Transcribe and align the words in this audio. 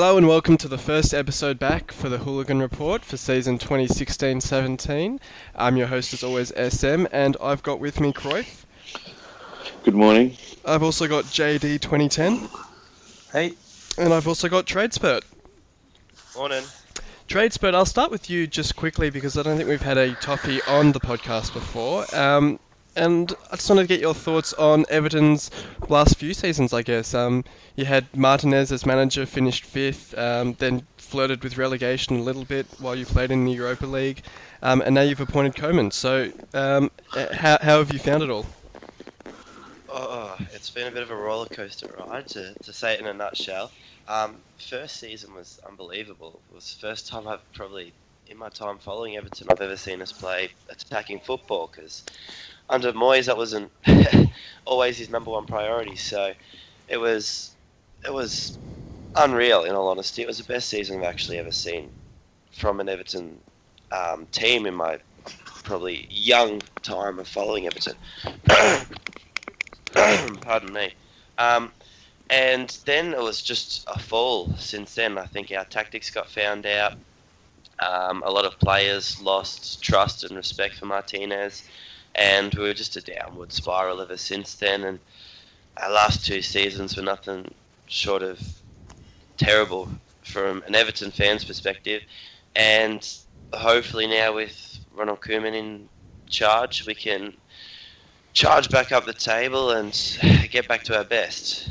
Hello 0.00 0.16
and 0.16 0.26
welcome 0.26 0.56
to 0.56 0.66
the 0.66 0.78
first 0.78 1.12
episode 1.12 1.58
back 1.58 1.92
for 1.92 2.08
the 2.08 2.16
Hooligan 2.16 2.58
Report 2.58 3.04
for 3.04 3.18
season 3.18 3.58
2016-17. 3.58 5.20
I'm 5.54 5.76
your 5.76 5.88
host 5.88 6.14
as 6.14 6.24
always 6.24 6.54
SM 6.56 7.04
and 7.12 7.36
I've 7.38 7.62
got 7.62 7.80
with 7.80 8.00
me 8.00 8.10
Cruyff. 8.10 8.64
Good 9.84 9.94
morning. 9.94 10.38
I've 10.64 10.82
also 10.82 11.06
got 11.06 11.24
JD 11.24 11.82
2010 11.82 12.48
Hey. 13.30 13.52
and 13.98 14.14
I've 14.14 14.26
also 14.26 14.48
got 14.48 14.64
Tradespert. 14.64 15.20
Morning. 16.34 16.64
Tradespert, 17.28 17.74
I'll 17.74 17.84
start 17.84 18.10
with 18.10 18.30
you 18.30 18.46
just 18.46 18.76
quickly 18.76 19.10
because 19.10 19.36
I 19.36 19.42
don't 19.42 19.58
think 19.58 19.68
we've 19.68 19.82
had 19.82 19.98
a 19.98 20.14
toffee 20.14 20.62
on 20.62 20.92
the 20.92 21.00
podcast 21.00 21.52
before. 21.52 22.06
Um, 22.16 22.58
and 22.96 23.34
I 23.50 23.56
just 23.56 23.68
wanted 23.68 23.82
to 23.82 23.88
get 23.88 24.00
your 24.00 24.14
thoughts 24.14 24.52
on 24.54 24.84
Everton's 24.88 25.50
last 25.88 26.18
few 26.18 26.34
seasons, 26.34 26.72
I 26.72 26.82
guess. 26.82 27.14
Um, 27.14 27.44
you 27.76 27.84
had 27.84 28.06
Martinez 28.16 28.72
as 28.72 28.84
manager, 28.84 29.26
finished 29.26 29.64
fifth, 29.64 30.16
um, 30.18 30.54
then 30.54 30.86
flirted 30.96 31.42
with 31.42 31.56
relegation 31.56 32.16
a 32.18 32.22
little 32.22 32.44
bit 32.44 32.66
while 32.78 32.94
you 32.94 33.04
played 33.06 33.30
in 33.30 33.44
the 33.44 33.52
Europa 33.52 33.86
League, 33.86 34.22
um, 34.62 34.80
and 34.80 34.94
now 34.94 35.02
you've 35.02 35.20
appointed 35.20 35.54
Koeman. 35.54 35.92
So, 35.92 36.30
um, 36.54 36.90
uh, 37.14 37.34
how, 37.34 37.58
how 37.60 37.78
have 37.78 37.92
you 37.92 37.98
found 37.98 38.22
it 38.22 38.30
all? 38.30 38.46
Oh, 39.88 40.36
it's 40.52 40.70
been 40.70 40.86
a 40.86 40.90
bit 40.90 41.02
of 41.02 41.10
a 41.10 41.16
roller 41.16 41.46
coaster 41.46 41.92
ride, 41.98 42.28
to, 42.28 42.54
to 42.62 42.72
say 42.72 42.94
it 42.94 43.00
in 43.00 43.06
a 43.06 43.14
nutshell. 43.14 43.72
Um, 44.06 44.36
first 44.58 44.96
season 44.96 45.34
was 45.34 45.60
unbelievable. 45.66 46.40
It 46.50 46.54
was 46.54 46.74
the 46.74 46.86
first 46.86 47.08
time 47.08 47.26
I've 47.26 47.52
probably, 47.52 47.92
in 48.28 48.36
my 48.36 48.48
time 48.48 48.78
following 48.78 49.16
Everton, 49.16 49.48
I've 49.50 49.60
ever 49.60 49.76
seen 49.76 50.00
us 50.02 50.12
play 50.12 50.50
attacking 50.68 51.20
football 51.20 51.70
because 51.72 52.04
under 52.70 52.92
Moyes 52.92 53.26
that 53.26 53.36
wasn't 53.36 53.70
always 54.64 54.96
his 54.96 55.10
number 55.10 55.30
one 55.30 55.44
priority. 55.44 55.96
So 55.96 56.32
it 56.88 56.96
was 56.96 57.54
it 58.04 58.12
was 58.12 58.56
unreal. 59.16 59.64
In 59.64 59.74
all 59.74 59.88
honesty, 59.88 60.22
it 60.22 60.28
was 60.28 60.38
the 60.38 60.44
best 60.44 60.68
season 60.68 60.98
I've 60.98 61.04
actually 61.04 61.38
ever 61.38 61.52
seen 61.52 61.90
from 62.52 62.80
an 62.80 62.88
Everton 62.88 63.38
um, 63.92 64.26
team 64.32 64.66
in 64.66 64.74
my 64.74 64.98
probably 65.44 66.06
young 66.10 66.62
time 66.82 67.18
of 67.18 67.28
following 67.28 67.66
Everton. 67.66 67.96
Pardon 70.40 70.72
me. 70.72 70.94
Um, 71.36 71.72
and 72.30 72.78
then 72.84 73.12
it 73.12 73.20
was 73.20 73.42
just 73.42 73.84
a 73.88 73.98
fall 73.98 74.54
since 74.56 74.94
then. 74.94 75.18
I 75.18 75.26
think 75.26 75.52
our 75.52 75.64
tactics 75.64 76.10
got 76.10 76.30
found 76.30 76.64
out. 76.64 76.94
Um, 77.80 78.22
a 78.24 78.30
lot 78.30 78.44
of 78.44 78.58
players 78.58 79.20
lost 79.22 79.82
trust 79.82 80.22
and 80.22 80.36
respect 80.36 80.76
for 80.76 80.86
Martinez, 80.86 81.64
and 82.14 82.54
we 82.54 82.62
were 82.62 82.74
just 82.74 82.96
a 82.96 83.00
downward 83.00 83.52
spiral 83.52 84.00
ever 84.00 84.16
since 84.16 84.54
then. 84.54 84.84
And 84.84 84.98
our 85.76 85.90
last 85.90 86.24
two 86.24 86.42
seasons 86.42 86.96
were 86.96 87.02
nothing 87.02 87.52
short 87.86 88.22
of 88.22 88.40
terrible 89.36 89.88
from 90.22 90.62
an 90.66 90.74
Everton 90.74 91.10
fan's 91.10 91.44
perspective. 91.44 92.02
And 92.54 93.06
hopefully 93.52 94.06
now 94.06 94.34
with 94.34 94.78
Ronald 94.94 95.20
Koeman 95.20 95.54
in 95.54 95.88
charge, 96.28 96.86
we 96.86 96.94
can 96.94 97.34
charge 98.32 98.70
back 98.70 98.92
up 98.92 99.06
the 99.06 99.12
table 99.12 99.70
and 99.70 99.92
get 100.50 100.68
back 100.68 100.84
to 100.84 100.96
our 100.96 101.04
best. 101.04 101.70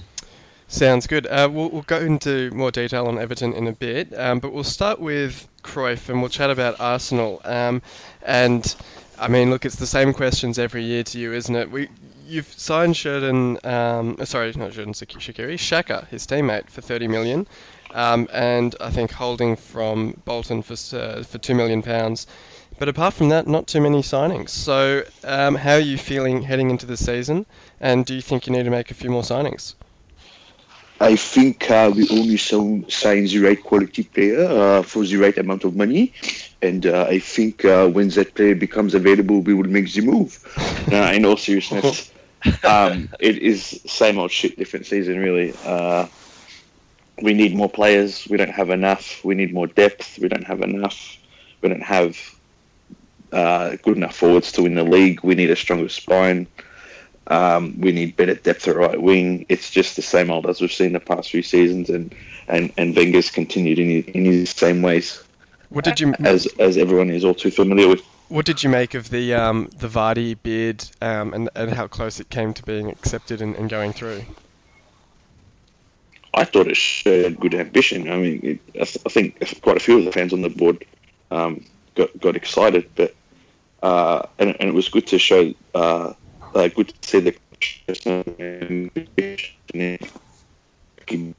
Sounds 0.68 1.08
good. 1.08 1.26
Uh, 1.26 1.50
we'll, 1.52 1.70
we'll 1.70 1.82
go 1.82 1.98
into 1.98 2.52
more 2.52 2.70
detail 2.70 3.08
on 3.08 3.18
Everton 3.18 3.54
in 3.54 3.66
a 3.66 3.72
bit, 3.72 4.18
um, 4.18 4.38
but 4.38 4.54
we'll 4.54 4.64
start 4.64 5.00
with 5.00 5.48
Cruyff 5.64 6.10
and 6.10 6.22
we'll 6.22 6.30
chat 6.30 6.52
about 6.52 6.80
Arsenal. 6.80 7.42
Um, 7.44 7.82
and 8.22 8.76
I 9.20 9.28
mean, 9.28 9.50
look, 9.50 9.66
it's 9.66 9.76
the 9.76 9.88
same 9.88 10.14
questions 10.14 10.58
every 10.58 10.84
year 10.84 11.04
to 11.04 11.20
you, 11.20 11.34
isn't 11.34 11.56
it? 11.56 11.70
We 11.70 11.90
you've 12.26 12.48
signed 12.48 12.96
Sheridan, 12.96 13.58
um, 13.66 14.16
uh, 14.20 14.26
sorry, 14.26 14.54
not 14.56 14.72
Sheridan 14.74 14.94
Shaqiri, 14.94 15.56
Xhaka, 15.56 16.08
his 16.08 16.26
teammate, 16.26 16.70
for 16.70 16.82
30 16.82 17.08
million, 17.08 17.48
um, 17.94 18.30
and 18.32 18.76
I 18.80 18.92
think 18.92 19.12
Holding 19.12 19.56
from 19.56 20.22
Bolton 20.24 20.62
for 20.62 20.76
uh, 20.96 21.24
for 21.24 21.38
two 21.38 21.54
million 21.54 21.82
pounds. 21.82 22.28
But 22.78 22.88
apart 22.88 23.14
from 23.14 23.28
that, 23.30 23.46
not 23.46 23.68
too 23.68 23.82
many 23.82 24.02
signings. 24.02 24.50
So, 24.50 25.04
um, 25.26 25.56
how 25.56 25.74
are 25.74 25.80
you 25.80 25.98
feeling 25.98 26.44
heading 26.44 26.70
into 26.70 26.86
the 26.86 26.96
season? 26.96 27.46
And 27.82 28.06
do 28.06 28.16
you 28.16 28.22
think 28.22 28.48
you 28.48 28.54
need 28.54 28.64
to 28.64 28.70
make 28.70 28.90
a 28.90 28.94
few 28.94 29.10
more 29.10 29.24
signings? 29.24 29.74
I 31.02 31.18
think 31.18 31.70
uh, 31.70 31.92
we 31.94 32.08
only 32.10 32.38
sign 32.38 32.86
the 33.26 33.40
right 33.40 33.62
quality 33.62 34.04
player 34.04 34.46
uh, 34.46 34.82
for 34.82 35.04
the 35.06 35.18
right 35.18 35.38
amount 35.38 35.66
of 35.66 35.76
money, 35.76 36.14
and 36.62 36.86
uh, 36.86 37.06
I 37.10 37.20
think 37.20 37.64
uh, 37.64 37.88
when 37.88 38.10
that 38.10 38.36
player 38.36 38.56
becomes 38.56 38.94
available, 38.94 39.42
we 39.42 39.54
will 39.54 39.70
make 39.70 39.92
the 39.94 40.02
move. 40.02 40.44
Uh, 40.92 41.12
in 41.14 41.26
all 41.26 41.38
seriousness, 41.38 42.12
um, 42.64 43.10
it 43.20 43.38
is 43.38 43.82
same 43.86 44.20
old 44.20 44.32
shit, 44.32 44.58
different 44.58 44.86
season, 44.86 45.20
really. 45.20 45.54
Uh, 45.66 46.08
we 47.22 47.34
need 47.34 47.56
more 47.56 47.70
players. 47.70 48.28
We 48.30 48.38
don't 48.38 48.52
have 48.52 48.70
enough. 48.70 49.24
We 49.24 49.36
need 49.36 49.54
more 49.54 49.68
depth. 49.68 50.20
We 50.20 50.28
don't 50.28 50.46
have 50.46 50.62
enough. 50.62 51.18
We 51.62 51.70
don't 51.70 51.84
have 51.84 52.18
good 53.32 53.98
enough 53.98 54.16
forwards 54.16 54.52
to 54.54 54.64
win 54.64 54.76
the 54.76 54.84
league. 54.84 55.22
We 55.24 55.36
need 55.36 55.50
a 55.50 55.56
stronger 55.56 55.90
spine. 55.90 56.48
Um, 57.28 57.80
we 57.80 57.92
need 57.92 58.16
better 58.16 58.36
depth 58.36 58.68
at 58.68 58.76
right 58.76 59.00
wing. 59.00 59.46
It's 59.50 59.70
just 59.70 59.96
the 59.96 60.02
same 60.02 60.32
old 60.32 60.48
as 60.48 60.62
we've 60.62 60.72
seen 60.72 60.94
the 60.94 61.00
past 61.00 61.30
few 61.30 61.44
seasons, 61.44 61.90
and 61.90 62.14
and 62.48 62.74
and 62.78 62.96
Wenger's 62.96 63.30
continued 63.30 63.78
in 63.78 64.04
in 64.04 64.26
his 64.26 64.50
same 64.50 64.82
ways. 64.82 65.24
What 65.70 65.86
did 65.86 66.00
you 66.00 66.14
as 66.20 66.48
as 66.60 66.78
everyone 66.78 67.10
is 67.10 67.24
all 67.24 67.36
too 67.36 67.52
familiar 67.52 67.88
with? 67.88 68.02
What 68.30 68.46
did 68.46 68.64
you 68.64 68.70
make 68.70 68.94
of 68.96 69.10
the 69.10 69.34
um, 69.36 69.70
the 69.78 69.88
Vardy 69.88 70.38
bid 70.42 70.90
um, 71.02 71.34
and 71.34 71.50
and 71.56 71.74
how 71.74 71.88
close 71.88 72.20
it 72.20 72.30
came 72.30 72.54
to 72.56 72.64
being 72.64 72.90
accepted 72.90 73.42
and, 73.42 73.56
and 73.56 73.70
going 73.70 73.94
through? 73.94 74.24
I 76.34 76.44
thought 76.46 76.68
it 76.68 76.78
showed 76.78 77.40
good 77.40 77.56
ambition. 77.56 78.10
I 78.10 78.18
mean, 78.18 78.40
it, 78.44 78.60
I, 78.76 78.86
th- 78.86 79.00
I, 79.06 79.10
think 79.10 79.62
quite 79.62 79.78
a 79.78 79.80
few 79.80 79.98
of 79.98 80.06
the 80.06 80.12
fans 80.12 80.32
on 80.32 80.42
the 80.42 80.50
board 80.50 80.86
um, 81.32 81.66
got 81.96 82.18
got 82.20 82.36
excited, 82.36 82.90
but 82.96 83.16
uh, 83.84 84.24
and, 84.40 84.56
and 84.60 84.70
it 84.70 84.74
was 84.74 84.90
good 84.90 85.08
to 85.08 85.20
show. 85.20 85.54
Uh, 85.76 86.14
uh, 86.56 86.68
good 86.70 86.94
to 87.02 87.10
see 87.10 87.20
the 87.20 87.36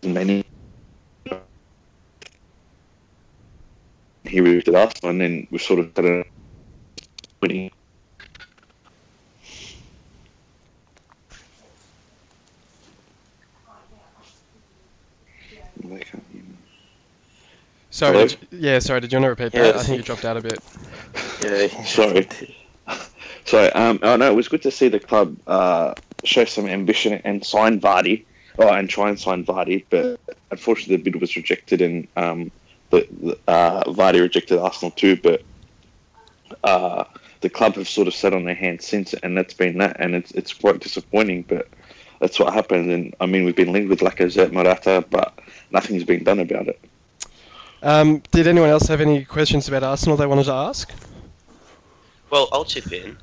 many 0.03 0.45
he 4.31 4.41
moved 4.41 4.67
to 4.67 4.73
one, 4.73 4.91
and 5.03 5.21
then 5.21 5.47
we 5.51 5.59
sort 5.59 5.81
of 5.81 5.95
had 5.97 6.05
a 6.05 6.25
winning 7.43 7.71
Sorry, 18.01 18.29
did, 18.29 18.49
yeah, 18.53 18.79
sorry. 18.79 19.01
Did 19.01 19.13
you 19.13 19.19
want 19.21 19.25
to 19.25 19.45
repeat 19.45 19.53
that? 19.53 19.77
I 19.77 19.83
think 19.83 19.99
you 19.99 20.03
dropped 20.03 20.25
out 20.25 20.37
a 20.39 20.41
bit. 20.41 20.59
Yeah, 21.45 21.85
sorry. 21.85 22.27
So, 23.45 23.71
um, 23.75 23.99
oh 24.03 24.17
no, 24.17 24.31
it 24.31 24.35
was 24.35 24.49
good 24.49 24.63
to 24.63 24.71
see 24.71 24.89
the 24.89 25.01
club 25.01 25.37
uh, 25.47 25.95
show 26.25 26.45
some 26.45 26.67
ambition 26.67 27.21
and 27.25 27.45
sign 27.45 27.81
Vardy, 27.81 28.25
oh, 28.59 28.69
and 28.69 28.89
try 28.89 29.09
and 29.09 29.19
sign 29.19 29.45
Vardy, 29.45 29.85
but 29.91 30.19
unfortunately 30.51 30.97
the 30.97 31.11
bid 31.11 31.21
was 31.21 31.37
rejected, 31.37 31.83
and 31.83 32.07
um, 32.17 32.51
the, 32.91 33.07
the 33.21 33.39
uh, 33.49 33.85
Vardy 33.85 34.21
rejected 34.21 34.59
Arsenal 34.59 34.91
too. 34.91 35.17
But 35.17 35.43
uh, 36.65 37.05
the 37.41 37.49
club 37.49 37.75
have 37.75 37.89
sort 37.89 38.09
of 38.09 38.15
sat 38.15 38.33
on 38.35 38.45
their 38.45 38.55
hands 38.55 38.87
since, 38.87 39.15
and 39.15 39.37
that's 39.37 39.55
been 39.55 39.79
that, 39.79 39.97
and 39.99 40.15
it's 40.15 40.31
it's 40.33 40.53
quite 40.53 40.81
disappointing. 40.81 41.43
But 41.49 41.69
that's 42.21 42.39
what 42.39 42.53
happened, 42.53 42.91
and 42.91 43.15
I 43.21 43.27
mean 43.27 43.45
we've 43.45 43.57
been 43.57 43.73
linked 43.73 43.89
with 43.89 44.01
Lacazette, 44.01 44.53
Morata, 44.53 45.05
but 45.11 45.39
nothing's 45.71 46.05
been 46.05 46.25
done 46.25 46.41
about 46.41 46.69
it. 46.69 46.81
Um, 47.83 48.23
did 48.31 48.47
anyone 48.47 48.69
else 48.69 48.89
have 48.89 49.01
any 49.01 49.25
questions 49.25 49.67
about 49.69 49.83
Arsenal 49.83 50.17
they 50.17 50.27
wanted 50.27 50.45
to 50.45 50.53
ask? 50.53 50.93
Well, 52.29 52.49
I'll 52.53 52.65
chip 52.65 52.93
in. 52.93 53.17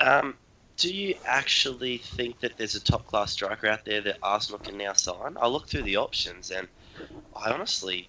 Um, 0.00 0.34
do 0.76 0.94
you 0.94 1.16
actually 1.24 1.98
think 1.98 2.40
that 2.40 2.56
there's 2.56 2.74
a 2.74 2.82
top 2.82 3.06
class 3.06 3.32
striker 3.32 3.66
out 3.66 3.84
there 3.84 4.00
that 4.02 4.18
Arsenal 4.22 4.58
can 4.58 4.78
now 4.78 4.92
sign? 4.92 5.36
I 5.40 5.46
looked 5.46 5.70
through 5.70 5.82
the 5.82 5.96
options 5.96 6.50
and 6.50 6.68
I 7.36 7.50
honestly 7.50 8.08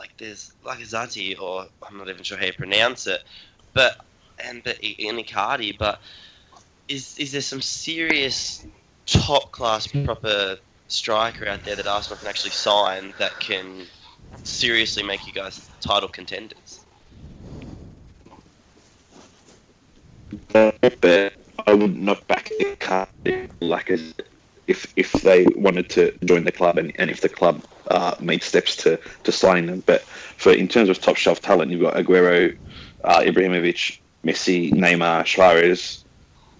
like 0.00 0.16
there's 0.16 0.52
Zati 0.64 1.38
or 1.38 1.66
I'm 1.86 1.98
not 1.98 2.08
even 2.08 2.22
sure 2.22 2.38
how 2.38 2.46
you 2.46 2.54
pronounce 2.54 3.06
it, 3.06 3.22
but 3.74 3.92
and 4.42 4.62
the 4.64 4.72
Icardi, 4.98 5.76
but 5.78 6.00
is 6.88 7.18
is 7.18 7.32
there 7.32 7.42
some 7.42 7.60
serious 7.60 8.66
top 9.04 9.52
class 9.52 9.86
proper 9.86 10.56
striker 10.88 11.46
out 11.46 11.64
there 11.64 11.76
that 11.76 11.86
Arsenal 11.86 12.18
can 12.18 12.28
actually 12.28 12.50
sign 12.50 13.12
that 13.18 13.38
can 13.40 13.86
seriously 14.42 15.02
make 15.02 15.26
you 15.26 15.34
guys 15.34 15.68
title 15.80 16.08
contenders? 16.08 16.80
but 20.52 21.34
I 21.66 21.74
would 21.74 21.96
not 21.96 22.26
back 22.26 22.50
card 22.78 23.08
like 23.60 23.90
if 24.66 24.92
if 24.96 25.12
they 25.12 25.46
wanted 25.56 25.90
to 25.90 26.12
join 26.24 26.44
the 26.44 26.52
club 26.52 26.78
and, 26.78 26.92
and 26.96 27.10
if 27.10 27.20
the 27.20 27.28
club 27.28 27.62
uh, 27.90 28.14
made 28.20 28.42
steps 28.42 28.76
to 28.76 28.98
to 29.24 29.32
sign 29.32 29.66
them. 29.66 29.82
But 29.86 30.02
for 30.38 30.52
in 30.52 30.68
terms 30.68 30.88
of 30.88 31.00
top 31.00 31.16
shelf 31.16 31.40
talent, 31.40 31.70
you've 31.70 31.82
got 31.82 31.94
Aguero, 31.94 32.56
uh, 33.04 33.20
Ibrahimovic, 33.20 33.98
Messi, 34.24 34.72
Neymar, 34.72 35.26
Suarez, 35.26 36.04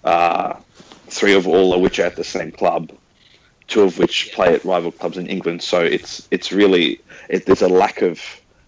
uh, 0.03 0.53
three 1.07 1.33
of 1.33 1.47
all 1.47 1.73
of 1.73 1.81
which 1.81 1.99
are 1.99 2.05
at 2.05 2.15
the 2.15 2.23
same 2.23 2.51
club. 2.51 2.91
two 3.71 3.81
of 3.83 3.97
which 3.97 4.31
play 4.33 4.53
at 4.53 4.63
rival 4.65 4.91
clubs 4.91 5.17
in 5.17 5.27
England. 5.27 5.63
So 5.63 5.79
it's 5.79 6.27
it's 6.29 6.51
really 6.51 6.99
it, 7.29 7.45
there's 7.45 7.61
a 7.61 7.69
lack 7.69 8.01
of 8.01 8.19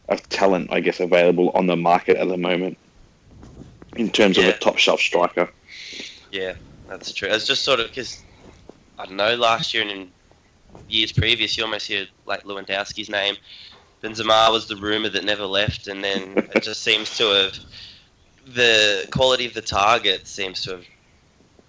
of 0.09 0.27
talent, 0.29 0.71
I 0.71 0.79
guess, 0.79 0.99
available 0.99 1.49
on 1.51 1.67
the 1.67 1.75
market 1.75 2.17
at 2.17 2.27
the 2.27 2.37
moment 2.37 2.77
in 3.95 4.09
terms 4.09 4.37
of 4.37 4.45
a 4.45 4.53
top 4.57 4.77
shelf 4.77 4.99
striker. 4.99 5.49
Yeah, 6.31 6.55
that's 6.87 7.11
true. 7.13 7.29
It's 7.29 7.45
just 7.45 7.63
sort 7.63 7.79
of 7.81 7.89
because 7.89 8.23
I 8.97 9.05
don't 9.05 9.17
know. 9.17 9.35
Last 9.35 9.73
year 9.73 9.83
and 9.83 9.91
in 9.91 10.11
years 10.87 11.11
previous, 11.11 11.57
you 11.57 11.63
almost 11.63 11.87
hear 11.87 12.05
like 12.25 12.43
Lewandowski's 12.43 13.09
name. 13.09 13.35
Benzema 14.03 14.51
was 14.51 14.67
the 14.67 14.75
rumor 14.75 15.09
that 15.09 15.23
never 15.23 15.45
left, 15.45 15.87
and 15.87 16.03
then 16.03 16.37
it 16.55 16.63
just 16.63 16.81
seems 16.83 17.17
to 17.17 17.23
have 17.25 17.57
the 18.45 19.07
quality 19.11 19.45
of 19.45 19.53
the 19.53 19.61
target 19.61 20.27
seems 20.27 20.61
to 20.63 20.71
have 20.71 20.85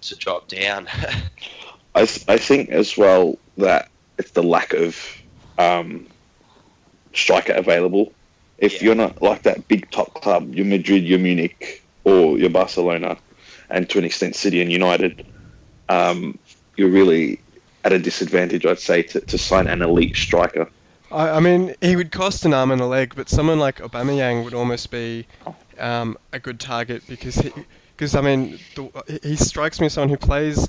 to 0.01 0.15
drop 0.15 0.47
down. 0.47 0.87
I, 1.95 2.05
th- 2.05 2.25
I 2.27 2.37
think 2.37 2.69
as 2.69 2.97
well 2.97 3.37
that 3.57 3.89
it's 4.17 4.31
the 4.31 4.43
lack 4.43 4.73
of 4.73 4.97
um, 5.57 6.07
striker 7.13 7.53
available. 7.53 8.11
If 8.57 8.73
Yeah. 8.73 8.85
you're 8.85 8.95
not 8.95 9.21
like 9.21 9.43
that 9.43 9.67
big 9.67 9.89
top 9.91 10.13
club, 10.21 10.53
your 10.53 10.65
Madrid, 10.65 11.03
your 11.03 11.19
Munich, 11.19 11.81
or 12.03 12.37
your 12.37 12.49
Barcelona, 12.49 13.17
and 13.69 13.89
to 13.89 13.97
an 13.97 14.03
extent 14.03 14.35
City 14.35 14.61
and 14.61 14.71
United, 14.71 15.25
um, 15.89 16.37
you're 16.75 16.89
really 16.89 17.39
at 17.85 17.93
a 17.93 17.99
disadvantage, 17.99 18.65
I'd 18.65 18.79
say, 18.79 19.03
to, 19.03 19.21
to 19.21 19.37
sign 19.37 19.67
an 19.67 19.81
elite 19.81 20.15
striker. 20.17 20.67
I, 21.11 21.29
I 21.29 21.39
mean, 21.39 21.75
he 21.81 21.95
would 21.95 22.11
cost 22.11 22.43
an 22.43 22.53
arm 22.53 22.71
and 22.71 22.81
a 22.81 22.85
leg, 22.87 23.13
but 23.15 23.29
someone 23.29 23.59
like 23.59 23.77
Aubameyang 23.77 24.43
would 24.43 24.53
almost 24.55 24.89
be 24.91 25.27
um, 25.79 26.17
a 26.33 26.39
good 26.39 26.59
target 26.59 27.03
because 27.07 27.35
he, 27.35 27.51
because 27.95 28.15
I 28.15 28.21
mean, 28.21 28.59
the, 28.75 29.19
he 29.23 29.35
strikes 29.35 29.79
me 29.79 29.85
as 29.85 29.93
someone 29.93 30.09
who 30.09 30.17
plays. 30.17 30.67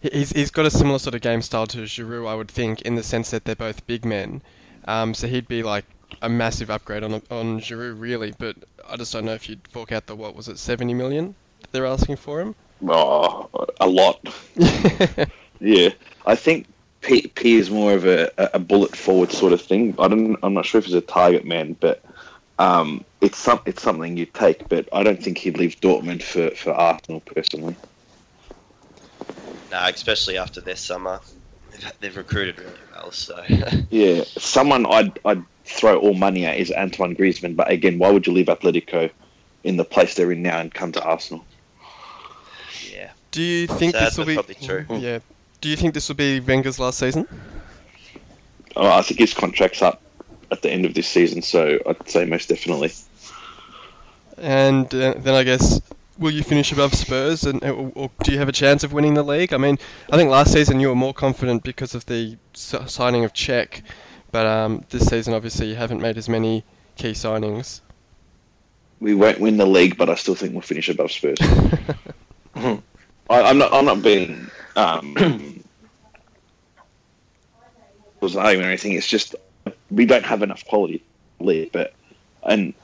he- 0.00 0.10
He's, 0.12 0.30
he's 0.32 0.50
got 0.50 0.64
a 0.66 0.70
similar 0.70 0.98
sort 0.98 1.14
of 1.14 1.22
game 1.22 1.42
style 1.42 1.66
to 1.68 1.78
Giroud, 1.78 2.28
I 2.28 2.34
would 2.34 2.50
think, 2.50 2.82
in 2.82 2.94
the 2.94 3.02
sense 3.02 3.30
that 3.30 3.44
they're 3.46 3.56
both 3.56 3.86
big 3.86 4.04
men. 4.04 4.42
Um, 4.86 5.12
so 5.14 5.26
he'd 5.26 5.48
be 5.48 5.62
like 5.62 5.86
a 6.22 6.28
massive 6.28 6.70
upgrade 6.70 7.02
on 7.02 7.14
on 7.30 7.58
Giroud, 7.60 7.98
really. 7.98 8.32
But 8.38 8.56
I 8.88 8.96
just 8.96 9.12
don't 9.14 9.24
know 9.24 9.32
if 9.34 9.48
you'd 9.48 9.66
fork 9.68 9.90
out 9.92 10.06
the 10.06 10.14
what 10.14 10.36
was 10.36 10.46
it, 10.48 10.58
seventy 10.58 10.92
million 10.94 11.34
that 11.62 11.72
they're 11.72 11.86
asking 11.86 12.16
for 12.16 12.40
him. 12.42 12.54
Oh, 12.86 13.48
a 13.80 13.88
lot. 13.88 14.20
Yeah, 15.60 15.90
I 16.26 16.34
think 16.36 16.66
P, 17.00 17.26
P 17.28 17.54
is 17.56 17.70
more 17.70 17.92
of 17.92 18.06
a, 18.06 18.30
a 18.38 18.58
bullet 18.58 18.96
forward 18.96 19.30
sort 19.30 19.52
of 19.52 19.60
thing. 19.60 19.94
I 19.98 20.08
don't. 20.08 20.36
I'm 20.42 20.54
not 20.54 20.64
sure 20.66 20.78
if 20.78 20.86
he's 20.86 20.94
a 20.94 21.00
target 21.00 21.44
man, 21.44 21.76
but 21.78 22.02
um, 22.58 23.04
it's 23.20 23.36
some 23.38 23.60
it's 23.66 23.82
something 23.82 24.16
you 24.16 24.26
take. 24.26 24.68
But 24.68 24.88
I 24.92 25.02
don't 25.02 25.22
think 25.22 25.38
he'd 25.38 25.58
leave 25.58 25.80
Dortmund 25.80 26.22
for, 26.22 26.50
for 26.56 26.72
Arsenal 26.72 27.20
personally. 27.20 27.76
no, 29.70 29.84
especially 29.86 30.38
after 30.38 30.60
this 30.60 30.80
summer, 30.80 31.20
they've, 31.72 31.92
they've 32.00 32.16
recruited 32.16 32.58
really 32.58 32.72
well. 32.94 33.10
So 33.12 33.42
Yeah, 33.90 34.24
someone 34.38 34.86
I'd 34.86 35.18
I'd 35.24 35.44
throw 35.66 35.98
all 35.98 36.14
money 36.14 36.46
at 36.46 36.56
is 36.58 36.70
Antoine 36.72 37.14
Griezmann. 37.16 37.54
But 37.56 37.70
again, 37.70 37.98
why 37.98 38.10
would 38.10 38.26
you 38.26 38.32
leave 38.32 38.46
Atletico 38.46 39.10
in 39.64 39.76
the 39.76 39.84
place 39.84 40.14
they're 40.14 40.32
in 40.32 40.42
now 40.42 40.58
and 40.58 40.72
come 40.72 40.92
to 40.92 41.02
Arsenal? 41.02 41.44
yeah, 42.90 43.10
Do 43.30 43.42
you 43.42 43.66
think 43.66 43.92
Sad, 43.94 44.06
this 44.06 44.18
will 44.18 44.26
be? 44.26 44.34
probably 44.34 44.54
true. 44.56 44.86
Yeah. 44.90 45.18
Do 45.64 45.70
you 45.70 45.76
think 45.76 45.94
this 45.94 46.08
will 46.08 46.16
be 46.16 46.40
Wenger's 46.40 46.78
last 46.78 46.98
season? 46.98 47.26
Oh, 48.76 48.86
I 48.86 49.00
think 49.00 49.18
his 49.18 49.32
contract's 49.32 49.80
up 49.80 50.02
at 50.50 50.60
the 50.60 50.70
end 50.70 50.84
of 50.84 50.92
this 50.92 51.08
season, 51.08 51.40
so 51.40 51.78
I'd 51.86 52.06
say 52.06 52.26
most 52.26 52.50
definitely. 52.50 52.92
And 54.36 54.94
uh, 54.94 55.14
then 55.16 55.34
I 55.34 55.42
guess, 55.42 55.80
will 56.18 56.32
you 56.32 56.42
finish 56.42 56.70
above 56.70 56.92
Spurs, 56.92 57.44
and 57.44 57.64
or, 57.64 57.90
or 57.94 58.10
do 58.22 58.32
you 58.32 58.38
have 58.38 58.48
a 58.50 58.52
chance 58.52 58.84
of 58.84 58.92
winning 58.92 59.14
the 59.14 59.22
league? 59.22 59.54
I 59.54 59.56
mean, 59.56 59.78
I 60.12 60.18
think 60.18 60.28
last 60.28 60.52
season 60.52 60.80
you 60.80 60.88
were 60.88 60.94
more 60.94 61.14
confident 61.14 61.62
because 61.62 61.94
of 61.94 62.04
the 62.04 62.36
signing 62.52 63.24
of 63.24 63.32
Cech, 63.32 63.80
but 64.32 64.44
um, 64.44 64.84
this 64.90 65.06
season 65.06 65.32
obviously 65.32 65.70
you 65.70 65.76
haven't 65.76 66.02
made 66.02 66.18
as 66.18 66.28
many 66.28 66.62
key 66.96 67.12
signings. 67.12 67.80
We 69.00 69.14
won't 69.14 69.40
win 69.40 69.56
the 69.56 69.66
league, 69.66 69.96
but 69.96 70.10
I 70.10 70.14
still 70.16 70.34
think 70.34 70.52
we'll 70.52 70.60
finish 70.60 70.90
above 70.90 71.10
Spurs. 71.10 71.38
I, 72.54 72.82
I'm 73.30 73.56
not. 73.56 73.72
I'm 73.72 73.86
not 73.86 74.02
being 74.02 74.50
um, 74.76 75.64
was 78.20 78.36
arguing 78.36 78.66
or 78.66 78.68
anything. 78.68 78.92
It's 78.92 79.08
just 79.08 79.34
we 79.90 80.06
don't 80.06 80.24
have 80.24 80.42
enough 80.42 80.64
quality 80.66 81.02
league, 81.40 81.72
but 81.72 81.94
and 82.42 82.74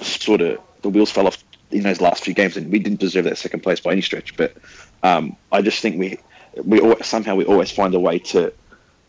sort 0.00 0.40
of 0.40 0.58
the 0.82 0.88
wheels 0.88 1.10
fell 1.10 1.26
off 1.26 1.42
in 1.70 1.82
those 1.82 2.00
last 2.00 2.24
few 2.24 2.34
games, 2.34 2.56
and 2.56 2.70
we 2.70 2.78
didn't 2.78 3.00
deserve 3.00 3.24
that 3.24 3.38
second 3.38 3.60
place 3.60 3.80
by 3.80 3.92
any 3.92 4.02
stretch. 4.02 4.36
But 4.36 4.56
um, 5.02 5.36
I 5.50 5.62
just 5.62 5.80
think 5.80 5.98
we 5.98 6.18
we 6.64 6.80
al- 6.80 7.02
somehow 7.02 7.34
we 7.34 7.44
always 7.44 7.70
find 7.70 7.94
a 7.94 8.00
way 8.00 8.18
to 8.18 8.52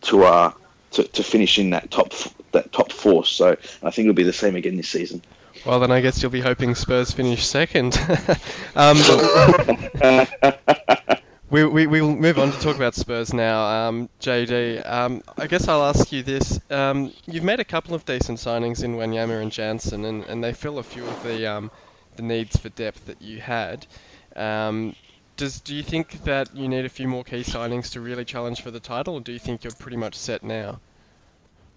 to 0.02 0.24
uh 0.24 0.52
to, 0.92 1.04
to 1.04 1.24
finish 1.24 1.60
in 1.60 1.70
that 1.72 1.92
top 1.92 2.14
that 2.52 2.72
top 2.72 2.92
four. 2.92 3.26
So 3.26 3.58
I 3.84 3.92
think 3.92 4.06
it'll 4.06 4.14
be 4.14 4.24
the 4.24 4.34
same 4.34 4.56
again 4.56 4.78
this 4.78 4.90
season. 4.90 5.22
Well, 5.66 5.80
then 5.80 5.92
I 5.92 6.02
guess 6.02 6.22
you'll 6.22 6.32
be 6.32 6.42
hoping 6.42 6.76
Spurs 6.76 7.12
finish 7.12 7.46
second. 7.46 7.96
um, 8.76 8.98
we, 11.54 11.66
we, 11.66 11.86
we'll 11.86 12.16
move 12.16 12.40
on 12.40 12.52
to 12.52 12.60
talk 12.60 12.76
about 12.76 12.96
Spurs 12.96 13.32
now. 13.32 13.64
Um, 13.64 14.10
JD, 14.20 14.90
um, 14.92 15.22
I 15.38 15.46
guess 15.46 15.68
I'll 15.68 15.84
ask 15.84 16.12
you 16.12 16.24
this. 16.24 16.60
Um, 16.72 17.14
you've 17.28 17.44
made 17.44 17.60
a 17.60 17.64
couple 17.64 17.94
of 17.94 18.04
decent 18.06 18.40
signings 18.40 18.84
in 18.84 18.96
Wanyama 18.96 19.40
and 19.40 19.52
Janssen, 19.52 20.04
and, 20.04 20.24
and 20.24 20.44
they 20.44 20.52
fill 20.52 20.80
a 20.80 20.84
few 20.84 21.06
of 21.06 21.24
the, 21.24 21.46
um, 21.46 21.70
the 22.16 22.24
needs 22.24 22.58
for 22.58 22.70
depth 22.70 23.06
that 23.06 23.22
you 23.22 23.40
had. 23.40 23.86
Um, 24.36 24.96
does, 25.38 25.60
do 25.60 25.76
you 25.76 25.84
think 25.84 26.24
that 26.24 26.56
you 26.56 26.68
need 26.68 26.86
a 26.86 26.90
few 26.90 27.08
more 27.08 27.24
key 27.24 27.44
signings 27.44 27.92
to 27.92 28.02
really 28.02 28.26
challenge 28.26 28.62
for 28.62 28.72
the 28.72 28.80
title, 28.80 29.14
or 29.14 29.22
do 29.22 29.32
you 29.32 29.38
think 29.38 29.64
you're 29.64 29.74
pretty 29.74 29.98
much 29.98 30.16
set 30.16 30.42
now? 30.42 30.80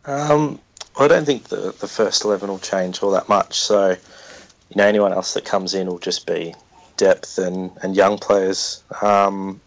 Um, 0.06 0.58
I 0.98 1.06
don't 1.06 1.26
think 1.26 1.44
the, 1.48 1.74
the 1.78 1.88
first 1.88 2.24
11 2.24 2.48
will 2.48 2.58
change 2.60 3.02
all 3.02 3.10
that 3.10 3.28
much. 3.28 3.60
So, 3.60 3.90
you 3.90 4.76
know, 4.76 4.86
anyone 4.86 5.12
else 5.12 5.34
that 5.34 5.44
comes 5.44 5.74
in 5.74 5.86
will 5.86 5.98
just 5.98 6.26
be 6.26 6.54
depth 6.96 7.36
and, 7.36 7.70
and 7.82 7.94
young 7.94 8.16
players. 8.16 8.82
Um, 9.02 9.60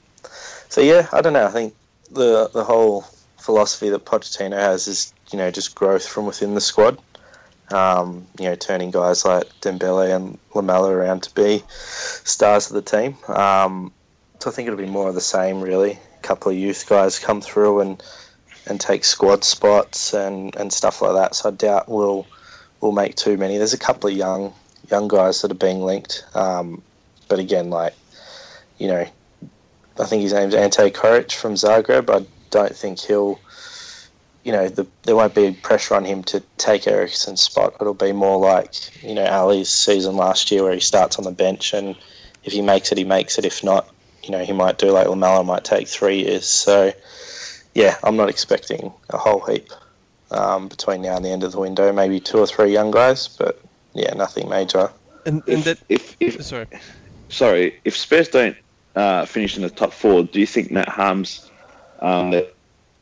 so, 0.70 0.82
yeah, 0.82 1.08
I 1.12 1.22
don't 1.22 1.34
know. 1.34 1.46
I 1.46 1.52
think 1.52 1.76
the, 2.12 2.50
the 2.54 2.64
whole 2.64 3.02
philosophy 3.38 3.90
that 3.90 4.06
Pochettino 4.06 4.58
has 4.58 4.88
is, 4.88 5.14
you 5.32 5.38
know, 5.38 5.52
just 5.52 5.76
growth 5.76 6.08
from 6.08 6.26
within 6.26 6.56
the 6.56 6.62
squad. 6.62 6.98
Um, 7.72 8.26
you 8.40 8.46
know, 8.46 8.56
turning 8.56 8.90
guys 8.90 9.26
like 9.26 9.46
Dembele 9.62 10.16
and 10.16 10.40
Lamela 10.56 10.92
around 10.92 11.24
to 11.24 11.36
be 11.36 11.64
stars 11.70 12.72
of 12.72 12.74
the 12.74 12.82
team. 12.82 13.16
Um, 13.28 13.92
so 14.40 14.50
I 14.50 14.54
think 14.54 14.68
it'll 14.68 14.80
be 14.80 14.88
more 14.88 15.10
of 15.10 15.16
the 15.16 15.22
same, 15.22 15.62
really. 15.62 15.92
A 15.92 16.22
couple 16.22 16.52
of 16.52 16.58
youth 16.58 16.88
guys 16.90 17.20
come 17.20 17.42
through 17.42 17.82
and 17.82 18.02
and 18.66 18.80
take 18.80 19.04
squad 19.04 19.44
spots 19.44 20.14
and, 20.14 20.56
and 20.56 20.72
stuff 20.72 21.02
like 21.02 21.14
that. 21.14 21.36
So 21.36 21.50
I 21.50 21.52
doubt 21.52 21.90
we'll 21.90 22.26
we'll 22.82 22.92
make 22.92 23.16
too 23.16 23.38
many. 23.38 23.58
There's 23.58 23.74
a 23.74 23.78
couple 23.78 24.10
of 24.10 24.16
young 24.16 24.54
young 24.90 25.08
guys 25.08 25.42
that 25.42 25.52
are 25.52 25.56
being 25.56 25.84
linked, 25.84 26.24
um, 26.34 26.82
but 27.28 27.40
again, 27.40 27.70
like 27.70 27.94
you 28.78 28.88
know, 28.88 29.06
I 30.00 30.06
think 30.06 30.22
his 30.22 30.34
name's 30.34 30.56
Ante 30.56 30.90
Coric 30.92 31.34
from 31.34 31.56
Zagreb. 31.56 32.10
I 32.10 32.26
don't 32.52 32.76
think 32.76 33.00
he'll, 33.00 33.40
you 34.44 34.52
know, 34.52 34.70
the, 34.70 34.88
there 35.04 35.16
won't 35.16 35.36
be 35.36 35.52
pressure 35.52 35.96
on 35.96 36.06
him 36.06 36.24
to 36.26 36.42
take 36.58 36.88
Eriksen's 36.88 37.42
spot. 37.42 37.76
It'll 37.82 37.94
be 37.94 38.12
more 38.12 38.40
like 38.40 38.74
you 39.04 39.14
know 39.14 39.26
Alli's 39.26 39.70
season 39.70 40.16
last 40.16 40.52
year 40.52 40.64
where 40.64 40.74
he 40.74 40.80
starts 40.80 41.18
on 41.18 41.26
the 41.26 41.32
bench 41.32 41.74
and 41.74 41.96
if 42.44 42.54
he 42.54 42.62
makes 42.62 42.92
it, 42.92 42.98
he 42.98 43.04
makes 43.04 43.38
it. 43.38 43.46
If 43.46 43.64
not, 43.64 43.90
you 44.24 44.32
know, 44.32 44.44
he 44.44 44.54
might 44.54 44.78
do 44.78 44.92
like 44.92 45.08
Lamela 45.08 45.44
might 45.44 45.66
take 45.66 45.88
three 45.88 46.24
years. 46.24 46.48
So 46.48 46.94
yeah, 47.76 47.98
I'm 48.04 48.16
not 48.16 48.30
expecting 48.30 48.92
a 49.10 49.18
whole 49.18 49.42
heap 49.42 49.70
um, 50.32 50.68
between 50.68 51.02
now 51.02 51.16
and 51.16 51.26
the 51.26 51.30
end 51.30 51.44
of 51.44 51.52
the 51.52 51.60
window. 51.60 51.92
Maybe 51.92 52.20
two 52.20 52.40
or 52.40 52.48
three 52.48 52.72
young 52.72 52.92
guys, 52.92 53.28
but 53.28 53.62
yeah, 53.94 54.14
nothing 54.14 54.50
major. 54.50 54.90
And, 55.26 55.44
and 55.48 55.60
If, 55.60 55.64
that, 55.66 55.80
if, 55.90 56.16
if 56.20 56.44
sorry. 56.44 56.68
sorry, 57.28 57.80
if 57.84 57.98
Spurs 57.98 58.30
don't 58.30 58.56
uh, 58.96 59.26
finish 59.26 59.56
in 59.56 59.64
the 59.64 59.70
top 59.70 59.94
four, 59.94 60.24
do 60.24 60.40
you 60.40 60.48
think 60.48 60.74
that 60.74 60.90
harms 60.90 61.50
um, 62.00 62.32
the, 62.32 62.50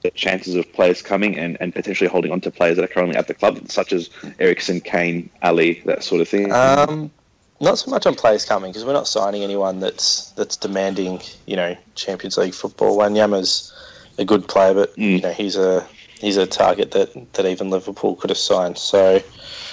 the 0.03 0.11
chances 0.11 0.55
of 0.55 0.71
players 0.73 1.01
coming 1.01 1.37
and, 1.37 1.57
and 1.59 1.73
potentially 1.73 2.09
holding 2.09 2.31
on 2.31 2.41
to 2.41 2.51
players 2.51 2.75
that 2.77 2.83
are 2.85 2.93
currently 2.93 3.15
at 3.15 3.27
the 3.27 3.33
club, 3.33 3.69
such 3.69 3.93
as 3.93 4.09
Eriksen, 4.39 4.81
Kane, 4.81 5.29
Alli, 5.41 5.81
that 5.85 6.03
sort 6.03 6.21
of 6.21 6.27
thing? 6.27 6.51
Um, 6.51 7.11
not 7.59 7.79
so 7.79 7.89
much 7.89 8.05
on 8.05 8.13
players 8.15 8.45
coming 8.45 8.71
because 8.71 8.85
we're 8.85 8.93
not 8.93 9.07
signing 9.07 9.43
anyone 9.43 9.79
that's 9.79 10.31
that's 10.31 10.55
demanding, 10.55 11.21
you 11.47 11.55
know, 11.55 11.75
Champions 11.95 12.37
League 12.37 12.53
football. 12.53 12.97
Wanyama's 12.97 13.73
a 14.19 14.25
good 14.25 14.47
player, 14.47 14.73
but 14.73 14.95
you 14.97 15.19
Mm. 15.19 15.23
know 15.23 15.31
he's 15.31 15.55
a 15.55 15.87
he's 16.19 16.37
a 16.37 16.45
target 16.45 16.91
that, 16.91 17.33
that 17.33 17.45
even 17.45 17.69
Liverpool 17.69 18.15
could 18.15 18.29
have 18.29 18.37
signed. 18.37 18.77
So, 18.77 19.21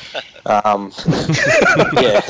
um, 0.46 0.92
yeah. 2.00 2.20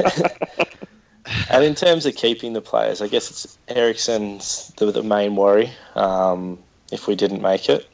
And 1.51 1.65
in 1.65 1.75
terms 1.75 2.05
of 2.07 2.15
keeping 2.15 2.53
the 2.53 2.61
players, 2.61 3.01
I 3.01 3.09
guess 3.09 3.31
it's 3.31 3.59
Eriksen's 3.69 4.73
the, 4.77 4.91
the 4.91 5.03
main 5.03 5.37
worry 5.37 5.71
um, 5.95 6.59
if 6.93 7.07
we 7.07 7.15
didn't 7.15 7.41
make 7.41 7.69
it. 7.69 7.89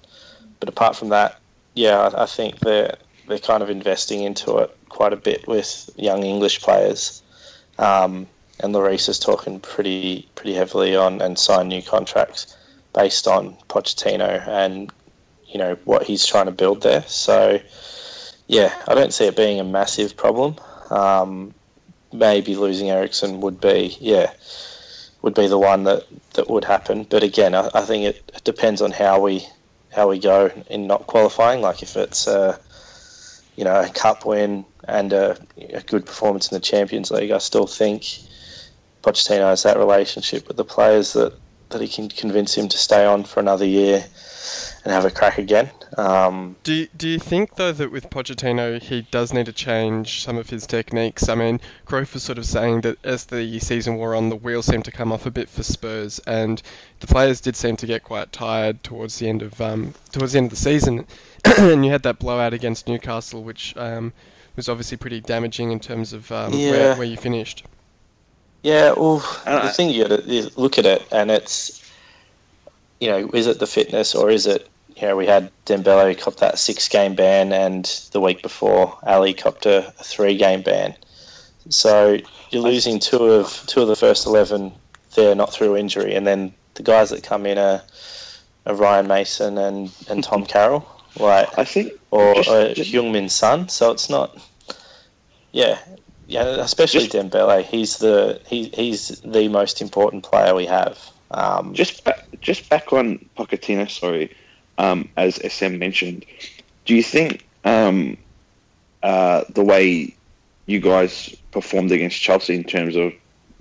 But 0.59 0.69
apart 0.69 0.97
from 0.97 1.11
that, 1.11 1.39
yeah, 1.75 1.99
I, 1.99 2.25
I 2.25 2.27
think 2.27 2.61
they're 2.61 2.97
they're 3.29 3.39
kind 3.39 3.63
of 3.63 3.71
investing 3.71 4.23
into 4.23 4.59
it 4.59 4.77
quite 4.89 5.13
a 5.13 5.17
bit 5.17 5.47
with 5.47 5.89
young 5.97 6.25
English 6.25 6.61
players. 6.61 7.23
Um, 7.79 8.27
and 8.59 8.75
Lloris 8.75 9.09
is 9.09 9.19
talking 9.19 9.61
pretty 9.61 10.29
pretty 10.35 10.55
heavily 10.55 10.97
on 10.97 11.21
and 11.23 11.39
signed 11.39 11.69
new 11.69 11.83
contracts 11.83 12.57
based 12.95 13.27
on 13.29 13.57
Pochettino 13.69 14.47
and 14.49 14.93
you 15.47 15.59
know 15.59 15.77
what 15.85 16.03
he's 16.03 16.27
trying 16.27 16.47
to 16.47 16.53
build 16.53 16.83
there. 16.83 17.05
So 17.07 17.61
yeah, 18.49 18.75
I 18.89 18.95
don't 18.95 19.13
see 19.13 19.27
it 19.27 19.37
being 19.37 19.61
a 19.61 19.65
massive 19.65 20.17
problem. 20.17 20.57
Um, 20.91 21.55
maybe 22.13 22.57
losing 22.57 22.91
Eriksen 22.91 23.41
would 23.41 23.61
be 23.61 23.97
yeah 24.01 24.33
would 25.23 25.35
be 25.35 25.47
the 25.47 25.59
one 25.59 25.85
that, 25.85 26.07
that 26.33 26.49
would 26.49 26.65
happen. 26.65 27.05
But 27.05 27.23
again, 27.23 27.55
I, 27.55 27.69
I 27.75 27.83
think 27.83 28.05
it, 28.05 28.33
it, 28.35 28.45
depends 28.45 28.81
on 28.81 28.91
how 28.91 29.21
we 29.21 29.47
how 29.93 30.09
we 30.09 30.19
go 30.19 30.51
in 30.71 30.87
not 30.87 31.07
qualifying. 31.07 31.61
Like 31.61 31.83
if 31.83 31.97
it's 31.97 32.27
a 32.27 32.59
you 33.57 33.65
know 33.65 33.81
a 33.81 33.89
cup 33.89 34.25
win 34.25 34.65
and 34.89 35.13
a, 35.13 35.37
a 35.73 35.83
good 35.83 36.07
performance 36.07 36.51
in 36.51 36.57
the 36.57 36.61
Champions 36.61 37.11
League, 37.11 37.31
I 37.31 37.39
still 37.39 37.67
think 37.67 38.05
Pochettino 39.03 39.49
has 39.49 39.63
that 39.65 39.77
relationship 39.77 40.49
with 40.49 40.57
the 40.57 40.65
players 40.65 41.13
that, 41.13 41.35
that 41.71 41.81
he 41.81 41.89
can 41.89 42.09
convince 42.09 42.57
him 42.57 42.69
to 42.69 42.79
stay 42.79 43.05
on 43.05 43.25
for 43.25 43.41
another 43.41 43.67
year 43.67 44.05
and 44.85 44.93
have 44.93 45.05
a 45.05 45.11
crack 45.11 45.39
again. 45.39 45.71
Um, 45.99 46.57
do 46.63 46.73
you, 46.73 46.89
do 46.97 47.09
you 47.09 47.19
think 47.19 47.57
though 47.57 47.73
that 47.73 47.91
with 47.91 48.11
Pochettino 48.11 48.81
he 48.81 49.03
does 49.11 49.33
need 49.33 49.47
to 49.47 49.53
change 49.53 50.23
some 50.23 50.39
of 50.39 50.51
his 50.51 50.67
techniques? 50.67 51.29
I 51.29 51.35
mean, 51.35 51.61
Cruyff 51.87 52.15
was 52.15 52.23
sort 52.23 52.39
of 52.39 52.47
saying 52.47 52.83
that 52.83 53.05
as 53.05 53.27
the 53.27 53.59
season 53.61 53.97
wore 53.97 54.15
on, 54.15 54.29
the 54.29 54.37
wheels 54.37 54.67
seemed 54.67 54.85
to 54.87 54.93
come 54.93 55.13
off 55.13 55.27
a 55.27 55.31
bit 55.31 55.49
for 55.49 55.63
Spurs, 55.63 56.19
and 56.27 56.63
the 57.01 57.07
players 57.07 57.41
did 57.41 57.57
seem 57.57 57.77
to 57.77 57.87
get 57.87 58.05
quite 58.05 58.33
tired 58.33 58.83
towards 58.83 59.19
the 59.19 59.29
end 59.29 59.43
of 59.43 59.61
um, 59.61 59.95
towards 60.13 60.33
the 60.33 60.39
end 60.39 60.47
of 60.47 60.51
the 60.51 60.57
season, 60.57 61.07
and 61.45 61.85
you 61.85 61.91
had 61.91 62.03
that 62.05 62.19
blowout 62.19 62.55
against 62.55 62.89
Newcastle, 62.89 63.43
which 63.43 63.77
um, 63.77 64.13
was 64.57 64.69
obviously 64.69 64.97
pretty 64.97 65.21
damaging 65.21 65.73
in 65.73 65.81
terms 65.81 66.13
of 66.13 66.31
um, 66.33 66.53
yeah. 66.53 66.71
where, 66.71 66.97
where 66.97 67.07
you 67.07 67.17
finished. 67.17 67.65
Yeah, 68.63 68.93
well, 68.93 69.19
the 69.47 69.73
thing 69.75 69.89
you 69.89 70.07
got 70.07 70.21
to 70.21 70.51
look 70.61 70.77
at 70.77 70.85
it, 70.85 71.07
and 71.11 71.31
it's 71.31 71.80
you 73.01 73.09
know, 73.09 73.31
is 73.33 73.47
it 73.47 73.59
the 73.59 73.67
fitness 73.67 74.15
or 74.15 74.31
is 74.31 74.47
it 74.47 74.69
you 75.01 75.09
know, 75.09 75.17
we 75.17 75.27
had 75.27 75.51
Dembele 75.65 76.19
cop 76.19 76.37
that 76.37 76.59
six 76.59 76.87
game 76.89 77.15
ban, 77.15 77.53
and 77.53 77.85
the 78.13 78.21
week 78.21 78.43
before, 78.43 78.99
Alli 79.07 79.33
copped 79.33 79.65
a, 79.65 79.89
a 79.89 80.05
three 80.05 80.37
game 80.37 80.63
ban. 80.63 80.95
So 81.71 82.19
you're 82.51 82.63
losing 82.63 82.99
two 82.99 83.25
of 83.25 83.65
two 83.67 83.81
of 83.81 83.89
the 83.89 83.97
first 83.97 84.27
eleven 84.27 84.73
there, 85.15 85.35
not 85.35 85.53
through 85.53 85.77
injury, 85.77 86.15
and 86.15 86.27
then 86.27 86.53
the 86.75 86.83
guys 86.83 87.11
that 87.11 87.23
come 87.23 87.47
in 87.47 87.57
are, 87.57 87.83
are 88.67 88.75
Ryan 88.75 89.07
Mason 89.07 89.59
and, 89.59 89.91
and 90.09 90.23
Tom 90.23 90.45
Carroll, 90.55 90.87
like 91.19 91.59
I 91.59 91.65
think, 91.65 91.93
or 92.11 92.35
just, 92.35 92.93
Heung-min 92.93 93.29
Son. 93.29 93.69
So 93.69 93.91
it's 93.93 94.11
not, 94.11 94.37
yeah, 95.53 95.79
yeah, 96.27 96.45
especially 96.61 97.07
just, 97.07 97.13
Dembele. 97.13 97.63
He's 97.65 97.99
the 97.99 98.41
he, 98.47 98.69
he's 98.75 99.21
the 99.21 99.49
most 99.49 99.81
important 99.81 100.25
player 100.25 100.55
we 100.55 100.67
have. 100.67 100.99
Um, 101.33 101.75
just 101.75 102.07
just 102.41 102.69
back 102.69 102.93
on 102.93 103.25
Pochettino, 103.37 103.89
sorry 103.89 104.35
um, 104.81 105.09
as 105.17 105.37
SM 105.37 105.79
mentioned. 105.79 106.25
Do 106.87 106.95
you 106.95 107.03
think 107.03 107.47
um, 107.65 108.17
uh, 109.03 109.45
the 109.51 109.63
way 109.63 110.15
you 110.67 110.81
guys 110.81 111.37
performed 111.51 111.93
against 111.93 112.21
Chelsea 112.21 112.55
in 112.55 112.65
terms 112.65 112.97
of 112.97 113.13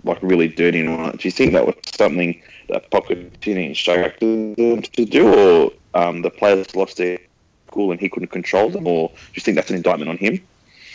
like 0.06 0.20
really 0.22 0.48
dirty 0.48 0.80
and 0.80 0.90
all 0.90 1.06
that, 1.06 1.18
do 1.18 1.28
you 1.28 1.32
think 1.32 1.52
that 1.52 1.66
was 1.66 1.76
something 1.94 2.42
that 2.70 2.90
Pochettino 2.90 3.68
instructed 3.68 4.56
them 4.56 4.82
to 4.82 5.06
do, 5.06 5.28
or 5.28 5.74
um, 5.94 6.22
the 6.22 6.30
players 6.30 6.74
lost 6.74 6.98
their 6.98 7.20
cool 7.68 7.92
and 7.92 8.00
he 8.00 8.08
couldn't 8.08 8.30
control 8.30 8.70
them, 8.70 8.88
or 8.88 9.10
do 9.10 9.16
you 9.34 9.42
think 9.42 9.56
that's 9.56 9.70
an 9.70 9.76
indictment 9.76 10.10
on 10.10 10.18
him? 10.18 10.42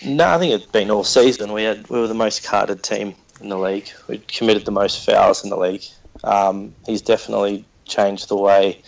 No, 0.05 0.29
I 0.29 0.39
think 0.39 0.55
it's 0.55 0.67
been 0.67 0.91
all 0.91 1.05
season. 1.05 1.53
We 1.53 1.65
had 1.65 1.89
we 1.91 2.01
were 2.01 2.09
the 2.09 2.15
most 2.15 2.45
carded 2.45 2.83
team 2.83 3.15
in 3.43 3.51
the 3.51 3.59
league. 3.59 3.91
We 4.09 4.19
committed 4.19 4.65
the 4.65 4.73
most 4.73 5.05
fouls 5.05 5.45
in 5.45 5.51
the 5.51 5.59
league. 5.59 5.85
Um, 6.25 6.75
he's 6.87 7.03
definitely 7.03 7.65
changed 7.85 8.29
the 8.29 8.37
way 8.37 8.83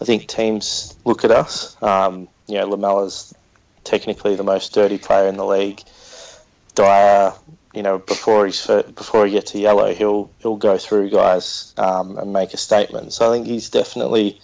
I 0.00 0.04
think 0.04 0.26
teams 0.26 0.94
look 1.04 1.24
at 1.24 1.30
us. 1.30 1.80
Um, 1.82 2.28
you 2.46 2.54
know, 2.54 2.68
Lamela's 2.68 3.34
technically 3.84 4.36
the 4.36 4.44
most 4.44 4.74
dirty 4.74 4.98
player 4.98 5.28
in 5.28 5.36
the 5.36 5.46
league. 5.46 5.82
Dier, 6.74 7.32
you 7.72 7.82
know, 7.82 7.98
before 7.98 8.44
he's 8.44 8.66
before 8.66 9.26
he 9.26 9.32
gets 9.32 9.52
to 9.52 9.58
yellow, 9.58 9.94
he'll 9.94 10.30
he'll 10.40 10.56
go 10.56 10.76
through 10.76 11.10
guys 11.10 11.74
um, 11.78 12.18
and 12.18 12.32
make 12.32 12.52
a 12.52 12.58
statement. 12.58 13.12
So 13.12 13.30
I 13.30 13.34
think 13.34 13.46
he's 13.46 13.70
definitely, 13.70 14.38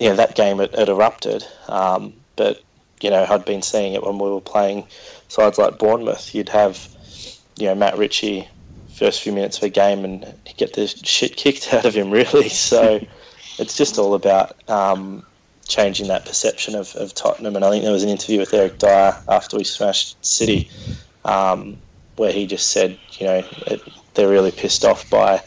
you 0.00 0.08
know, 0.08 0.16
that 0.16 0.34
game 0.34 0.60
it, 0.60 0.74
it 0.74 0.88
erupted. 0.88 1.44
Um, 1.68 2.14
but 2.34 2.62
you 3.00 3.10
know, 3.10 3.24
I'd 3.28 3.44
been 3.44 3.62
seeing 3.62 3.94
it 3.94 4.02
when 4.02 4.18
we 4.18 4.28
were 4.28 4.40
playing 4.40 4.86
sides 5.28 5.58
like 5.58 5.78
Bournemouth. 5.78 6.34
You'd 6.34 6.48
have, 6.48 6.88
you 7.56 7.66
know, 7.66 7.76
Matt 7.76 7.96
Ritchie 7.96 8.48
first 8.98 9.22
few 9.22 9.32
minutes 9.32 9.58
of 9.58 9.62
a 9.64 9.68
game 9.68 10.04
and 10.04 10.34
get 10.56 10.74
the 10.74 10.86
shit 10.86 11.36
kicked 11.36 11.72
out 11.72 11.84
of 11.84 11.94
him, 11.94 12.10
really. 12.10 12.48
So 12.68 13.00
it's 13.58 13.76
just 13.76 13.98
all 13.98 14.14
about 14.14 14.56
um, 14.68 15.24
changing 15.66 16.08
that 16.08 16.26
perception 16.26 16.74
of, 16.74 16.94
of 16.96 17.14
Tottenham. 17.14 17.56
And 17.56 17.64
I 17.64 17.70
think 17.70 17.84
there 17.84 17.92
was 17.92 18.02
an 18.02 18.08
interview 18.08 18.38
with 18.38 18.52
Eric 18.52 18.78
Dier 18.78 19.16
after 19.28 19.56
we 19.56 19.64
smashed 19.64 20.22
City, 20.24 20.70
um, 21.24 21.78
where 22.16 22.32
he 22.32 22.46
just 22.46 22.70
said, 22.70 22.98
you 23.12 23.26
know, 23.26 23.44
it, 23.66 23.80
they're 24.14 24.28
really 24.28 24.50
pissed 24.50 24.84
off 24.84 25.08
by 25.08 25.42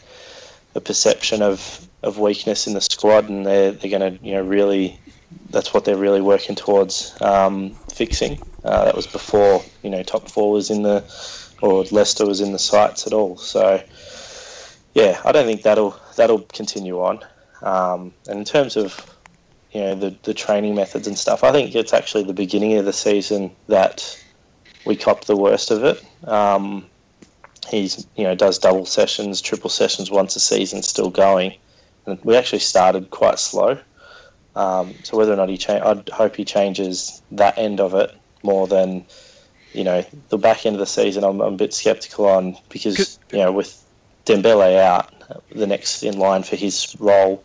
the 0.73 0.81
perception 0.81 1.41
of, 1.41 1.87
of 2.03 2.17
weakness 2.17 2.67
in 2.67 2.73
the 2.73 2.81
squad, 2.81 3.29
and 3.29 3.45
they're 3.45 3.71
they're 3.71 3.91
going 3.91 4.17
to, 4.17 4.25
you 4.25 4.33
know, 4.33 4.41
really 4.41 4.99
that's 5.49 5.73
what 5.73 5.85
they're 5.85 5.97
really 5.97 6.21
working 6.21 6.55
towards 6.55 7.15
um, 7.21 7.71
fixing. 7.93 8.39
Uh, 8.63 8.85
that 8.85 8.95
was 8.95 9.07
before 9.07 9.63
you 9.83 9.89
know 9.89 10.03
top 10.03 10.29
four 10.29 10.51
was 10.51 10.69
in 10.69 10.83
the 10.83 11.01
or 11.61 11.83
Leicester 11.91 12.25
was 12.25 12.41
in 12.41 12.51
the 12.51 12.59
sights 12.59 13.07
at 13.07 13.13
all. 13.13 13.37
So 13.37 13.81
yeah, 14.93 15.21
I 15.23 15.31
don't 15.31 15.45
think 15.45 15.63
that'll 15.63 15.99
that'll 16.15 16.41
continue 16.53 16.99
on. 16.99 17.19
Um, 17.61 18.13
and 18.27 18.39
in 18.39 18.45
terms 18.45 18.75
of 18.75 19.17
you 19.71 19.81
know 19.81 19.95
the 19.95 20.15
the 20.23 20.33
training 20.33 20.75
methods 20.75 21.07
and 21.07 21.17
stuff, 21.17 21.43
I 21.43 21.51
think 21.51 21.75
it's 21.75 21.93
actually 21.93 22.23
the 22.23 22.33
beginning 22.33 22.77
of 22.77 22.85
the 22.85 22.93
season 22.93 23.51
that 23.67 24.21
we 24.85 24.95
copped 24.95 25.27
the 25.27 25.37
worst 25.37 25.71
of 25.71 25.83
it. 25.83 26.03
Um, 26.27 26.85
he's 27.69 28.07
you 28.15 28.23
know 28.23 28.35
does 28.35 28.59
double 28.59 28.85
sessions, 28.85 29.41
triple 29.41 29.69
sessions 29.69 30.11
once 30.11 30.35
a 30.35 30.39
season, 30.39 30.83
still 30.83 31.09
going, 31.09 31.55
and 32.05 32.19
we 32.23 32.35
actually 32.35 32.59
started 32.59 33.09
quite 33.11 33.39
slow. 33.39 33.79
Um, 34.55 34.93
so 35.03 35.17
whether 35.17 35.31
or 35.31 35.37
not 35.37 35.47
he 35.47 35.57
change, 35.57 35.81
I'd 35.81 36.09
hope 36.09 36.35
he 36.35 36.43
changes 36.43 37.21
that 37.31 37.57
end 37.57 37.79
of 37.79 37.95
it 37.95 38.13
more 38.43 38.67
than 38.67 39.05
you 39.73 39.83
know 39.83 40.05
the 40.29 40.37
back 40.37 40.65
end 40.65 40.75
of 40.75 40.79
the 40.79 40.85
season. 40.85 41.23
I'm, 41.23 41.41
I'm 41.41 41.53
a 41.53 41.57
bit 41.57 41.73
skeptical 41.73 42.25
on 42.25 42.57
because 42.69 43.19
you 43.31 43.39
know 43.39 43.51
with 43.51 43.83
Dembele 44.25 44.79
out, 44.79 45.13
the 45.51 45.67
next 45.67 46.03
in 46.03 46.17
line 46.17 46.43
for 46.43 46.55
his 46.55 46.95
role 46.99 47.43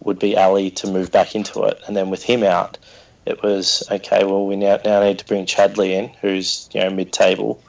would 0.00 0.18
be 0.18 0.36
Alli 0.36 0.70
to 0.70 0.86
move 0.86 1.10
back 1.10 1.34
into 1.34 1.64
it. 1.64 1.80
And 1.86 1.96
then 1.96 2.10
with 2.10 2.22
him 2.22 2.42
out, 2.42 2.78
it 3.26 3.42
was 3.42 3.82
okay. 3.90 4.24
Well, 4.24 4.46
we 4.46 4.56
now, 4.56 4.78
now 4.84 5.02
need 5.02 5.18
to 5.18 5.26
bring 5.26 5.46
Chadli 5.46 5.90
in, 5.90 6.08
who's 6.20 6.68
you 6.72 6.80
know 6.80 6.90
mid-table, 6.90 7.62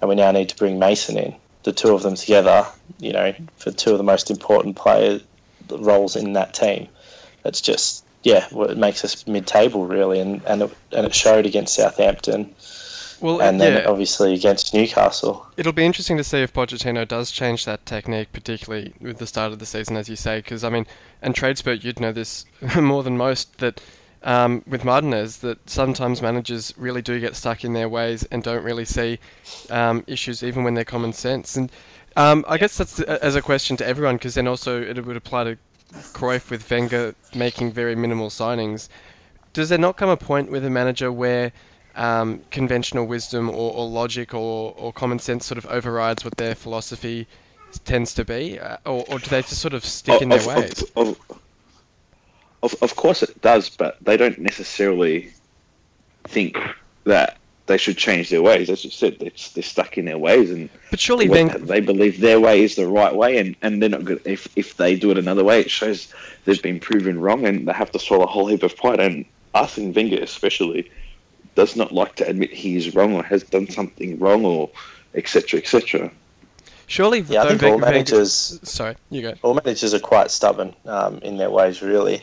and 0.00 0.08
we 0.08 0.14
now 0.14 0.30
need 0.30 0.48
to 0.50 0.56
bring 0.56 0.78
Mason 0.78 1.16
in. 1.16 1.34
The 1.64 1.72
two 1.72 1.94
of 1.94 2.02
them 2.02 2.14
together, 2.14 2.66
you 2.98 3.12
know, 3.12 3.34
for 3.56 3.70
two 3.70 3.92
of 3.92 3.98
the 3.98 4.04
most 4.04 4.30
important 4.30 4.76
player 4.76 5.20
roles 5.70 6.16
in 6.16 6.34
that 6.34 6.54
team. 6.54 6.88
It's 7.44 7.60
just 7.60 8.04
yeah, 8.22 8.46
well, 8.52 8.70
it 8.70 8.78
makes 8.78 9.04
us 9.04 9.26
mid-table 9.26 9.86
really, 9.86 10.20
and 10.20 10.42
and 10.44 10.62
it, 10.62 10.76
and 10.92 11.06
it 11.06 11.14
showed 11.14 11.46
against 11.46 11.74
Southampton. 11.74 12.54
Well, 13.20 13.40
and 13.42 13.60
then 13.60 13.82
yeah. 13.82 13.88
obviously 13.88 14.34
against 14.34 14.72
Newcastle. 14.72 15.46
It'll 15.56 15.72
be 15.72 15.84
interesting 15.84 16.16
to 16.18 16.24
see 16.24 16.42
if 16.42 16.52
Pochettino 16.52 17.06
does 17.06 17.30
change 17.30 17.64
that 17.64 17.84
technique, 17.84 18.32
particularly 18.32 18.94
with 19.00 19.18
the 19.18 19.26
start 19.26 19.52
of 19.52 19.58
the 19.58 19.66
season, 19.66 19.96
as 19.96 20.08
you 20.08 20.16
say, 20.16 20.38
because 20.38 20.62
I 20.62 20.70
mean, 20.70 20.86
and 21.20 21.34
Tradespert, 21.34 21.82
you'd 21.82 22.00
know 22.00 22.12
this 22.12 22.44
more 22.76 23.02
than 23.02 23.16
most 23.16 23.58
that 23.58 23.80
um, 24.22 24.62
with 24.66 24.84
Martinez, 24.84 25.38
that 25.38 25.68
sometimes 25.68 26.22
managers 26.22 26.74
really 26.76 27.02
do 27.02 27.20
get 27.20 27.36
stuck 27.36 27.64
in 27.64 27.72
their 27.72 27.88
ways 27.88 28.24
and 28.24 28.42
don't 28.42 28.64
really 28.64 28.84
see 28.84 29.18
um, 29.70 30.04
issues 30.06 30.42
even 30.42 30.64
when 30.64 30.74
they're 30.74 30.84
common 30.84 31.12
sense. 31.12 31.56
And 31.56 31.70
um, 32.16 32.44
I 32.48 32.58
guess 32.58 32.76
that's 32.76 33.00
as 33.00 33.36
a 33.36 33.42
question 33.42 33.76
to 33.78 33.86
everyone, 33.86 34.16
because 34.16 34.34
then 34.34 34.48
also 34.48 34.82
it 34.82 35.04
would 35.04 35.16
apply 35.16 35.44
to 35.44 35.58
Cruyff 36.12 36.50
with 36.50 36.68
Wenger 36.70 37.14
making 37.34 37.72
very 37.72 37.94
minimal 37.94 38.28
signings. 38.28 38.88
Does 39.52 39.70
there 39.70 39.78
not 39.78 39.96
come 39.96 40.08
a 40.08 40.16
point 40.16 40.50
with 40.50 40.64
a 40.64 40.70
manager 40.70 41.10
where 41.10 41.52
um, 41.98 42.40
conventional 42.50 43.06
wisdom 43.06 43.50
or, 43.50 43.74
or 43.74 43.86
logic 43.86 44.32
or, 44.32 44.72
or, 44.76 44.92
common 44.92 45.18
sense 45.18 45.44
sort 45.46 45.58
of 45.58 45.66
overrides 45.66 46.24
what 46.24 46.36
their 46.36 46.54
philosophy 46.54 47.26
tends 47.84 48.14
to 48.14 48.24
be, 48.24 48.58
uh, 48.58 48.76
or, 48.86 49.04
or, 49.08 49.18
do 49.18 49.28
they 49.28 49.42
just 49.42 49.58
sort 49.58 49.74
of 49.74 49.84
stick 49.84 50.14
of, 50.14 50.22
in 50.22 50.28
their 50.28 50.38
of, 50.38 50.46
ways? 50.46 50.82
Of, 50.96 51.20
of, 52.62 52.74
of 52.82 52.96
course 52.96 53.22
it 53.22 53.40
does, 53.42 53.68
but 53.68 53.98
they 54.00 54.16
don't 54.16 54.38
necessarily 54.38 55.32
think 56.24 56.56
that 57.04 57.36
they 57.66 57.76
should 57.76 57.98
change 57.98 58.30
their 58.30 58.42
ways. 58.42 58.70
As 58.70 58.84
you 58.84 58.90
said, 58.90 59.18
they're, 59.18 59.32
they're 59.54 59.62
stuck 59.62 59.98
in 59.98 60.04
their 60.04 60.18
ways, 60.18 60.50
and 60.50 60.70
but 60.90 61.00
surely 61.00 61.26
they 61.26 61.80
believe 61.80 62.20
their 62.20 62.40
way 62.40 62.62
is 62.62 62.76
the 62.76 62.86
right 62.86 63.14
way, 63.14 63.38
and, 63.38 63.56
and 63.60 63.82
they're 63.82 63.90
not 63.90 64.04
good. 64.04 64.22
If 64.24 64.48
if 64.56 64.76
they 64.76 64.96
do 64.96 65.10
it 65.10 65.18
another 65.18 65.44
way, 65.44 65.60
it 65.60 65.70
shows 65.70 66.12
they've 66.44 66.62
been 66.62 66.80
proven 66.80 67.20
wrong, 67.20 67.44
and 67.44 67.66
they 67.68 67.72
have 67.72 67.90
to 67.90 67.98
swallow 67.98 68.24
a 68.24 68.28
whole 68.28 68.46
heap 68.46 68.62
of 68.62 68.76
pride. 68.76 69.00
And 69.00 69.24
Arsene 69.54 69.92
Wenger, 69.92 70.22
especially, 70.22 70.90
does 71.58 71.74
not 71.74 71.90
like 71.90 72.14
to 72.14 72.24
admit 72.28 72.52
he 72.52 72.76
is 72.76 72.94
wrong 72.94 73.14
or 73.14 73.22
has 73.24 73.42
done 73.42 73.68
something 73.68 74.16
wrong 74.20 74.44
or 74.44 74.70
etc. 75.14 75.58
etc. 75.58 76.08
Surely, 76.86 77.20
Yeah, 77.22 77.40
I 77.40 77.42
though, 77.42 77.48
think 77.50 77.62
all 77.64 77.68
Wenger- 77.70 77.84
Wenger- 77.86 77.92
managers 78.14 78.60
Sorry, 78.62 78.94
you 79.10 79.22
go. 79.22 79.34
all 79.42 79.54
managers 79.54 79.92
are 79.92 79.98
quite 79.98 80.30
stubborn 80.30 80.72
um, 80.86 81.18
in 81.18 81.36
their 81.36 81.50
ways, 81.50 81.82
really. 81.82 82.22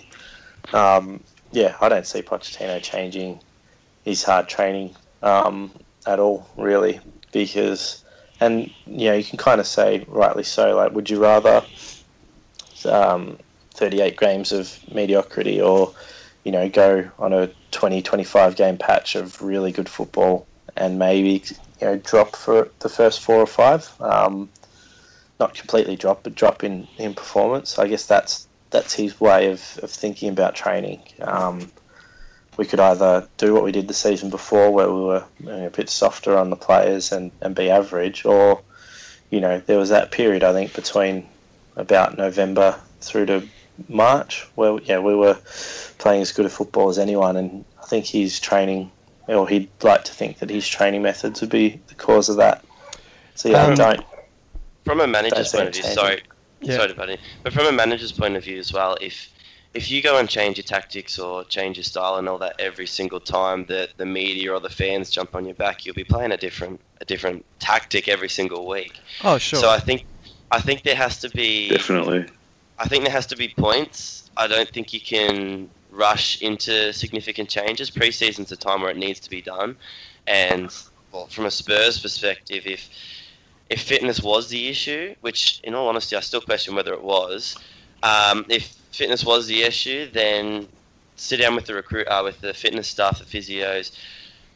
Um, 0.73 1.19
yeah, 1.51 1.75
I 1.81 1.89
don't 1.89 2.07
see 2.07 2.21
Pochettino 2.21 2.81
changing 2.81 3.41
his 4.05 4.23
hard 4.23 4.47
training 4.47 4.95
um, 5.21 5.69
at 6.07 6.19
all, 6.19 6.47
really, 6.55 7.01
because, 7.33 8.03
and 8.39 8.71
you 8.87 9.09
know, 9.09 9.15
you 9.15 9.23
can 9.25 9.37
kind 9.37 9.59
of 9.59 9.67
say, 9.67 10.05
rightly 10.07 10.43
so, 10.43 10.75
like, 10.77 10.93
would 10.93 11.09
you 11.09 11.21
rather 11.21 11.61
um, 12.85 13.37
38 13.73 14.17
games 14.17 14.51
of 14.53 14.79
mediocrity 14.93 15.61
or, 15.61 15.93
you 16.45 16.51
know, 16.51 16.69
go 16.69 17.09
on 17.19 17.33
a 17.33 17.49
20, 17.71 18.01
25 18.01 18.55
game 18.55 18.77
patch 18.77 19.15
of 19.15 19.41
really 19.41 19.73
good 19.73 19.89
football 19.89 20.47
and 20.77 20.97
maybe, 20.97 21.43
you 21.81 21.87
know, 21.87 21.97
drop 21.97 22.35
for 22.35 22.69
the 22.79 22.87
first 22.87 23.19
four 23.19 23.37
or 23.37 23.47
five? 23.47 23.91
Um, 23.99 24.47
not 25.39 25.55
completely 25.55 25.97
drop, 25.97 26.23
but 26.23 26.35
drop 26.35 26.63
in, 26.63 26.87
in 26.97 27.13
performance. 27.13 27.77
I 27.77 27.87
guess 27.87 28.05
that's 28.05 28.47
that's 28.69 28.93
his 28.93 29.19
way 29.19 29.51
of, 29.51 29.79
of 29.83 29.89
thinking 29.89 30.29
about 30.29 30.55
training. 30.55 31.01
Um, 31.21 31.71
we 32.57 32.65
could 32.65 32.79
either 32.79 33.27
do 33.37 33.53
what 33.53 33.63
we 33.63 33.71
did 33.71 33.87
the 33.87 33.93
season 33.93 34.29
before, 34.29 34.71
where 34.71 34.91
we 34.91 35.01
were 35.01 35.23
you 35.39 35.45
know, 35.47 35.67
a 35.67 35.69
bit 35.69 35.89
softer 35.89 36.37
on 36.37 36.49
the 36.49 36.55
players 36.55 37.11
and, 37.11 37.31
and 37.41 37.55
be 37.55 37.69
average, 37.69 38.25
or 38.25 38.61
you 39.29 39.41
know 39.41 39.59
there 39.65 39.79
was 39.79 39.89
that 39.89 40.11
period 40.11 40.43
I 40.43 40.53
think 40.53 40.73
between 40.73 41.27
about 41.75 42.17
November 42.17 42.79
through 43.01 43.25
to 43.25 43.47
March 43.89 44.47
where 44.55 44.79
yeah 44.83 44.99
we 44.99 45.15
were 45.15 45.37
playing 45.97 46.21
as 46.21 46.31
good 46.31 46.45
a 46.45 46.49
football 46.49 46.89
as 46.89 46.97
anyone, 46.99 47.37
and 47.37 47.65
I 47.81 47.85
think 47.85 48.05
his 48.05 48.39
training, 48.39 48.91
or 49.27 49.47
he'd 49.47 49.69
like 49.83 50.03
to 50.05 50.13
think 50.13 50.39
that 50.39 50.49
his 50.49 50.67
training 50.67 51.01
methods 51.01 51.41
would 51.41 51.49
be 51.49 51.79
the 51.87 51.95
cause 51.95 52.29
of 52.29 52.37
that. 52.37 52.63
So 53.35 53.49
yeah, 53.49 53.63
Um, 53.63 53.71
I 53.71 53.75
don't 53.75 54.05
From 54.85 55.01
a 55.01 55.07
manager's 55.07 55.51
point 55.51 55.67
of 55.67 55.73
view, 55.73 55.83
say 55.83 55.93
sorry, 55.93 56.21
Yeah. 56.61 56.77
sorry, 56.77 56.93
buddy, 56.93 57.17
but 57.43 57.53
from 57.53 57.65
a 57.65 57.71
manager's 57.71 58.11
point 58.11 58.35
of 58.35 58.43
view 58.43 58.59
as 58.59 58.71
well, 58.71 58.97
if 59.01 59.29
if 59.73 59.91
you 59.91 60.01
go 60.01 60.17
and 60.17 60.29
change 60.29 60.55
your 60.55 60.63
tactics 60.63 61.19
or 61.19 61.43
change 61.43 61.75
your 61.75 61.83
style 61.83 62.15
and 62.15 62.29
all 62.29 62.37
that 62.37 62.55
every 62.59 62.87
single 62.87 63.19
time 63.19 63.65
that 63.65 63.89
the 63.97 64.05
media 64.05 64.53
or 64.53 64.61
the 64.61 64.69
fans 64.69 65.09
jump 65.09 65.35
on 65.35 65.45
your 65.45 65.55
back, 65.55 65.85
you'll 65.85 65.93
be 65.95 66.05
playing 66.05 66.31
a 66.31 66.37
different 66.37 66.79
a 67.01 67.05
different 67.05 67.43
tactic 67.59 68.07
every 68.07 68.29
single 68.29 68.65
week. 68.65 68.93
Oh, 69.23 69.37
sure. 69.37 69.59
So 69.59 69.69
I 69.69 69.79
think 69.79 70.05
I 70.51 70.61
think 70.61 70.83
there 70.83 70.95
has 70.95 71.19
to 71.19 71.29
be 71.29 71.69
Definitely. 71.69 72.25
I 72.77 72.87
think 72.87 73.03
there 73.03 73.13
has 73.13 73.25
to 73.27 73.37
be 73.37 73.49
points. 73.49 74.29
I 74.37 74.47
don't 74.47 74.69
think 74.69 74.93
you 74.93 74.99
can 74.99 75.69
rush 75.91 76.41
into 76.41 76.91
significant 76.91 77.49
changes. 77.49 77.89
Preseason's 77.89 78.51
a 78.51 78.57
time 78.57 78.81
where 78.81 78.91
it 78.91 78.97
needs 78.97 79.19
to 79.21 79.29
be 79.29 79.41
done, 79.41 79.77
and 80.27 80.75
well, 81.11 81.27
from 81.27 81.45
a 81.45 81.51
Spurs 81.51 81.99
perspective, 81.99 82.63
if 82.65 82.89
if 83.69 83.81
fitness 83.81 84.21
was 84.21 84.49
the 84.49 84.67
issue, 84.67 85.15
which 85.21 85.59
in 85.63 85.73
all 85.73 85.87
honesty 85.87 86.15
I 86.15 86.19
still 86.19 86.41
question 86.41 86.75
whether 86.75 86.93
it 86.93 87.01
was, 87.01 87.57
um, 88.03 88.45
if 88.49 88.75
fitness 88.91 89.25
was 89.25 89.47
the 89.47 89.63
issue, 89.63 90.09
then 90.11 90.67
sit 91.15 91.37
down 91.37 91.55
with 91.55 91.65
the 91.65 91.73
recruit, 91.73 92.07
uh, 92.07 92.21
with 92.23 92.41
the 92.41 92.53
fitness 92.53 92.87
staff, 92.87 93.19
the 93.19 93.25
physios, 93.25 93.97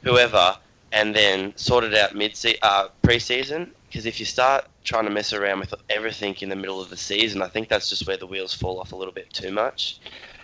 whoever, 0.03 0.57
and 0.91 1.15
then 1.15 1.55
sort 1.55 1.83
it 1.83 1.95
out 1.95 2.13
mid 2.15 2.37
uh, 2.61 2.89
preseason. 3.01 3.69
Because 3.87 4.05
if 4.05 4.19
you 4.19 4.25
start 4.25 4.65
trying 4.89 5.05
to 5.05 5.11
mess 5.11 5.33
around 5.33 5.59
with 5.59 5.75
everything 5.91 6.35
in 6.41 6.49
the 6.49 6.55
middle 6.55 6.81
of 6.81 6.89
the 6.89 6.97
season, 6.97 7.43
I 7.43 7.47
think 7.47 7.69
that's 7.69 7.89
just 7.89 8.07
where 8.07 8.17
the 8.17 8.25
wheels 8.25 8.55
fall 8.55 8.79
off 8.79 8.91
a 8.91 8.95
little 8.95 9.13
bit 9.13 9.31
too 9.31 9.51
much. 9.51 9.99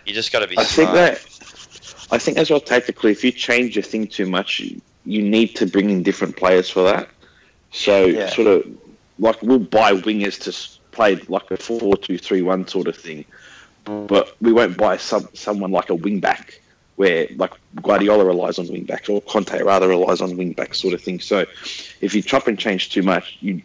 You 0.06 0.14
just 0.14 0.32
got 0.32 0.40
to 0.40 0.48
be 0.48 0.56
I 0.56 0.64
think 0.64 0.90
smart. 0.90 0.96
that 0.96 2.08
I 2.12 2.20
think 2.20 2.38
as 2.38 2.52
well 2.52 2.60
tactically, 2.60 3.12
if 3.12 3.24
you 3.24 3.32
change 3.32 3.76
your 3.76 3.82
thing 3.82 4.06
too 4.06 4.28
much, 4.28 4.60
you, 4.60 4.80
you 5.04 5.24
need 5.24 5.56
to 5.56 5.66
bring 5.66 5.90
in 5.90 6.04
different 6.04 6.38
players 6.38 6.70
for 6.70 6.84
that. 6.84 7.10
So 7.72 8.06
Yeah. 8.06 8.30
sort 8.30 8.48
of 8.48 8.68
like 9.18 9.42
we'll 9.42 9.58
buy 9.80 9.94
wingers 9.94 10.38
to 10.44 10.52
play 10.92 11.16
like 11.28 11.50
a 11.50 11.58
four-two-three-one 11.58 12.68
sort 12.68 12.88
of 12.88 12.96
thing, 12.96 13.26
but 13.86 14.36
we 14.42 14.54
won't 14.54 14.78
buy 14.78 14.98
some 14.98 15.28
someone 15.34 15.72
like 15.72 15.90
a 15.90 15.96
wing 15.96 16.20
back 16.20 16.62
where 16.98 17.28
like 17.36 17.54
Guardiola 17.82 18.24
relies 18.26 18.60
on 18.60 18.68
wing 18.68 18.84
backs 18.84 19.10
or 19.10 19.22
Conte 19.22 19.60
rather 19.64 19.88
relies 19.88 20.22
on 20.22 20.38
wing 20.38 20.54
backs 20.54 20.80
sort 20.80 20.94
of 20.94 21.02
thing. 21.02 21.20
So 21.20 21.46
if 22.00 22.14
you 22.14 22.22
chop 22.22 22.48
and 22.48 22.60
change 22.60 22.92
too 22.92 23.02
much, 23.02 23.38
you 23.42 23.64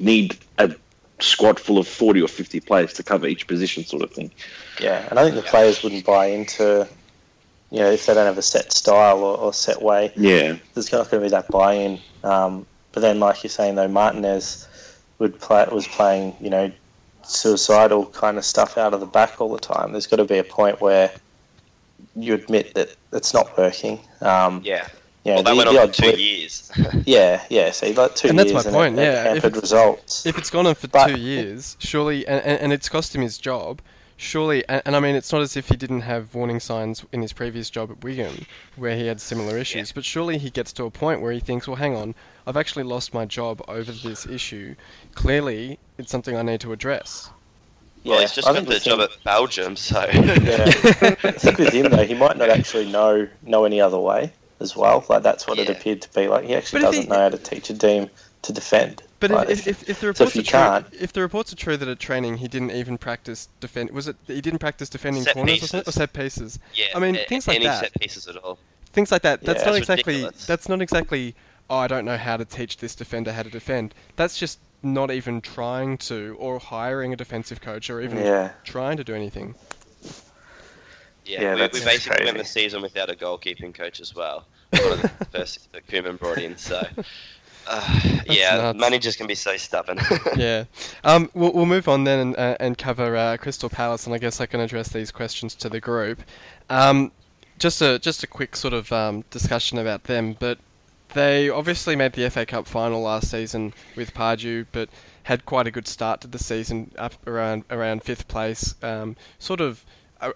need 0.00 0.36
a 0.58 0.74
squad 1.20 1.58
full 1.58 1.78
of 1.78 1.88
40 1.88 2.22
or 2.22 2.28
50 2.28 2.60
players 2.60 2.92
to 2.94 3.02
cover 3.02 3.26
each 3.26 3.46
position 3.46 3.84
sort 3.84 4.02
of 4.02 4.12
thing. 4.12 4.30
Yeah, 4.80 5.06
and 5.10 5.18
I 5.18 5.24
think 5.24 5.34
the 5.36 5.42
players 5.42 5.82
wouldn't 5.82 6.04
buy 6.04 6.26
into, 6.26 6.86
you 7.70 7.78
know, 7.78 7.90
if 7.90 8.06
they 8.06 8.14
don't 8.14 8.26
have 8.26 8.38
a 8.38 8.42
set 8.42 8.72
style 8.72 9.18
or, 9.24 9.38
or 9.38 9.52
set 9.52 9.80
way, 9.82 10.12
Yeah. 10.16 10.56
there's 10.74 10.92
not 10.92 11.10
going 11.10 11.22
to 11.22 11.26
be 11.26 11.30
that 11.30 11.48
buy-in. 11.48 11.98
Um, 12.22 12.66
but 12.92 13.00
then, 13.00 13.18
like 13.20 13.42
you're 13.42 13.50
saying, 13.50 13.76
though, 13.76 13.88
Martinez 13.88 14.68
would 15.18 15.38
play 15.40 15.66
was 15.72 15.88
playing, 15.88 16.36
you 16.40 16.50
know, 16.50 16.70
suicidal 17.22 18.06
kind 18.06 18.38
of 18.38 18.44
stuff 18.44 18.78
out 18.78 18.94
of 18.94 19.00
the 19.00 19.06
back 19.06 19.40
all 19.40 19.52
the 19.52 19.58
time. 19.58 19.92
There's 19.92 20.06
got 20.06 20.16
to 20.16 20.24
be 20.24 20.38
a 20.38 20.44
point 20.44 20.80
where 20.80 21.10
you 22.14 22.34
admit 22.34 22.74
that 22.74 22.94
it's 23.12 23.32
not 23.32 23.56
working. 23.58 24.00
Um, 24.20 24.60
Yeah. 24.64 24.86
You 25.26 25.32
know, 25.32 25.34
Well, 25.34 25.42
that 25.42 25.50
the- 25.50 25.56
went 25.56 25.68
on 25.70 25.76
odd 25.76 25.88
for 25.96 26.02
two 26.02 26.08
blip- 26.10 26.18
years. 26.18 26.70
Yeah, 27.04 27.44
yeah. 27.50 27.70
So 27.72 27.88
like 27.90 28.14
two 28.14 28.28
And 28.28 28.38
that's 28.38 28.52
my 28.52 28.60
and 28.62 28.72
point, 28.72 28.98
it, 28.98 29.02
it 29.02 29.04
yeah. 29.04 29.22
If 29.22 29.42
hampered 29.42 29.44
it's- 29.56 29.62
results. 29.62 30.24
if 30.26 30.38
it's 30.38 30.50
gone 30.50 30.66
on 30.66 30.74
for 30.76 30.88
But- 30.88 31.08
two 31.08 31.18
years, 31.20 31.76
surely, 31.80 32.26
and, 32.26 32.42
and, 32.44 32.60
and 32.60 32.72
it's 32.72 32.88
cost 32.88 33.14
him 33.14 33.22
his 33.22 33.36
job, 33.38 33.80
surely, 34.16 34.66
and, 34.68 34.82
and 34.86 34.94
I 34.96 35.00
mean, 35.00 35.14
it's 35.16 35.32
not 35.32 35.42
as 35.42 35.56
if 35.56 35.68
he 35.68 35.76
didn't 35.76 36.02
have 36.02 36.34
warning 36.34 36.60
signs 36.60 37.04
in 37.12 37.22
his 37.22 37.32
previous 37.32 37.68
job 37.70 37.90
at 37.90 38.02
Wigan, 38.04 38.46
where 38.76 38.96
he 38.96 39.06
had 39.06 39.20
similar 39.20 39.58
issues, 39.58 39.90
but 39.92 40.04
surely 40.04 40.38
he 40.38 40.48
gets 40.48 40.72
to 40.74 40.84
a 40.84 40.90
point 40.90 41.20
where 41.20 41.32
he 41.32 41.40
thinks, 41.40 41.66
well, 41.66 41.76
hang 41.76 41.96
on, 41.96 42.14
I've 42.46 42.56
actually 42.56 42.84
lost 42.84 43.12
my 43.12 43.24
job 43.24 43.60
over 43.68 43.90
this 43.92 44.26
issue. 44.26 44.74
Clearly, 45.14 45.78
it's 45.98 46.10
something 46.10 46.36
I 46.36 46.42
need 46.42 46.60
to 46.60 46.72
address. 46.72 47.30
well, 48.04 48.14
Yeah, 48.14 48.20
he's 48.22 48.32
just 48.34 48.46
I 48.46 48.52
got 48.52 48.56
think 48.58 48.68
the 48.68 48.74
the 48.74 48.80
job 48.80 48.98
thing- 49.00 49.08
at 49.18 49.24
Belgium, 49.24 49.74
so. 49.76 50.00
Yeah. 50.00 50.06
I 51.24 51.32
think 51.32 51.58
with 51.58 51.72
him 51.72 51.90
though, 51.90 52.04
he 52.04 52.14
might 52.14 52.36
not 52.36 52.48
actually 52.50 52.90
know 52.90 53.26
know 53.42 53.64
any 53.64 53.80
other 53.80 53.98
way 53.98 54.30
as 54.60 54.76
well. 54.76 55.04
Like 55.08 55.22
that's 55.22 55.46
what 55.46 55.58
it 55.58 55.68
appeared 55.70 56.02
to 56.02 56.12
be. 56.14 56.28
Like 56.28 56.44
he 56.44 56.54
actually 56.54 56.80
But 56.80 56.86
doesn't 56.86 57.02
he- 57.04 57.08
know 57.08 57.16
how 57.20 57.28
to 57.28 57.38
teach 57.38 57.70
a 57.70 57.74
team 57.78 58.08
to 58.42 58.52
defend. 58.52 59.02
But 59.18 59.30
Like, 59.30 59.48
if, 59.48 59.66
if, 59.66 59.88
if 59.88 60.00
the 60.00 60.14
so 60.14 60.24
reports 60.26 60.36
if 60.36 60.36
you 60.36 60.40
are 60.58 60.80
true, 60.80 60.88
can't- 60.90 61.02
if 61.02 61.12
the 61.12 61.20
reports 61.22 61.52
are 61.52 61.56
true 61.56 61.76
that 61.78 61.88
at 61.88 61.98
training 61.98 62.36
he 62.36 62.48
didn't 62.48 62.70
even 62.72 62.98
practice 62.98 63.48
defend, 63.60 63.90
was 63.90 64.08
it 64.08 64.16
he 64.26 64.40
didn't 64.40 64.58
practice 64.58 64.88
defending 64.90 65.22
Set 65.22 65.34
corners 65.34 65.72
or, 65.74 65.82
or 65.86 65.92
set 65.92 66.12
pieces? 66.12 66.58
yeah. 66.74 66.86
I 66.94 66.98
mean, 66.98 67.16
a- 67.16 67.24
things 67.24 67.48
like 67.48 67.56
any 67.56 67.66
that. 67.66 67.80
set 67.80 67.94
pieces 68.00 68.28
at 68.28 68.36
all. 68.36 68.58
things 68.92 69.10
like 69.12 69.22
that. 69.22 69.42
That's 69.42 69.60
Yeah. 69.62 69.70
not 69.70 69.76
exactly. 69.76 70.14
ridiculous. 70.14 70.46
That's 70.46 70.68
not 70.68 70.80
exactly. 70.82 71.34
Oh, 71.68 71.76
I 71.78 71.88
don't 71.88 72.04
know 72.04 72.16
how 72.16 72.36
to 72.36 72.44
teach 72.44 72.76
this 72.76 72.94
defender 72.94 73.32
how 73.32 73.42
to 73.42 73.50
defend. 73.50 73.92
That's 74.16 74.38
just 74.38 74.58
not 74.82 75.10
even 75.10 75.40
trying 75.40 75.98
to, 75.98 76.36
or 76.38 76.60
hiring 76.60 77.12
a 77.12 77.16
defensive 77.16 77.60
coach, 77.60 77.90
or 77.90 78.00
even 78.00 78.18
yeah, 78.18 78.50
trying 78.64 78.96
to 78.98 79.02
do 79.04 79.14
anything. 79.14 79.54
Yeah, 81.26 81.42
Yeah, 81.42 81.54
we, 81.54 81.62
we 81.80 81.84
basically 81.84 82.24
went 82.24 82.36
crazy. 82.36 82.38
the 82.38 82.44
season 82.44 82.82
without 82.82 83.10
a 83.10 83.14
goalkeeping 83.14 83.74
coach 83.74 84.00
as 84.00 84.14
well. 84.14 84.46
One 84.70 84.92
of 84.92 85.02
the 85.02 85.08
first 85.32 85.72
that 85.72 85.86
Koeman 85.86 86.18
brought 86.18 86.38
in, 86.38 86.56
so. 86.56 86.86
Uh, 87.68 88.00
yeah, 88.26 88.56
nuts. 88.56 88.78
managers 88.78 89.16
can 89.16 89.26
be 89.26 89.34
so 89.34 89.56
stubborn. 89.56 89.98
yeah. 90.36 90.66
Um, 91.02 91.28
we'll, 91.34 91.52
we'll 91.52 91.66
move 91.66 91.88
on 91.88 92.04
then 92.04 92.20
and, 92.20 92.36
uh, 92.36 92.56
and 92.60 92.78
cover 92.78 93.16
uh, 93.16 93.36
Crystal 93.38 93.68
Palace, 93.68 94.06
and 94.06 94.14
I 94.14 94.18
guess 94.18 94.40
I 94.40 94.46
can 94.46 94.60
address 94.60 94.90
these 94.90 95.10
questions 95.10 95.52
to 95.56 95.68
the 95.68 95.80
group. 95.80 96.22
Um, 96.70 97.10
just 97.58 97.82
a 97.82 97.98
just 97.98 98.22
a 98.22 98.28
quick 98.28 98.54
sort 98.54 98.72
of 98.72 98.92
um, 98.92 99.24
discussion 99.30 99.78
about 99.78 100.04
them, 100.04 100.36
but 100.38 100.58
they 101.14 101.48
obviously 101.50 101.96
made 101.96 102.12
the 102.12 102.30
FA 102.30 102.46
Cup 102.46 102.68
final 102.68 103.00
last 103.02 103.32
season 103.32 103.74
with 103.96 104.14
Pardew, 104.14 104.66
but 104.70 104.88
had 105.24 105.44
quite 105.44 105.66
a 105.66 105.72
good 105.72 105.88
start 105.88 106.20
to 106.20 106.28
the 106.28 106.38
season, 106.38 106.92
up 106.98 107.14
around 107.26 107.64
around 107.70 108.04
fifth 108.04 108.28
place, 108.28 108.76
um, 108.84 109.16
sort 109.40 109.60
of 109.60 109.84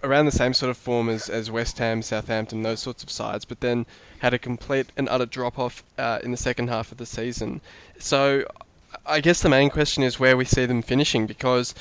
around 0.03 0.27
the 0.27 0.33
same 0.33 0.53
sort 0.55 0.71
of 0.71 0.77
form 0.77 1.09
as, 1.09 1.29
as 1.29 1.51
West 1.51 1.79
Ham, 1.79 2.03
Southampton, 2.03 2.63
those 2.63 2.81
sorts 2.81 3.03
of 3.03 3.11
sides, 3.11 3.45
but 3.45 3.61
then 3.61 3.87
had 4.19 4.35
a 4.35 4.39
complete 4.39 4.93
and 4.97 5.09
utter 5.09 5.27
drop 5.27 5.59
off 5.59 5.83
uh, 5.99 6.19
in 6.23 6.31
the 6.31 6.37
second 6.37 6.69
half 6.69 6.93
of 6.93 6.99
the 6.99 7.07
season. 7.07 7.61
So 7.99 8.45
I 9.07 9.21
guess 9.21 9.41
the 9.41 9.49
main 9.49 9.71
question 9.71 10.03
is 10.03 10.21
where 10.21 10.37
we 10.37 10.45
see 10.45 10.67
them 10.67 10.83
finishing 10.83 11.27
because 11.27 11.75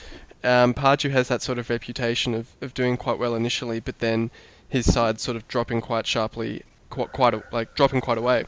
um, 0.43 0.73
Pardew 0.73 1.11
has 1.11 1.27
that 1.27 1.41
sort 1.41 1.57
of 1.57 1.69
reputation 1.69 2.33
of, 2.33 2.47
of 2.61 2.73
doing 2.73 2.95
quite 2.95 3.19
well 3.19 3.35
initially, 3.35 3.79
but 3.79 3.99
then 3.99 4.31
his 4.69 4.91
side 4.91 5.19
sort 5.19 5.35
of 5.35 5.47
dropping 5.47 5.81
quite 5.81 6.07
sharply, 6.07 6.63
quite, 6.89 7.11
quite 7.11 7.33
a, 7.33 7.43
like 7.51 7.75
dropping 7.75 7.99
quite 8.01 8.17
away. 8.17 8.45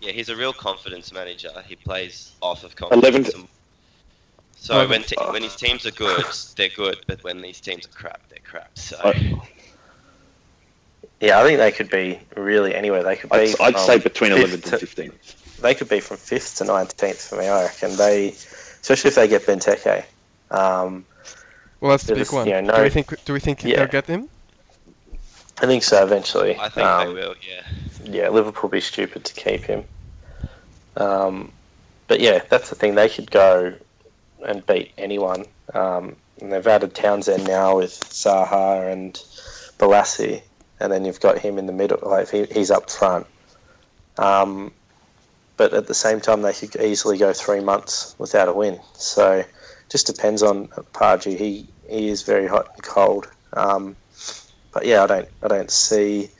yeah, 0.00 0.12
he's 0.12 0.28
a 0.30 0.36
real 0.36 0.52
confidence 0.52 1.12
manager. 1.12 1.50
He 1.66 1.76
plays 1.76 2.32
off 2.40 2.64
of 2.64 2.74
confidence. 2.76 3.04
Eleven- 3.06 3.40
and- 3.40 3.48
So 4.62 4.74
Eleven- 4.74 4.90
when, 4.90 5.02
te- 5.02 5.16
when 5.32 5.42
his 5.42 5.56
teams 5.56 5.84
are 5.86 5.90
good, 5.90 6.24
they're 6.56 6.68
good, 6.68 6.98
but 7.08 7.24
when 7.24 7.42
these 7.42 7.60
teams 7.60 7.84
are 7.84 7.88
crap, 7.88 8.20
they're 8.28 8.38
crap. 8.44 8.70
So 8.78 8.96
I- 9.02 9.40
yeah. 11.20 11.40
I 11.40 11.42
think 11.42 11.58
they 11.58 11.72
could 11.72 11.90
be 11.90 12.20
really 12.36 12.72
anywhere. 12.72 13.02
They 13.02 13.16
could 13.16 13.30
be. 13.30 13.54
I'd, 13.58 13.74
I'd 13.74 13.78
say 13.80 13.98
between 13.98 14.30
fifth 14.32 14.64
11th 14.64 14.64
to- 14.94 15.02
and 15.02 15.10
15th. 15.12 15.56
They 15.62 15.74
could 15.74 15.88
be 15.88 15.98
from 15.98 16.16
fifth 16.16 16.58
to 16.58 16.64
nineteenth 16.64 17.20
for 17.28 17.38
me. 17.38 17.48
I 17.48 17.64
reckon 17.64 17.96
they, 17.96 18.28
especially 18.28 19.08
if 19.08 19.14
they 19.16 19.26
get 19.26 19.42
Benteke. 19.46 20.04
Um, 20.52 21.04
Well, 21.80 21.90
that's 21.90 22.04
the 22.04 22.14
big 22.14 22.30
one. 22.32 22.46
you 22.46 22.62
know, 22.62 22.76
do 22.76 22.82
we 22.82 22.88
think 22.90 23.24
do 23.24 23.32
we 23.32 23.40
think 23.40 23.64
Yeah. 23.64 23.78
they'll 23.78 23.86
get 23.88 24.06
them? 24.06 24.28
I 25.60 25.66
think 25.66 25.82
so 25.82 26.04
eventually. 26.04 26.56
I 26.56 26.68
think 26.68 26.86
um, 26.86 27.08
they 27.08 27.14
will. 27.14 27.34
Yeah. 27.48 27.62
yeah, 28.04 28.28
Liverpool 28.28 28.70
be 28.70 28.80
stupid 28.80 29.24
to 29.24 29.34
keep 29.34 29.62
him. 29.64 29.84
Um, 30.96 31.50
but 32.06 32.20
yeah, 32.20 32.42
that's 32.48 32.68
the 32.70 32.76
thing. 32.76 32.94
They 32.94 33.08
could 33.08 33.28
go 33.30 33.74
and 34.44 34.64
beat 34.66 34.92
anyone. 34.98 35.46
Um, 35.74 36.16
and 36.40 36.52
they've 36.52 36.66
added 36.66 36.94
Townsend 36.94 37.46
now 37.46 37.78
with 37.78 37.92
Zaha 38.10 38.92
and 38.92 39.14
Bolasie, 39.78 40.42
and 40.80 40.92
then 40.92 41.04
you've 41.04 41.20
got 41.20 41.38
him 41.38 41.58
in 41.58 41.66
the 41.66 41.72
middle. 41.72 41.98
Like 42.02 42.30
he, 42.30 42.44
he's 42.44 42.70
up 42.70 42.90
front. 42.90 43.26
Um, 44.18 44.72
but 45.56 45.72
at 45.72 45.86
the 45.86 45.94
same 45.94 46.20
time, 46.20 46.42
they 46.42 46.52
could 46.52 46.76
easily 46.76 47.18
go 47.18 47.32
three 47.32 47.60
months 47.60 48.16
without 48.18 48.48
a 48.48 48.52
win. 48.52 48.80
So 48.94 49.44
just 49.88 50.06
depends 50.06 50.42
on 50.42 50.68
Pardew. 50.68 51.36
He 51.36 51.68
he 51.88 52.08
is 52.08 52.22
very 52.22 52.46
hot 52.48 52.68
and 52.74 52.82
cold. 52.82 53.30
Um, 53.52 53.94
but 54.72 54.86
yeah, 54.86 55.04
I 55.04 55.06
don't 55.06 55.28
I 55.42 55.48
don't 55.48 55.70
see. 55.70 56.30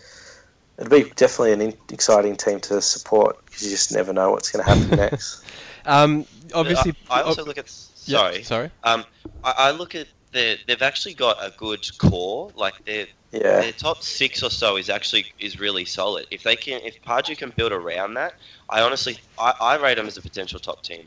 It'd 0.79 0.91
be 0.91 1.11
definitely 1.15 1.53
an 1.53 1.75
exciting 1.91 2.37
team 2.37 2.59
to 2.61 2.81
support 2.81 3.45
because 3.45 3.63
you 3.63 3.71
just 3.71 3.93
never 3.93 4.13
know 4.13 4.31
what's 4.31 4.51
going 4.51 4.65
to 4.65 4.71
happen 4.71 4.97
next. 4.99 5.45
Um, 5.85 6.25
obviously, 6.55 6.95
I, 7.11 7.21
I 7.21 7.23
also 7.23 7.45
look 7.45 7.59
at. 7.59 7.71
Yeah, 8.07 8.19
Sorry. 8.19 8.43
sorry. 8.43 8.71
Um, 8.85 9.05
I, 9.45 9.55
I 9.57 9.71
look 9.71 9.95
at 9.95 10.07
the. 10.33 10.59
They've 10.67 10.83
actually 10.83 11.15
got 11.15 11.37
a 11.41 11.53
good 11.57 11.87
core. 11.99 12.51
Like 12.57 12.85
their 12.85 13.07
Yeah, 13.33 13.61
their 13.61 13.73
top 13.73 14.03
six 14.03 14.43
or 14.43 14.51
so 14.51 14.77
is 14.77 14.91
actually 14.91 15.27
is 15.39 15.59
really 15.61 15.85
solid. 15.85 16.27
If 16.31 16.43
they 16.43 16.57
can, 16.57 16.81
if 16.83 17.01
Pardew 17.03 17.37
can 17.37 17.51
build 17.57 17.73
around 17.73 18.15
that, 18.15 18.35
I 18.69 18.83
honestly, 18.83 19.19
I, 19.39 19.55
I 19.61 19.77
rate 19.77 19.97
them 19.97 20.07
as 20.07 20.17
a 20.17 20.23
potential 20.23 20.59
top 20.59 20.83
team, 20.83 21.07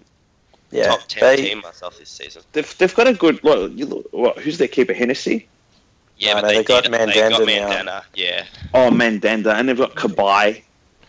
yeah. 0.72 0.88
top 0.88 1.02
ten 1.08 1.22
They, 1.24 1.36
team 1.38 1.62
myself 1.62 1.98
this 2.00 2.10
season. 2.10 2.44
They've, 2.54 2.78
they've 2.78 2.96
got 2.96 3.08
a 3.08 3.14
good. 3.14 3.44
What, 3.44 3.72
you, 3.72 3.86
look- 3.86 4.08
what, 4.12 4.38
who's 4.40 4.58
their 4.58 4.68
keeper? 4.68 4.94
Hennessy? 4.94 5.48
Yeah, 6.18 6.36
No, 6.36 6.42
but 6.42 6.42
no, 6.42 6.48
they, 6.48 6.58
they 6.58 6.64
got 6.64 6.84
did, 6.84 6.94
they 6.94 7.30
got 7.30 7.42
Mandanda 7.42 7.86
now. 7.86 8.02
Yeah, 8.14 8.46
Oh, 8.74 8.90
Mandanda. 8.90 9.54
And 9.54 9.68
they've 9.68 9.78
got 9.78 9.96
Cabaye. 9.96 10.64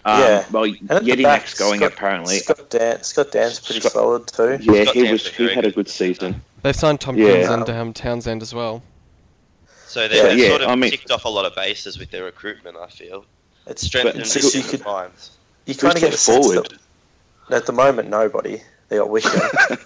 Um, 0.07 0.21
Yeah. 0.21 0.45
Well, 0.53 0.64
and 0.64 0.90
at 0.90 1.05
the 1.05 1.23
back, 1.23 1.42
Jedinak's 1.45 1.55
going 1.59 1.81
Scott- 1.81 1.92
apparently. 1.92 2.38
Scott 2.38 2.71
Dann, 2.71 3.03
Scott 3.03 3.33
Dann's 3.33 3.59
pretty 3.61 3.81
Scott- 3.81 3.92
solid 3.92 4.27
too. 4.29 4.59
Yeah, 4.62 4.85
Scott 4.85 4.95
he 4.95 5.03
Dann's 5.03 5.12
was. 5.12 5.27
He 5.27 5.45
very 5.45 5.55
had 5.57 5.64
a 5.64 5.69
good 5.69 5.75
good 5.75 5.88
season. 5.90 6.40
They've 6.62 6.75
signed 6.77 6.99
Yeah. 7.03 7.07
Tomkins 7.07 7.49
and 7.49 7.71
um, 7.71 7.92
Townsend 7.92 8.40
as 8.42 8.55
well. 8.55 8.83
so 9.87 10.07
they, 10.09 10.16
So, 10.16 10.23
they've 10.29 10.38
yeah, 10.38 10.49
sort 10.51 10.62
of 10.62 10.69
I 10.69 10.75
mean- 10.77 10.90
ticked 10.92 11.11
off 11.11 11.25
a 11.25 11.29
lot 11.29 11.45
of 11.45 11.55
bases 11.57 11.99
with 11.99 12.11
their 12.12 12.25
recruitment. 12.25 12.77
I 12.77 12.87
feel 12.88 13.25
It's 13.66 13.83
strengthened 13.83 14.14
But 14.23 14.33
their 14.33 14.42
so 14.42 14.47
you 14.59 14.62
different 14.62 14.85
could- 14.85 14.90
lines. 14.90 15.31
You 15.66 15.75
Who's 15.75 15.83
kind 15.83 15.95
of 15.97 16.01
get 16.01 16.07
their 16.07 16.11
the 16.12 16.16
sense 16.19 16.47
forward? 16.47 16.79
that 17.49 17.57
at 17.57 17.66
the 17.66 17.73
moment 17.73 18.09
nobody. 18.09 18.62
They 18.88 18.97
got 18.99 19.11
Wickham. 19.11 19.40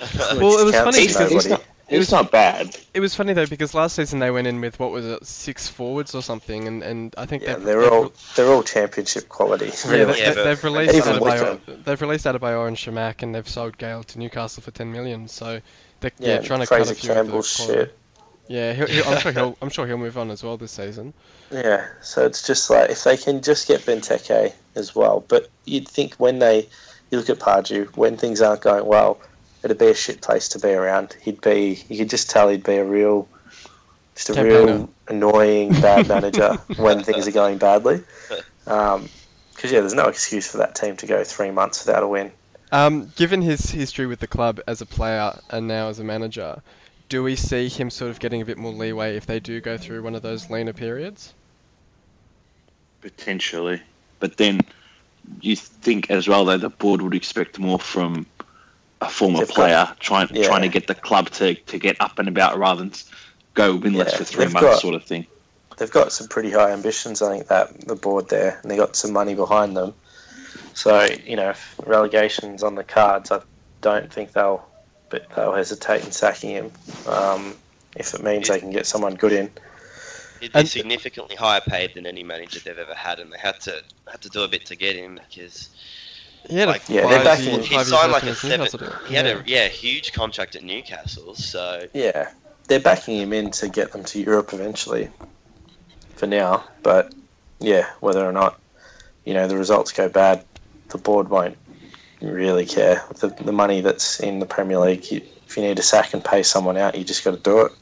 Well, 0.00 0.58
it 0.60 0.64
was 0.64 0.64
which 0.66 0.74
counts 0.74 0.96
funny 0.96 1.08
as 1.08 1.44
because- 1.44 1.60
he's, 1.88 1.98
was 1.98 2.12
not, 2.12 2.30
bad. 2.30 2.76
It 2.94 3.00
was 3.00 3.14
funny 3.14 3.32
though 3.32 3.46
because 3.46 3.74
last 3.74 3.96
season 3.96 4.18
they 4.18 4.30
went 4.30 4.46
in 4.46 4.60
with 4.60 4.78
what 4.78 4.90
was 4.90 5.04
it, 5.04 5.24
six 5.26 5.68
forwards 5.68 6.14
or 6.14 6.22
something, 6.22 6.66
and, 6.68 6.82
and 6.82 7.14
I 7.18 7.26
think 7.26 7.42
Yeah, 7.42 7.54
they've, 7.54 7.64
they're 7.64 7.80
they've 7.82 7.92
all 7.92 8.12
they're 8.36 8.52
all 8.52 8.62
championship 8.62 9.28
quality. 9.28 9.66
Yeah, 9.66 9.90
Really. 9.90 10.12
they, 10.12 10.18
Yeah, 10.20 10.28
they, 10.30 10.34
but- 10.34 10.44
they've 10.44 10.64
released 10.64 10.94
Even 10.94 11.12
Adebayor. 11.14 11.50
Wickham. 11.66 11.82
They've 11.84 12.00
released 12.02 12.26
Adebayor 12.26 12.68
and 12.68 12.76
Chamakh, 12.76 13.22
and 13.22 13.34
they've 13.34 13.48
sold 13.48 13.78
Gayle 13.78 14.02
to 14.04 14.18
Newcastle 14.18 14.62
for 14.62 14.70
ten 14.70 14.92
million. 14.92 15.28
So 15.28 15.60
they're, 16.00 16.12
Yeah, 16.18 16.34
yeah, 16.34 16.40
trying 16.40 16.60
to 16.60 16.66
Fraser 16.66 16.94
cut 16.94 16.98
a 16.98 17.00
few 17.00 17.12
of 17.20 17.26
the 17.32 17.42
shit. 17.42 17.98
Yeah, 18.48 18.72
he'll, 18.72 18.86
he'll, 18.86 19.04
I'm 19.04 19.20
sure 19.20 19.32
he'll. 19.32 19.56
I'm 19.60 19.68
sure 19.68 19.86
he'll 19.86 19.98
move 19.98 20.16
on 20.16 20.30
as 20.30 20.42
well 20.42 20.56
this 20.56 20.72
season. 20.72 21.12
Yeah, 21.50 21.86
so 22.00 22.24
it's 22.24 22.46
just 22.46 22.70
like 22.70 22.88
if 22.90 23.04
they 23.04 23.16
can 23.18 23.42
just 23.42 23.68
get 23.68 23.80
Benteke 23.82 24.52
as 24.74 24.94
well. 24.94 25.22
But 25.28 25.50
you'd 25.66 25.86
think 25.86 26.14
when 26.14 26.38
they, 26.38 26.66
you 27.10 27.18
look 27.18 27.28
at 27.28 27.38
Pardew, 27.38 27.94
when 27.96 28.16
things 28.16 28.40
aren't 28.40 28.62
going 28.62 28.86
well, 28.86 29.20
it'd 29.62 29.78
be 29.78 29.86
a 29.88 29.94
shit 29.94 30.20
place 30.20 30.48
to 30.48 30.58
be 30.58 30.70
around. 30.70 31.16
He'd 31.20 31.40
be, 31.40 31.82
you 31.88 31.98
could 31.98 32.10
just 32.10 32.30
tell 32.30 32.48
he'd 32.48 32.64
be 32.64 32.76
a 32.76 32.84
real, 32.84 33.28
just 34.14 34.30
a 34.30 34.34
Campaigner. 34.34 34.66
real 34.66 34.90
annoying 35.08 35.72
bad 35.80 36.08
manager 36.08 36.54
when 36.76 37.02
things 37.02 37.26
are 37.26 37.32
going 37.32 37.58
badly. 37.58 38.02
Because 38.64 39.72
yeah, 39.72 39.80
there's 39.80 39.94
no 39.94 40.06
excuse 40.06 40.46
for 40.46 40.58
that 40.58 40.76
team 40.76 40.96
to 40.98 41.06
go 41.06 41.24
three 41.24 41.50
months 41.50 41.84
without 41.84 42.04
a 42.04 42.06
win. 42.06 42.30
Um, 42.70 43.10
given 43.16 43.42
his 43.42 43.70
history 43.70 44.06
with 44.06 44.20
the 44.20 44.26
club 44.28 44.60
as 44.68 44.80
a 44.80 44.86
player 44.86 45.32
and 45.50 45.66
now 45.66 45.88
as 45.88 45.98
a 45.98 46.04
manager, 46.04 46.62
do 47.08 47.22
we 47.22 47.34
see 47.34 47.68
him 47.68 47.90
sort 47.90 48.10
of 48.10 48.20
getting 48.20 48.42
a 48.42 48.44
bit 48.44 48.58
more 48.58 48.72
leeway 48.72 49.16
if 49.16 49.26
they 49.26 49.40
do 49.40 49.60
go 49.60 49.76
through 49.76 50.02
one 50.02 50.14
of 50.14 50.22
those 50.22 50.50
leaner 50.50 50.72
periods? 50.72 51.32
Potentially. 53.00 53.82
But 54.20 54.36
then 54.36 54.60
you 55.40 55.56
think 55.56 56.10
as 56.10 56.28
well 56.28 56.44
that 56.44 56.60
the 56.60 56.70
board 56.70 57.02
would 57.02 57.14
expect 57.14 57.58
more 57.58 57.78
from 57.78 58.26
a 59.00 59.08
former 59.08 59.38
They've 59.38 59.48
got- 59.48 59.54
player 59.54 59.88
trying 60.00 60.28
yeah. 60.32 60.44
trying 60.46 60.62
to 60.62 60.68
get 60.68 60.86
the 60.86 60.94
club 60.94 61.30
to, 61.30 61.54
to 61.54 61.78
get 61.78 61.96
up 62.00 62.18
and 62.18 62.28
about 62.28 62.58
rather 62.58 62.80
than 62.80 62.92
go 63.54 63.78
winless 63.78 64.10
Yeah, 64.12 64.16
for 64.18 64.24
three 64.24 64.44
they've 64.44 64.54
months 64.54 64.68
got- 64.68 64.80
sort 64.80 64.94
of 64.94 65.04
thing. 65.04 65.26
they've 65.76 65.90
got 65.90 66.12
some 66.12 66.26
pretty 66.28 66.50
high 66.50 66.72
ambitions. 66.72 67.22
I 67.22 67.30
think 67.30 67.46
that 67.48 67.80
the 67.86 67.94
board 67.94 68.28
there, 68.28 68.58
and 68.62 68.70
they 68.70 68.76
got 68.76 68.96
some 68.96 69.12
money 69.12 69.34
behind 69.34 69.76
them. 69.76 69.94
So 70.74 71.08
you 71.24 71.36
know, 71.36 71.50
if 71.50 71.74
relegation's 71.86 72.62
on 72.62 72.74
the 72.74 72.84
cards, 72.84 73.30
I 73.30 73.40
don't 73.80 74.12
think 74.12 74.32
they'll, 74.32 74.66
but 75.10 75.26
they'll 75.34 75.54
hesitate 75.54 76.04
in 76.04 76.10
sacking 76.12 76.50
him 76.50 76.72
um, 77.06 77.54
if 77.96 78.14
it 78.14 78.22
means 78.24 78.48
they 78.48 78.58
can 78.60 78.70
get 78.70 78.86
someone 78.86 79.14
good 79.14 79.32
in. 79.32 79.50
He'd 80.40 80.52
be 80.52 80.66
significantly 80.66 81.34
higher 81.34 81.60
paid 81.60 81.94
than 81.94 82.06
any 82.06 82.22
manager 82.22 82.60
they've 82.60 82.78
ever 82.78 82.94
had, 82.94 83.18
and 83.18 83.32
they 83.32 83.38
had 83.38 83.60
to 83.62 83.82
had 84.10 84.20
to 84.22 84.28
do 84.28 84.42
a 84.42 84.48
bit 84.48 84.64
to 84.66 84.76
get 84.76 84.94
him 84.96 85.18
because 85.28 85.70
He 86.48 86.56
had 86.56 86.68
Like, 86.68 86.88
a 86.88 86.92
yeah, 86.92 87.00
they're 87.06 87.16
five 87.18 87.24
back 87.24 87.40
year- 87.40 87.54
in- 87.54 87.60
he 87.62 87.74
five 87.74 87.86
signed 87.86 88.12
like 88.12 88.22
a 88.22 88.34
seven. 88.34 88.60
Newcastle, 88.60 88.92
He 89.06 89.14
had 89.14 89.26
Yeah. 89.26 89.32
a 89.38 89.42
yeah 89.46 89.68
huge 89.68 90.12
contract 90.12 90.56
at 90.56 90.62
Newcastle, 90.62 91.34
so 91.34 91.86
Yeah, 91.94 92.30
they're 92.68 92.80
backing 92.80 93.18
him 93.18 93.32
in 93.32 93.50
to 93.52 93.68
get 93.68 93.92
them 93.92 94.04
to 94.04 94.20
Europe 94.20 94.52
eventually. 94.52 95.10
For 96.16 96.26
now, 96.26 96.64
but 96.82 97.12
yeah, 97.60 97.86
whether 98.00 98.24
or 98.26 98.32
not 98.32 98.58
you 99.24 99.34
know 99.34 99.46
the 99.46 99.56
results 99.58 99.92
go 99.92 100.08
bad, 100.08 100.44
the 100.88 100.98
board 100.98 101.28
won't 101.28 101.56
really 102.22 102.64
care. 102.66 103.04
The, 103.20 103.28
the 103.28 103.52
money 103.52 103.80
that's 103.80 104.18
in 104.20 104.38
the 104.40 104.46
Premier 104.46 104.78
League, 104.78 105.10
you, 105.10 105.20
if 105.46 105.56
you 105.56 105.62
need 105.62 105.76
to 105.76 105.82
sack 105.82 106.14
and 106.14 106.24
pay 106.24 106.42
someone 106.42 106.76
out, 106.76 106.96
you 106.96 107.04
just 107.04 107.22
got 107.24 107.32
to 107.32 107.36
do 107.36 107.60
it. 107.60 107.72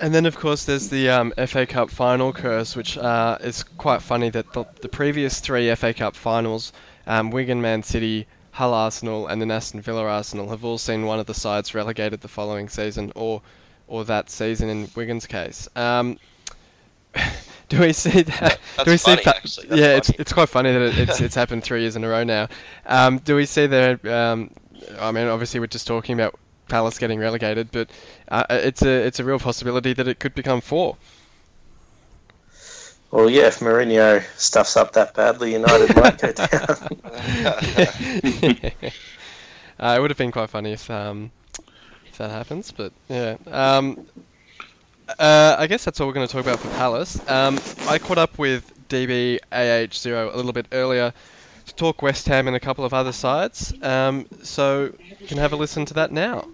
And 0.00 0.14
then, 0.14 0.26
of 0.26 0.36
course, 0.36 0.64
there's 0.64 0.88
the 0.90 1.08
um, 1.10 1.32
FA 1.46 1.66
Cup 1.66 1.90
final 1.90 2.32
curse, 2.32 2.74
which 2.74 2.96
uh, 2.98 3.36
is 3.40 3.62
quite 3.64 4.00
funny 4.02 4.30
that 4.30 4.52
the, 4.52 4.64
the 4.80 4.88
previous 4.88 5.40
three 5.40 5.72
FA 5.74 5.92
Cup 5.94 6.14
finals, 6.16 6.72
um, 7.08 7.30
Wigan, 7.30 7.60
Man 7.60 7.82
City, 7.82 8.28
Hull 8.52 8.72
Arsenal, 8.72 9.26
and 9.26 9.40
then 9.40 9.50
Aston 9.50 9.80
Villa 9.80 10.04
Arsenal, 10.04 10.50
have 10.50 10.64
all 10.64 10.78
seen 10.78 11.06
one 11.06 11.18
of 11.18 11.26
the 11.26 11.34
sides 11.34 11.74
relegated 11.74 12.20
the 12.20 12.28
following 12.28 12.68
season, 12.68 13.10
or 13.16 13.42
or 13.88 14.04
that 14.04 14.30
season 14.30 14.68
in 14.68 14.88
Wigan's 14.94 15.26
case. 15.26 15.68
Um, 15.74 16.18
do 17.68 17.80
we 17.80 17.92
see 17.92 18.22
that? 18.22 18.58
That's 18.76 18.84
do 18.84 18.90
we 18.90 18.96
see 18.96 19.14
that? 19.16 19.26
actually. 19.26 19.68
That's 19.68 19.80
yeah, 19.80 19.96
it's 19.96 20.10
it's 20.10 20.32
quite 20.32 20.48
funny 20.48 20.70
that 20.72 20.82
it, 20.82 20.98
it's 20.98 21.20
it's 21.28 21.34
happened 21.34 21.64
three 21.64 21.80
years 21.80 21.96
in 21.96 22.04
a 22.04 22.08
row 22.08 22.22
now. 22.24 22.48
Um, 22.86 23.18
do 23.18 23.34
we 23.34 23.46
see 23.46 23.66
there? 23.66 23.98
Um, 24.06 24.50
I 25.00 25.10
mean, 25.10 25.26
obviously, 25.26 25.58
we're 25.58 25.66
just 25.66 25.86
talking 25.86 26.14
about 26.14 26.38
Palace 26.68 26.98
getting 26.98 27.18
relegated, 27.18 27.70
but 27.72 27.90
uh, 28.28 28.44
it's 28.50 28.82
a 28.82 29.06
it's 29.06 29.18
a 29.18 29.24
real 29.24 29.38
possibility 29.38 29.92
that 29.94 30.06
it 30.06 30.20
could 30.20 30.34
become 30.34 30.60
four. 30.60 30.96
Well, 33.10 33.30
yeah, 33.30 33.46
if 33.46 33.60
Mourinho 33.60 34.22
stuffs 34.36 34.76
up 34.76 34.92
that 34.92 35.14
badly, 35.14 35.54
United 35.54 35.96
might 35.96 36.20
go 36.20 36.30
down. 36.44 36.48
uh, 39.80 39.94
it 39.96 40.00
would 40.00 40.10
have 40.10 40.18
been 40.18 40.30
quite 40.30 40.50
funny 40.50 40.72
if 40.72 40.90
um, 40.90 41.30
if 42.06 42.18
that 42.18 42.30
happens, 42.30 42.70
but 42.70 42.92
yeah. 43.08 43.38
Um, 43.46 44.06
uh, 45.18 45.56
I 45.58 45.66
guess 45.66 45.86
that's 45.86 46.00
all 46.00 46.06
we're 46.06 46.12
going 46.12 46.26
to 46.26 46.32
talk 46.32 46.44
about 46.44 46.58
for 46.58 46.68
Palace. 46.76 47.18
Um, 47.30 47.58
I 47.88 47.98
caught 47.98 48.18
up 48.18 48.38
with 48.38 48.74
DBAH0 48.90 50.34
a 50.34 50.36
little 50.36 50.52
bit 50.52 50.66
earlier 50.72 51.14
to 51.64 51.74
talk 51.76 52.02
West 52.02 52.28
Ham 52.28 52.46
and 52.46 52.56
a 52.56 52.60
couple 52.60 52.84
of 52.84 52.92
other 52.92 53.12
sides, 53.12 53.72
um, 53.82 54.26
so 54.42 54.92
you 55.20 55.26
can 55.26 55.38
have 55.38 55.54
a 55.54 55.56
listen 55.56 55.86
to 55.86 55.94
that 55.94 56.12
now. 56.12 56.46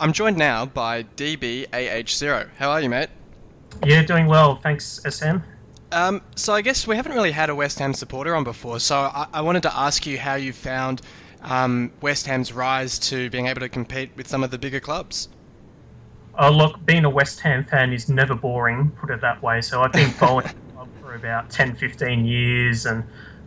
I'm 0.00 0.12
joined 0.12 0.36
now 0.36 0.64
by 0.64 1.02
DBAH0. 1.02 2.50
How 2.56 2.70
are 2.70 2.80
you, 2.80 2.88
mate? 2.88 3.08
Yeah, 3.84 4.02
doing 4.02 4.26
well. 4.26 4.56
Thanks, 4.56 5.00
SM. 5.08 5.38
Um, 5.90 6.22
so 6.36 6.52
I 6.52 6.62
guess 6.62 6.86
we 6.86 6.94
haven't 6.94 7.12
really 7.12 7.32
had 7.32 7.50
a 7.50 7.54
West 7.54 7.78
Ham 7.80 7.94
supporter 7.94 8.36
on 8.36 8.44
before, 8.44 8.78
so 8.78 8.96
I, 8.96 9.26
I 9.32 9.40
wanted 9.40 9.62
to 9.64 9.76
ask 9.76 10.06
you 10.06 10.18
how 10.18 10.34
you 10.34 10.52
found 10.52 11.02
um, 11.42 11.90
West 12.00 12.26
Ham's 12.26 12.52
rise 12.52 12.98
to 13.00 13.28
being 13.30 13.46
able 13.46 13.60
to 13.60 13.68
compete 13.68 14.10
with 14.14 14.28
some 14.28 14.44
of 14.44 14.50
the 14.50 14.58
bigger 14.58 14.80
clubs. 14.80 15.28
Oh, 16.38 16.50
look, 16.50 16.84
being 16.86 17.04
a 17.04 17.10
West 17.10 17.40
Ham 17.40 17.64
fan 17.64 17.92
is 17.92 18.08
never 18.08 18.34
boring, 18.34 18.90
put 19.00 19.10
it 19.10 19.20
that 19.20 19.42
way. 19.42 19.60
So 19.60 19.82
I've 19.82 19.92
been 19.92 20.10
following 20.10 20.46
the 20.68 20.72
club 20.74 20.88
for 21.00 21.14
about 21.14 21.50
10, 21.50 21.74
15 21.74 22.24
years, 22.24 22.86
and 22.86 23.02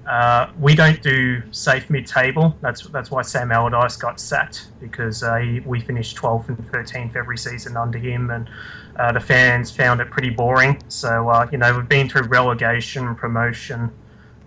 Uh, 0.08 0.52
we 0.60 0.74
don't 0.74 1.02
do 1.04 1.42
safe 1.52 1.90
mid-table. 1.90 2.56
That's 2.62 2.88
that's 2.88 3.12
why 3.12 3.22
Sam 3.22 3.52
Allardyce 3.52 3.98
got 3.98 4.20
sacked 4.20 4.68
because 4.80 5.22
uh, 5.22 5.36
he, 5.38 5.60
we 5.60 5.80
finished 5.80 6.18
12th 6.18 6.50
and 6.50 6.58
13th 6.72 7.16
every 7.16 7.38
season 7.38 7.78
under 7.78 8.00
him, 8.00 8.32
and 8.32 8.50
uh, 8.96 9.12
the 9.12 9.20
fans 9.20 9.70
found 9.70 10.02
it 10.02 10.10
pretty 10.10 10.32
boring. 10.32 10.82
So 10.88 11.30
uh, 11.30 11.48
you 11.52 11.60
know 11.60 11.76
we've 11.78 11.88
been 11.88 12.10
through 12.10 12.24
relegation, 12.24 13.16
promotion. 13.16 13.92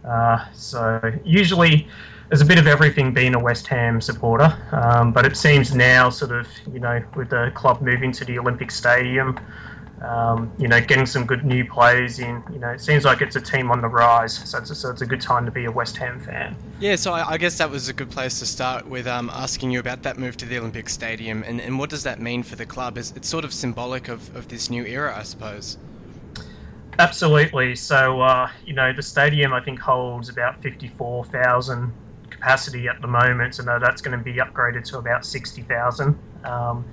Uh, 0.04 0.44
so 0.52 1.00
usually 1.24 1.88
there's 2.28 2.42
a 2.42 2.46
bit 2.46 2.58
of 2.58 2.66
everything 2.66 3.14
being 3.14 3.36
a 3.36 3.38
West 3.38 3.68
Ham 3.68 4.00
supporter, 4.00 4.58
um, 4.72 5.12
but 5.12 5.24
it 5.24 5.36
seems 5.36 5.72
now 5.72 6.10
sort 6.10 6.32
of 6.32 6.48
you 6.72 6.80
know 6.80 7.00
with 7.14 7.30
the 7.30 7.52
club 7.54 7.80
moving 7.80 8.10
to 8.10 8.24
the 8.24 8.40
Olympic 8.40 8.72
Stadium 8.72 9.38
um, 10.04 10.52
you 10.58 10.68
know, 10.68 10.80
getting 10.80 11.06
some 11.06 11.24
good 11.24 11.44
new 11.44 11.64
players 11.64 12.18
in. 12.18 12.42
You 12.52 12.58
know, 12.58 12.70
it 12.70 12.80
seems 12.80 13.04
like 13.04 13.20
it's 13.20 13.36
a 13.36 13.40
team 13.40 13.70
on 13.70 13.80
the 13.80 13.88
rise, 13.88 14.34
so 14.50 14.58
it's 14.58 14.70
a, 14.70 14.74
so 14.74 14.90
it's 14.90 15.02
a 15.02 15.06
good 15.06 15.20
time 15.20 15.44
to 15.44 15.50
be 15.50 15.64
a 15.64 15.70
West 15.70 15.96
Ham 15.96 16.20
fan. 16.20 16.56
Yeah, 16.80 16.96
so 16.96 17.12
I, 17.12 17.32
I 17.32 17.38
guess 17.38 17.58
that 17.58 17.70
was 17.70 17.88
a 17.88 17.92
good 17.92 18.10
place 18.10 18.38
to 18.40 18.46
start 18.46 18.86
with 18.86 19.06
um, 19.06 19.30
asking 19.30 19.70
you 19.70 19.80
about 19.80 20.02
that 20.02 20.18
move 20.18 20.36
to 20.38 20.46
the 20.46 20.58
Olympic 20.58 20.88
Stadium 20.88 21.42
and, 21.44 21.60
and 21.60 21.78
what 21.78 21.90
does 21.90 22.02
that 22.02 22.20
mean 22.20 22.42
for 22.42 22.56
the 22.56 22.66
club? 22.66 22.98
It's, 22.98 23.12
it's 23.12 23.28
sort 23.28 23.44
of 23.44 23.52
symbolic 23.52 24.08
of, 24.08 24.34
of 24.36 24.48
this 24.48 24.70
new 24.70 24.84
era, 24.84 25.16
I 25.16 25.22
suppose. 25.22 25.78
Absolutely. 26.98 27.74
So, 27.74 28.20
uh, 28.20 28.48
you 28.64 28.72
know, 28.72 28.92
the 28.92 29.02
stadium 29.02 29.52
I 29.52 29.60
think 29.60 29.80
holds 29.80 30.28
about 30.28 30.62
54,000 30.62 31.92
capacity 32.30 32.88
at 32.88 33.00
the 33.00 33.06
moment, 33.06 33.54
so 33.54 33.62
that's 33.62 34.00
going 34.00 34.16
to 34.16 34.22
be 34.22 34.34
upgraded 34.34 34.84
to 34.84 34.98
about 34.98 35.26
60,000. 35.26 36.18
Um, 36.44 36.84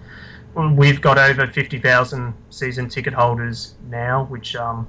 we've 0.56 1.02
got 1.02 1.18
over 1.18 1.48
50,000 1.48 2.34
season 2.50 2.90
ticket 2.90 3.14
holders 3.14 3.76
now, 3.90 4.26
which, 4.26 4.56
um, 4.56 4.88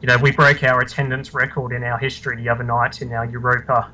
you 0.00 0.06
know, 0.06 0.16
we 0.18 0.30
broke 0.30 0.62
our 0.62 0.80
attendance 0.80 1.34
record 1.34 1.72
in 1.72 1.82
our 1.82 1.98
history 1.98 2.36
the 2.36 2.48
other 2.48 2.64
night 2.64 3.02
in 3.02 3.12
our 3.12 3.24
Europa 3.26 3.90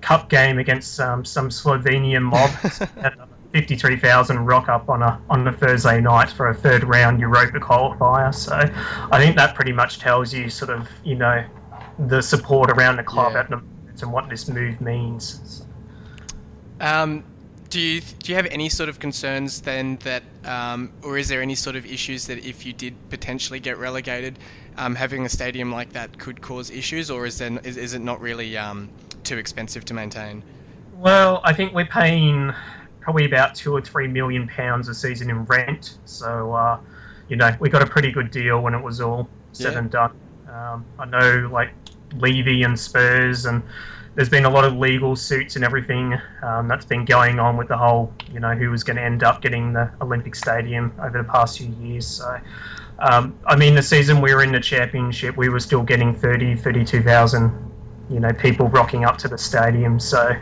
Cup 0.00 0.28
game 0.28 0.58
against 0.58 1.00
um, 1.00 1.24
some 1.24 1.48
Slovenian 1.48 2.22
mob. 2.22 2.50
53,000 3.52 4.44
rock 4.44 4.68
up 4.68 4.88
on 4.88 5.00
a 5.00 5.20
on 5.30 5.46
a 5.46 5.52
Thursday 5.52 6.00
night 6.00 6.28
for 6.28 6.48
a 6.48 6.54
third 6.54 6.82
round 6.82 7.20
Europa 7.20 7.60
qualifier. 7.60 8.34
So 8.34 8.56
I 9.12 9.18
think 9.20 9.36
that 9.36 9.54
pretty 9.54 9.70
much 9.70 10.00
tells 10.00 10.34
you 10.34 10.50
sort 10.50 10.72
of, 10.72 10.88
you 11.04 11.14
know, 11.14 11.44
the 12.08 12.20
support 12.20 12.68
around 12.72 12.96
the 12.96 13.04
club 13.04 13.34
yeah. 13.34 13.40
at 13.40 13.50
the 13.50 13.56
moment 13.58 14.02
and 14.02 14.12
what 14.12 14.28
this 14.28 14.48
move 14.48 14.80
means. 14.80 15.64
Um, 16.80 17.24
do 17.74 17.80
you 17.80 18.00
do 18.00 18.30
you 18.30 18.36
have 18.36 18.46
any 18.52 18.68
sort 18.68 18.88
of 18.88 19.00
concerns 19.00 19.60
then 19.62 19.96
that, 20.04 20.22
um, 20.44 20.92
or 21.02 21.18
is 21.18 21.26
there 21.26 21.42
any 21.42 21.56
sort 21.56 21.74
of 21.74 21.84
issues 21.84 22.28
that 22.28 22.38
if 22.46 22.64
you 22.64 22.72
did 22.72 22.94
potentially 23.10 23.58
get 23.58 23.78
relegated, 23.78 24.38
um, 24.76 24.94
having 24.94 25.26
a 25.26 25.28
stadium 25.28 25.72
like 25.72 25.92
that 25.92 26.16
could 26.16 26.40
cause 26.40 26.70
issues, 26.70 27.10
or 27.10 27.26
is 27.26 27.38
then 27.38 27.58
is, 27.64 27.76
is 27.76 27.92
it 27.92 27.98
not 27.98 28.20
really 28.20 28.56
um, 28.56 28.88
too 29.24 29.38
expensive 29.38 29.84
to 29.86 29.92
maintain? 29.92 30.44
Well, 30.98 31.40
I 31.42 31.52
think 31.52 31.74
we're 31.74 31.84
paying 31.84 32.52
probably 33.00 33.24
about 33.24 33.56
two 33.56 33.72
or 33.72 33.80
three 33.80 34.06
million 34.06 34.46
pounds 34.46 34.88
a 34.88 34.94
season 34.94 35.28
in 35.28 35.44
rent, 35.46 35.98
so 36.04 36.52
uh, 36.52 36.78
you 37.28 37.34
know 37.34 37.56
we 37.58 37.70
got 37.70 37.82
a 37.82 37.86
pretty 37.86 38.12
good 38.12 38.30
deal 38.30 38.60
when 38.60 38.74
it 38.74 38.82
was 38.84 39.00
all 39.00 39.28
said 39.50 39.72
yeah. 39.72 39.78
and 39.80 39.90
done. 39.90 40.12
Um, 40.48 40.84
I 41.00 41.06
know 41.06 41.48
like 41.52 41.72
Levy 42.18 42.62
and 42.62 42.78
Spurs 42.78 43.46
and 43.46 43.64
there's 44.14 44.28
been 44.28 44.44
a 44.44 44.50
lot 44.50 44.64
of 44.64 44.76
legal 44.76 45.16
suits 45.16 45.56
and 45.56 45.64
everything 45.64 46.16
um, 46.42 46.68
that's 46.68 46.84
been 46.84 47.04
going 47.04 47.40
on 47.40 47.56
with 47.56 47.68
the 47.68 47.76
whole, 47.76 48.12
you 48.32 48.38
know, 48.38 48.54
who 48.54 48.70
was 48.70 48.84
going 48.84 48.96
to 48.96 49.02
end 49.02 49.24
up 49.24 49.42
getting 49.42 49.72
the 49.72 49.90
Olympic 50.00 50.34
Stadium 50.36 50.92
over 51.02 51.18
the 51.18 51.28
past 51.28 51.58
few 51.58 51.74
years. 51.80 52.06
So, 52.06 52.38
um, 53.00 53.36
I 53.46 53.56
mean, 53.56 53.74
the 53.74 53.82
season 53.82 54.20
we 54.20 54.32
were 54.32 54.42
in 54.42 54.52
the 54.52 54.60
championship, 54.60 55.36
we 55.36 55.48
were 55.48 55.58
still 55.58 55.82
getting 55.82 56.14
30, 56.14 56.54
32,000, 56.54 57.72
you 58.08 58.20
know, 58.20 58.32
people 58.32 58.68
rocking 58.68 59.04
up 59.04 59.18
to 59.18 59.28
the 59.28 59.38
stadium. 59.38 59.98
So 59.98 60.36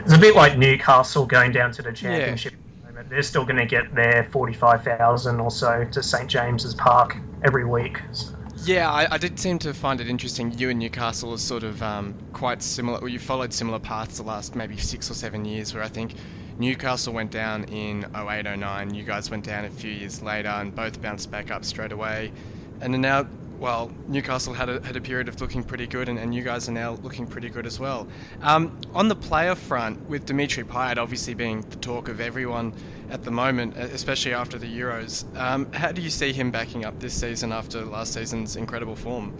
it's 0.00 0.14
a 0.14 0.18
bit 0.18 0.34
like 0.34 0.56
Newcastle 0.56 1.26
going 1.26 1.52
down 1.52 1.70
to 1.72 1.82
the 1.82 1.92
championship. 1.92 2.54
Yeah. 2.54 3.02
They're 3.10 3.22
still 3.22 3.44
going 3.44 3.56
to 3.56 3.66
get 3.66 3.94
their 3.94 4.28
45,000 4.32 5.40
or 5.40 5.50
so 5.50 5.84
to 5.92 6.02
St 6.02 6.28
James's 6.28 6.74
Park 6.74 7.16
every 7.44 7.64
week. 7.64 8.00
So. 8.12 8.37
Yeah, 8.64 8.90
I, 8.90 9.14
I, 9.14 9.18
did 9.18 9.38
seem 9.38 9.58
to 9.60 9.72
find 9.72 10.00
it 10.00 10.08
interesting. 10.08 10.52
You 10.58 10.70
and 10.70 10.78
Newcastle 10.78 11.32
are 11.32 11.38
sort 11.38 11.62
of 11.62 11.82
um, 11.82 12.14
quite 12.32 12.62
similar. 12.62 13.00
Well, 13.00 13.08
you 13.08 13.18
followed 13.18 13.52
similar 13.52 13.78
paths 13.78 14.18
the 14.18 14.24
last 14.24 14.56
maybe 14.56 14.76
six 14.76 15.10
or 15.10 15.14
seven 15.14 15.44
years, 15.44 15.74
where 15.74 15.82
I 15.82 15.88
think 15.88 16.14
Newcastle 16.58 17.12
went 17.12 17.30
down 17.30 17.64
in 17.64 18.04
08, 18.14 18.58
09. 18.58 18.94
You 18.94 19.04
guys 19.04 19.30
went 19.30 19.44
down 19.44 19.64
a 19.64 19.70
few 19.70 19.90
years 19.90 20.22
later 20.22 20.48
and 20.48 20.74
both 20.74 21.00
bounced 21.00 21.30
back 21.30 21.50
up 21.50 21.64
straight 21.64 21.92
away. 21.92 22.32
And 22.80 22.92
then 22.92 23.00
now 23.00 23.26
well, 23.58 23.90
Newcastle 24.06 24.54
had 24.54 24.68
a, 24.68 24.80
had 24.84 24.96
a 24.96 25.00
period 25.00 25.28
of 25.28 25.40
looking 25.40 25.62
pretty 25.62 25.86
good, 25.86 26.08
and, 26.08 26.18
and 26.18 26.34
you 26.34 26.42
guys 26.42 26.68
are 26.68 26.72
now 26.72 26.92
looking 27.02 27.26
pretty 27.26 27.48
good 27.48 27.66
as 27.66 27.80
well. 27.80 28.06
Um, 28.42 28.78
on 28.94 29.08
the 29.08 29.16
player 29.16 29.54
front, 29.54 30.08
with 30.08 30.26
Dimitri 30.26 30.64
Payet 30.64 30.96
obviously 30.96 31.34
being 31.34 31.62
the 31.62 31.76
talk 31.76 32.08
of 32.08 32.20
everyone 32.20 32.72
at 33.10 33.24
the 33.24 33.30
moment, 33.30 33.76
especially 33.76 34.34
after 34.34 34.58
the 34.58 34.66
Euros, 34.66 35.24
um, 35.36 35.70
how 35.72 35.92
do 35.92 36.00
you 36.00 36.10
see 36.10 36.32
him 36.32 36.50
backing 36.50 36.84
up 36.84 36.98
this 37.00 37.14
season 37.14 37.52
after 37.52 37.84
last 37.84 38.12
season's 38.12 38.56
incredible 38.56 38.96
form? 38.96 39.32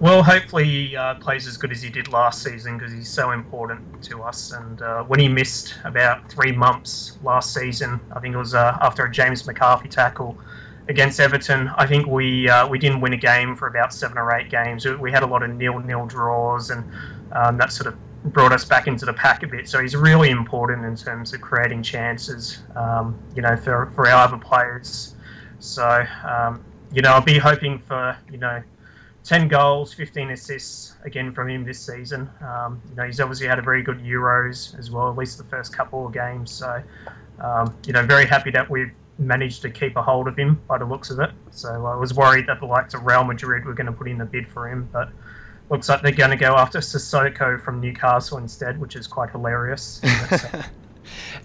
Well, 0.00 0.22
hopefully 0.22 0.64
he 0.64 0.96
uh, 0.96 1.16
plays 1.16 1.46
as 1.46 1.58
good 1.58 1.72
as 1.72 1.82
he 1.82 1.90
did 1.90 2.08
last 2.08 2.42
season 2.42 2.78
because 2.78 2.90
he's 2.90 3.10
so 3.10 3.32
important 3.32 4.02
to 4.04 4.22
us. 4.22 4.52
And 4.52 4.80
uh, 4.80 5.02
when 5.02 5.20
he 5.20 5.28
missed 5.28 5.74
about 5.84 6.32
three 6.32 6.52
months 6.52 7.18
last 7.22 7.52
season, 7.52 8.00
I 8.16 8.20
think 8.20 8.34
it 8.34 8.38
was 8.38 8.54
uh, 8.54 8.78
after 8.80 9.04
a 9.04 9.10
James 9.10 9.46
McCarthy 9.46 9.90
tackle 9.90 10.38
against 10.90 11.20
Everton. 11.20 11.68
I 11.78 11.86
think 11.86 12.06
we 12.06 12.48
uh, 12.48 12.68
we 12.68 12.78
didn't 12.78 13.00
win 13.00 13.14
a 13.14 13.16
game 13.16 13.56
for 13.56 13.68
about 13.68 13.94
seven 13.94 14.18
or 14.18 14.34
eight 14.34 14.50
games. 14.50 14.84
We 14.84 15.10
had 15.12 15.22
a 15.22 15.26
lot 15.26 15.42
of 15.42 15.50
nil-nil 15.50 16.06
draws, 16.06 16.70
and 16.70 16.84
um, 17.32 17.56
that 17.56 17.72
sort 17.72 17.86
of 17.86 17.96
brought 18.24 18.52
us 18.52 18.64
back 18.64 18.86
into 18.86 19.06
the 19.06 19.12
pack 19.12 19.42
a 19.42 19.46
bit. 19.46 19.68
So 19.68 19.80
he's 19.80 19.96
really 19.96 20.30
important 20.30 20.84
in 20.84 20.96
terms 20.96 21.32
of 21.32 21.40
creating 21.40 21.82
chances, 21.82 22.62
um, 22.76 23.18
you 23.34 23.40
know, 23.40 23.56
for, 23.56 23.90
for 23.94 24.08
our 24.08 24.26
other 24.26 24.36
players. 24.36 25.14
So, 25.58 26.04
um, 26.28 26.62
you 26.92 27.00
know, 27.00 27.12
I'll 27.12 27.22
be 27.22 27.38
hoping 27.38 27.78
for, 27.78 28.16
you 28.30 28.36
know, 28.36 28.62
10 29.24 29.48
goals, 29.48 29.94
15 29.94 30.32
assists 30.32 30.94
again 31.04 31.32
from 31.32 31.48
him 31.48 31.64
this 31.64 31.78
season. 31.78 32.28
Um, 32.42 32.82
you 32.90 32.96
know, 32.96 33.04
he's 33.04 33.20
obviously 33.20 33.46
had 33.46 33.58
a 33.58 33.62
very 33.62 33.82
good 33.82 34.00
Euros 34.00 34.78
as 34.78 34.90
well, 34.90 35.08
at 35.08 35.16
least 35.16 35.38
the 35.38 35.44
first 35.44 35.72
couple 35.74 36.06
of 36.06 36.12
games. 36.12 36.50
So, 36.50 36.82
um, 37.40 37.74
you 37.86 37.92
know, 37.92 38.04
very 38.04 38.26
happy 38.26 38.50
that 38.50 38.68
we've 38.68 38.92
managed 39.20 39.62
to 39.62 39.70
keep 39.70 39.96
a 39.96 40.02
hold 40.02 40.26
of 40.26 40.36
him 40.36 40.60
by 40.66 40.78
the 40.78 40.84
looks 40.84 41.10
of 41.10 41.20
it. 41.20 41.30
So 41.50 41.86
I 41.86 41.94
was 41.94 42.14
worried 42.14 42.46
that 42.48 42.58
the 42.58 42.66
likes 42.66 42.94
of 42.94 43.04
Real 43.04 43.22
Madrid 43.22 43.64
were 43.64 43.74
going 43.74 43.86
to 43.86 43.92
put 43.92 44.08
in 44.08 44.20
a 44.20 44.26
bid 44.26 44.48
for 44.48 44.68
him, 44.68 44.88
but 44.92 45.10
looks 45.68 45.88
like 45.88 46.02
they're 46.02 46.10
going 46.10 46.30
to 46.30 46.36
go 46.36 46.56
after 46.56 46.78
Sissoko 46.78 47.60
from 47.62 47.80
Newcastle 47.80 48.38
instead, 48.38 48.80
which 48.80 48.96
is 48.96 49.06
quite 49.06 49.30
hilarious. 49.30 50.00
Uh, 50.50 50.62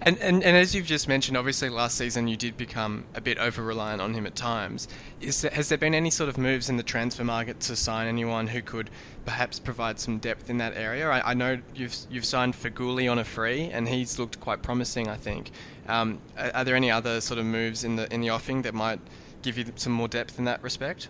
and, 0.02 0.18
and 0.18 0.44
and 0.44 0.56
as 0.56 0.74
you've 0.74 0.86
just 0.86 1.08
mentioned, 1.08 1.36
obviously 1.36 1.68
last 1.68 1.96
season 1.96 2.28
you 2.28 2.36
did 2.36 2.56
become 2.56 3.04
a 3.14 3.20
bit 3.20 3.38
over 3.38 3.62
reliant 3.62 4.00
on 4.00 4.14
him 4.14 4.26
at 4.26 4.34
times. 4.34 4.86
Is 5.20 5.42
there, 5.42 5.50
has 5.50 5.68
there 5.68 5.78
been 5.78 5.94
any 5.94 6.10
sort 6.10 6.28
of 6.28 6.38
moves 6.38 6.68
in 6.68 6.76
the 6.76 6.82
transfer 6.82 7.24
market 7.24 7.60
to 7.60 7.76
sign 7.76 8.06
anyone 8.06 8.46
who 8.48 8.62
could 8.62 8.90
perhaps 9.24 9.58
provide 9.58 9.98
some 9.98 10.18
depth 10.18 10.50
in 10.50 10.58
that 10.58 10.76
area? 10.76 11.08
I, 11.08 11.30
I 11.30 11.34
know 11.34 11.58
you've 11.74 11.96
you've 12.10 12.24
signed 12.24 12.54
Feghouli 12.54 13.10
on 13.10 13.18
a 13.18 13.24
free, 13.24 13.70
and 13.70 13.88
he's 13.88 14.18
looked 14.18 14.40
quite 14.40 14.62
promising. 14.62 15.08
I 15.08 15.16
think. 15.16 15.50
Um, 15.88 16.18
are, 16.36 16.64
there 16.64 16.76
any 16.76 16.90
other 16.90 17.20
sort 17.20 17.38
of 17.38 17.46
moves 17.46 17.84
in 17.84 17.96
the 17.96 18.12
in 18.12 18.20
the 18.20 18.30
offing 18.30 18.62
that 18.62 18.74
might 18.74 19.00
give 19.42 19.58
you 19.58 19.66
some 19.76 19.92
more 19.92 20.08
depth 20.08 20.38
in 20.38 20.44
that 20.44 20.62
respect? 20.62 21.08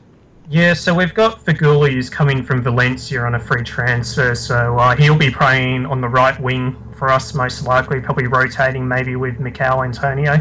Yeah, 0.48 0.74
so 0.74 0.94
we've 0.94 1.14
got 1.14 1.44
Feghouli 1.44 1.92
who's 1.92 2.08
coming 2.08 2.44
from 2.44 2.62
Valencia 2.62 3.20
on 3.20 3.34
a 3.34 3.40
free 3.40 3.64
transfer, 3.64 4.32
so 4.36 4.78
uh, 4.78 4.94
he'll 4.94 5.18
be 5.18 5.30
playing 5.30 5.86
on 5.86 6.00
the 6.00 6.08
right 6.08 6.38
wing 6.40 6.76
for 6.96 7.10
us 7.10 7.34
most 7.34 7.66
likely, 7.66 8.00
probably 8.00 8.28
rotating 8.28 8.86
maybe 8.86 9.16
with 9.16 9.40
Michail 9.40 9.82
Antonio. 9.82 10.40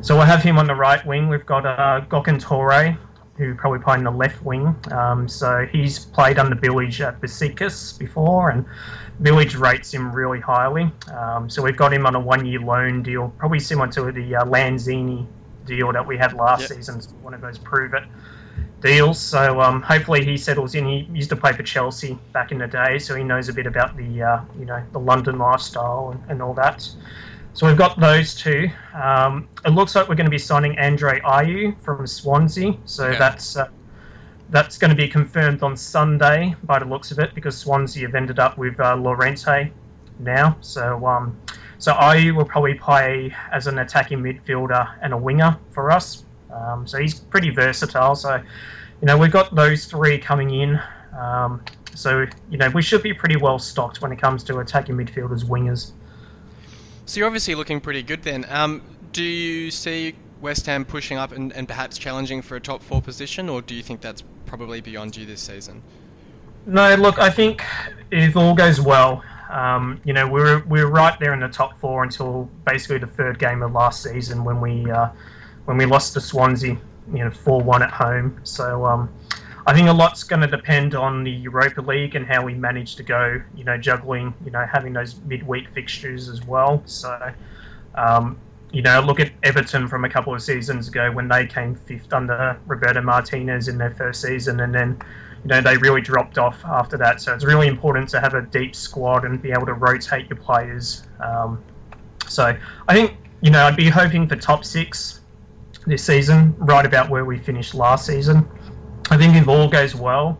So 0.00 0.16
we'll 0.16 0.26
have 0.26 0.44
him 0.44 0.58
on 0.58 0.68
the 0.68 0.76
right 0.76 1.04
wing. 1.04 1.28
We've 1.28 1.44
got 1.44 1.66
uh, 1.66 2.04
Gokhan 2.08 2.40
Tore, 2.40 2.96
who 3.36 3.54
probably 3.56 3.80
playing 3.80 4.04
the 4.04 4.12
left 4.12 4.44
wing. 4.44 4.76
Um, 4.92 5.28
so 5.28 5.66
he's 5.72 5.98
played 5.98 6.38
under 6.38 6.54
Bilic 6.54 7.00
at 7.00 7.20
Besiktas 7.20 7.98
before, 7.98 8.50
and 8.50 8.64
Bilic 9.20 9.58
rates 9.58 9.92
him 9.92 10.12
really 10.12 10.40
highly. 10.40 10.90
Um, 11.12 11.48
so 11.50 11.62
we've 11.62 11.76
got 11.76 11.92
him 11.92 12.06
on 12.06 12.14
a 12.14 12.20
one-year 12.20 12.60
loan 12.60 13.02
deal, 13.02 13.32
probably 13.38 13.60
similar 13.60 13.88
to 13.88 14.12
the 14.12 14.36
uh, 14.36 14.44
Lanzini 14.44 15.26
deal 15.64 15.92
that 15.92 16.06
we 16.06 16.16
had 16.16 16.32
last 16.32 16.62
yep. 16.62 16.70
season. 16.70 17.00
One 17.22 17.34
of 17.34 17.40
those 17.40 17.58
prove 17.58 17.94
it 17.94 18.04
deals. 18.82 19.18
So 19.18 19.60
um, 19.60 19.80
hopefully 19.80 20.24
he 20.24 20.36
settles 20.36 20.74
in. 20.74 20.86
He 20.86 21.08
used 21.12 21.30
to 21.30 21.36
play 21.36 21.52
for 21.52 21.62
Chelsea 21.62 22.18
back 22.32 22.52
in 22.52 22.58
the 22.58 22.66
day, 22.66 22.98
so 22.98 23.14
he 23.14 23.24
knows 23.24 23.48
a 23.48 23.52
bit 23.52 23.66
about 23.66 23.96
the 23.96 24.22
uh, 24.22 24.40
you 24.58 24.66
know 24.66 24.82
the 24.92 24.98
London 24.98 25.38
lifestyle 25.38 26.10
and, 26.10 26.30
and, 26.30 26.42
all 26.42 26.54
that. 26.54 26.88
So 27.54 27.66
we've 27.66 27.78
got 27.78 27.98
those 28.00 28.34
two. 28.34 28.68
Um, 28.94 29.48
it 29.64 29.70
looks 29.70 29.94
like 29.94 30.08
we're 30.08 30.14
going 30.14 30.26
to 30.26 30.30
be 30.30 30.38
signing 30.38 30.78
Andre 30.78 31.20
Ayew 31.20 31.80
from 31.80 32.06
Swansea. 32.06 32.74
So 32.84 33.10
yeah. 33.10 33.18
that's 33.18 33.56
uh, 33.56 33.68
that's 34.52 34.78
going 34.78 34.90
to 34.90 34.96
be 34.96 35.08
confirmed 35.08 35.62
on 35.64 35.76
Sunday 35.76 36.54
by 36.62 36.78
the 36.78 36.84
looks 36.84 37.10
of 37.10 37.18
it, 37.18 37.34
because 37.34 37.58
Swansea 37.58 38.06
have 38.06 38.14
ended 38.14 38.38
up 38.38 38.56
with 38.58 38.78
uh, 38.78 38.94
Llorente 38.94 39.72
now. 40.20 40.56
So 40.60 41.04
um, 41.06 41.36
so 41.78 41.92
Ayew 41.94 42.36
will 42.36 42.44
probably 42.44 42.74
play 42.74 43.34
as 43.50 43.66
an 43.66 43.80
attacking 43.80 44.20
midfielder 44.20 44.88
and 45.02 45.12
a 45.12 45.16
winger 45.16 45.58
for 45.72 45.90
us. 45.90 46.24
Um, 46.52 46.86
so 46.86 46.98
he's 46.98 47.18
pretty 47.18 47.50
versatile. 47.50 48.14
So, 48.14 48.36
you 48.36 49.06
know, 49.06 49.18
we've 49.18 49.32
got 49.32 49.52
those 49.52 49.86
three 49.86 50.16
coming 50.18 50.50
in. 50.50 50.80
Um, 51.18 51.60
so 51.94 52.26
you 52.50 52.58
know 52.58 52.70
we 52.70 52.82
should 52.82 53.02
be 53.02 53.12
pretty 53.12 53.36
well 53.36 53.58
stocked 53.58 54.00
when 54.00 54.12
it 54.12 54.20
comes 54.20 54.44
to 54.44 54.58
attacking 54.58 54.96
midfielders, 54.96 55.44
wingers. 55.44 55.92
So 57.04 57.18
you're 57.18 57.26
obviously 57.26 57.54
looking 57.54 57.80
pretty 57.80 58.02
good 58.02 58.22
then. 58.22 58.46
Um, 58.48 58.82
do 59.12 59.22
you 59.22 59.70
see 59.70 60.14
West 60.40 60.66
Ham 60.66 60.84
pushing 60.84 61.18
up 61.18 61.32
and, 61.32 61.52
and 61.52 61.68
perhaps 61.68 61.98
challenging 61.98 62.42
for 62.42 62.56
a 62.56 62.60
top 62.60 62.82
four 62.82 63.02
position, 63.02 63.48
or 63.48 63.60
do 63.60 63.74
you 63.74 63.82
think 63.82 64.00
that's 64.00 64.22
probably 64.52 64.82
beyond 64.82 65.16
you 65.16 65.24
this 65.24 65.40
season? 65.40 65.82
No, 66.66 66.94
look, 66.96 67.18
I 67.18 67.30
think 67.30 67.64
if 68.10 68.36
all 68.36 68.54
goes 68.54 68.82
well, 68.82 69.24
um, 69.48 69.98
you 70.04 70.12
know, 70.12 70.28
we 70.28 70.42
were 70.42 70.62
we 70.68 70.84
were 70.84 70.90
right 70.90 71.18
there 71.18 71.32
in 71.32 71.40
the 71.40 71.48
top 71.48 71.80
four 71.80 72.02
until 72.02 72.50
basically 72.66 72.98
the 72.98 73.06
third 73.06 73.38
game 73.38 73.62
of 73.62 73.72
last 73.72 74.02
season 74.02 74.44
when 74.44 74.60
we 74.60 74.90
uh, 74.90 75.08
when 75.64 75.78
we 75.78 75.86
lost 75.86 76.12
to 76.12 76.20
Swansea, 76.20 76.76
you 77.14 77.24
know, 77.24 77.30
four 77.30 77.62
one 77.62 77.82
at 77.82 77.90
home. 77.90 78.38
So 78.42 78.84
um, 78.84 79.08
I 79.66 79.72
think 79.72 79.88
a 79.88 79.92
lot's 79.92 80.22
going 80.22 80.42
to 80.42 80.46
depend 80.46 80.94
on 80.94 81.24
the 81.24 81.30
Europa 81.30 81.80
League 81.80 82.14
and 82.14 82.26
how 82.26 82.44
we 82.44 82.52
manage 82.52 82.96
to 82.96 83.02
go. 83.02 83.40
You 83.56 83.64
know, 83.64 83.78
juggling, 83.78 84.34
you 84.44 84.50
know, 84.50 84.66
having 84.70 84.92
those 84.92 85.18
midweek 85.22 85.70
fixtures 85.70 86.28
as 86.28 86.44
well. 86.44 86.82
So. 86.84 87.32
Um, 87.94 88.38
you 88.72 88.80
know, 88.80 89.00
look 89.00 89.20
at 89.20 89.30
Everton 89.42 89.86
from 89.86 90.04
a 90.04 90.08
couple 90.08 90.34
of 90.34 90.42
seasons 90.42 90.88
ago 90.88 91.12
when 91.12 91.28
they 91.28 91.46
came 91.46 91.74
fifth 91.74 92.12
under 92.12 92.58
Roberto 92.66 93.02
Martinez 93.02 93.68
in 93.68 93.76
their 93.76 93.90
first 93.90 94.22
season, 94.22 94.60
and 94.60 94.74
then 94.74 94.98
you 95.44 95.48
know 95.48 95.60
they 95.60 95.76
really 95.76 96.00
dropped 96.00 96.38
off 96.38 96.64
after 96.64 96.96
that. 96.96 97.20
So 97.20 97.34
it's 97.34 97.44
really 97.44 97.68
important 97.68 98.08
to 98.10 98.20
have 98.20 98.32
a 98.32 98.42
deep 98.42 98.74
squad 98.74 99.24
and 99.24 99.40
be 99.40 99.52
able 99.52 99.66
to 99.66 99.74
rotate 99.74 100.28
your 100.30 100.38
players. 100.38 101.06
Um, 101.20 101.62
so 102.26 102.56
I 102.88 102.94
think 102.94 103.14
you 103.42 103.50
know 103.50 103.66
I'd 103.66 103.76
be 103.76 103.90
hoping 103.90 104.26
for 104.26 104.36
top 104.36 104.64
six 104.64 105.20
this 105.86 106.02
season, 106.04 106.54
right 106.58 106.86
about 106.86 107.10
where 107.10 107.26
we 107.26 107.38
finished 107.38 107.74
last 107.74 108.06
season. 108.06 108.48
I 109.10 109.18
think 109.18 109.36
if 109.36 109.48
all 109.48 109.68
goes 109.68 109.94
well, 109.94 110.38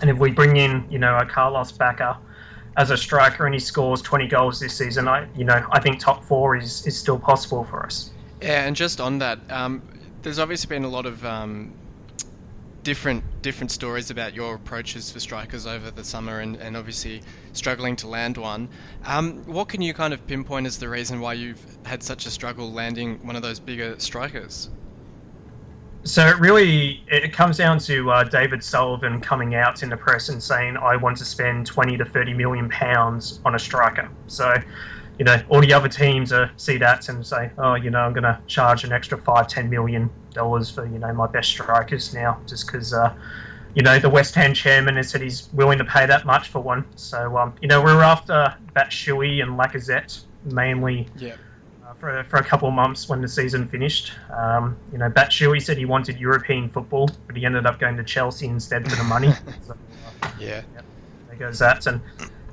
and 0.00 0.08
if 0.08 0.16
we 0.16 0.30
bring 0.30 0.56
in 0.56 0.86
you 0.90 0.98
know 0.98 1.18
a 1.18 1.26
Carlos 1.26 1.72
Bacca 1.72 2.16
as 2.76 2.90
a 2.90 2.96
striker 2.96 3.46
and 3.46 3.54
he 3.54 3.60
scores 3.60 4.02
20 4.02 4.26
goals 4.28 4.60
this 4.60 4.74
season, 4.76 5.08
I 5.08 5.28
you 5.36 5.44
know 5.44 5.66
I 5.70 5.80
think 5.80 5.98
top 5.98 6.24
four 6.24 6.56
is 6.56 6.86
is 6.86 6.96
still 6.96 7.18
possible 7.18 7.64
for 7.64 7.84
us. 7.84 8.10
Yeah, 8.40 8.66
and 8.66 8.74
just 8.74 9.00
on 9.00 9.18
that, 9.18 9.38
um, 9.50 9.82
there's 10.22 10.38
obviously 10.38 10.68
been 10.68 10.84
a 10.84 10.88
lot 10.88 11.04
of 11.06 11.24
um, 11.24 11.72
different 12.82 13.22
different 13.42 13.70
stories 13.70 14.10
about 14.10 14.34
your 14.34 14.54
approaches 14.54 15.10
for 15.10 15.20
strikers 15.20 15.66
over 15.66 15.90
the 15.90 16.04
summer, 16.04 16.40
and, 16.40 16.56
and 16.56 16.76
obviously 16.76 17.22
struggling 17.52 17.96
to 17.96 18.08
land 18.08 18.36
one. 18.36 18.68
Um, 19.04 19.44
what 19.44 19.68
can 19.68 19.82
you 19.82 19.92
kind 19.94 20.14
of 20.14 20.26
pinpoint 20.26 20.66
as 20.66 20.78
the 20.78 20.88
reason 20.88 21.20
why 21.20 21.34
you've 21.34 21.62
had 21.84 22.02
such 22.02 22.26
a 22.26 22.30
struggle 22.30 22.72
landing 22.72 23.18
one 23.26 23.36
of 23.36 23.42
those 23.42 23.60
bigger 23.60 23.98
strikers? 23.98 24.70
So 26.02 26.26
it 26.26 26.38
really 26.40 27.02
it 27.08 27.32
comes 27.32 27.58
down 27.58 27.78
to 27.80 28.10
uh, 28.10 28.24
David 28.24 28.64
Sullivan 28.64 29.20
coming 29.20 29.54
out 29.54 29.82
in 29.82 29.90
the 29.90 29.96
press 29.96 30.30
and 30.30 30.42
saying, 30.42 30.76
"I 30.76 30.96
want 30.96 31.18
to 31.18 31.24
spend 31.24 31.66
20 31.66 31.98
to 31.98 32.04
30 32.04 32.32
million 32.34 32.68
pounds 32.70 33.40
on 33.44 33.54
a 33.54 33.58
striker." 33.58 34.08
So, 34.26 34.54
you 35.18 35.26
know, 35.26 35.42
all 35.50 35.60
the 35.60 35.74
other 35.74 35.88
teams 35.88 36.32
uh, 36.32 36.48
see 36.56 36.78
that 36.78 37.08
and 37.10 37.26
say, 37.26 37.50
"Oh, 37.58 37.74
you 37.74 37.90
know, 37.90 38.00
I'm 38.00 38.14
going 38.14 38.24
to 38.24 38.40
charge 38.46 38.84
an 38.84 38.92
extra 38.92 39.18
five, 39.18 39.48
10 39.48 39.68
million 39.68 40.10
dollars 40.32 40.70
for 40.70 40.86
you 40.86 40.98
know 40.98 41.12
my 41.12 41.26
best 41.26 41.50
strikers 41.50 42.14
now, 42.14 42.40
just 42.46 42.66
because." 42.66 42.92
Uh, 42.92 43.14
you 43.74 43.82
know, 43.82 44.00
the 44.00 44.10
West 44.10 44.34
Ham 44.34 44.52
chairman 44.52 44.96
has 44.96 45.10
said 45.10 45.20
he's 45.20 45.48
willing 45.52 45.78
to 45.78 45.84
pay 45.84 46.04
that 46.04 46.26
much 46.26 46.48
for 46.48 46.60
one. 46.60 46.84
So, 46.96 47.38
um, 47.38 47.54
you 47.62 47.68
know, 47.68 47.80
we're 47.80 48.02
after 48.02 48.52
Batshuayi 48.74 49.42
and 49.42 49.56
Lacazette 49.56 50.24
mainly 50.44 51.06
Yeah. 51.16 51.36
For, 52.00 52.24
for 52.30 52.38
a 52.38 52.44
couple 52.44 52.66
of 52.66 52.72
months 52.72 53.10
when 53.10 53.20
the 53.20 53.28
season 53.28 53.68
finished. 53.68 54.12
Um, 54.34 54.74
you 54.90 54.96
know, 54.96 55.10
Batshuayi 55.10 55.60
said 55.60 55.76
he 55.76 55.84
wanted 55.84 56.18
European 56.18 56.70
football, 56.70 57.10
but 57.26 57.36
he 57.36 57.44
ended 57.44 57.66
up 57.66 57.78
going 57.78 57.94
to 57.98 58.02
Chelsea 58.04 58.46
instead 58.46 58.88
for 58.88 58.96
the 58.96 59.04
money. 59.04 59.28
so 59.66 59.72
uh, 60.24 60.30
Yeah. 60.38 60.62
there 61.28 61.36
goes 61.38 61.58
that. 61.58 61.86
And 61.86 62.00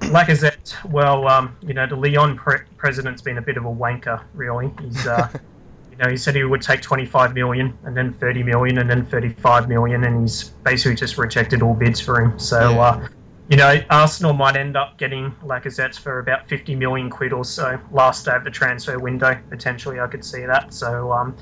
Lacazette, 0.02 0.74
well, 0.92 1.30
um, 1.30 1.56
you 1.62 1.74
know, 1.74 1.88
the 1.88 1.96
Lyon 1.96 2.36
pre- 2.36 2.60
president's 2.76 3.22
been 3.22 3.38
a 3.38 3.42
bit 3.42 3.56
of 3.56 3.64
a 3.64 3.70
wanker, 3.72 4.22
really. 4.34 4.70
He's, 4.82 5.08
uh, 5.08 5.30
you 5.92 5.98
know, 5.98 6.10
he 6.10 6.18
said 6.18 6.36
he 6.36 6.44
would 6.44 6.62
take 6.62 6.82
25 6.82 7.34
million 7.34 7.78
and 7.86 7.96
then 7.96 8.12
30 8.16 8.44
million 8.44 8.80
and 8.80 8.90
then 8.90 9.06
35 9.06 9.70
million, 9.70 10.04
and 10.04 10.20
he's 10.24 10.50
basically 10.66 10.96
just 10.96 11.18
rejected 11.18 11.62
all 11.62 11.74
bids 11.74 12.02
for 12.02 12.20
him. 12.22 12.38
So, 12.38 12.72
Yeah. 12.72 12.80
uh, 12.82 13.08
you 13.50 13.56
know, 13.56 13.82
Arsenal 13.90 14.34
might 14.34 14.58
end 14.58 14.76
up 14.76 14.98
getting 14.98 15.32
Lacazette 15.44 15.98
for 15.98 16.20
about 16.20 16.50
50 16.50 16.76
million 16.76 17.10
quid 17.10 17.32
or 17.32 17.46
so 17.46 17.80
last 17.92 18.26
day 18.26 18.36
of 18.36 18.44
the 18.44 18.52
transfer 18.52 19.00
window. 19.00 19.38
Potentially, 19.50 20.00
I 20.00 20.08
could 20.08 20.24
see 20.24 20.46
that. 20.46 20.74
So, 20.74 21.12
um, 21.14 21.36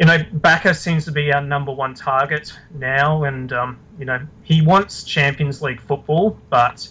you 0.00 0.06
know, 0.06 0.18
Bacca 0.18 0.76
seems 0.76 1.04
to 1.04 1.12
be 1.12 1.32
our 1.32 1.40
number 1.40 1.72
one 1.72 1.94
target 1.94 2.52
now, 2.74 3.24
and 3.24 3.52
um, 3.52 3.78
you 3.98 4.04
know, 4.04 4.20
he 4.42 4.62
wants 4.62 5.04
Champions 5.04 5.62
League 5.62 5.80
football, 5.80 6.38
but 6.50 6.88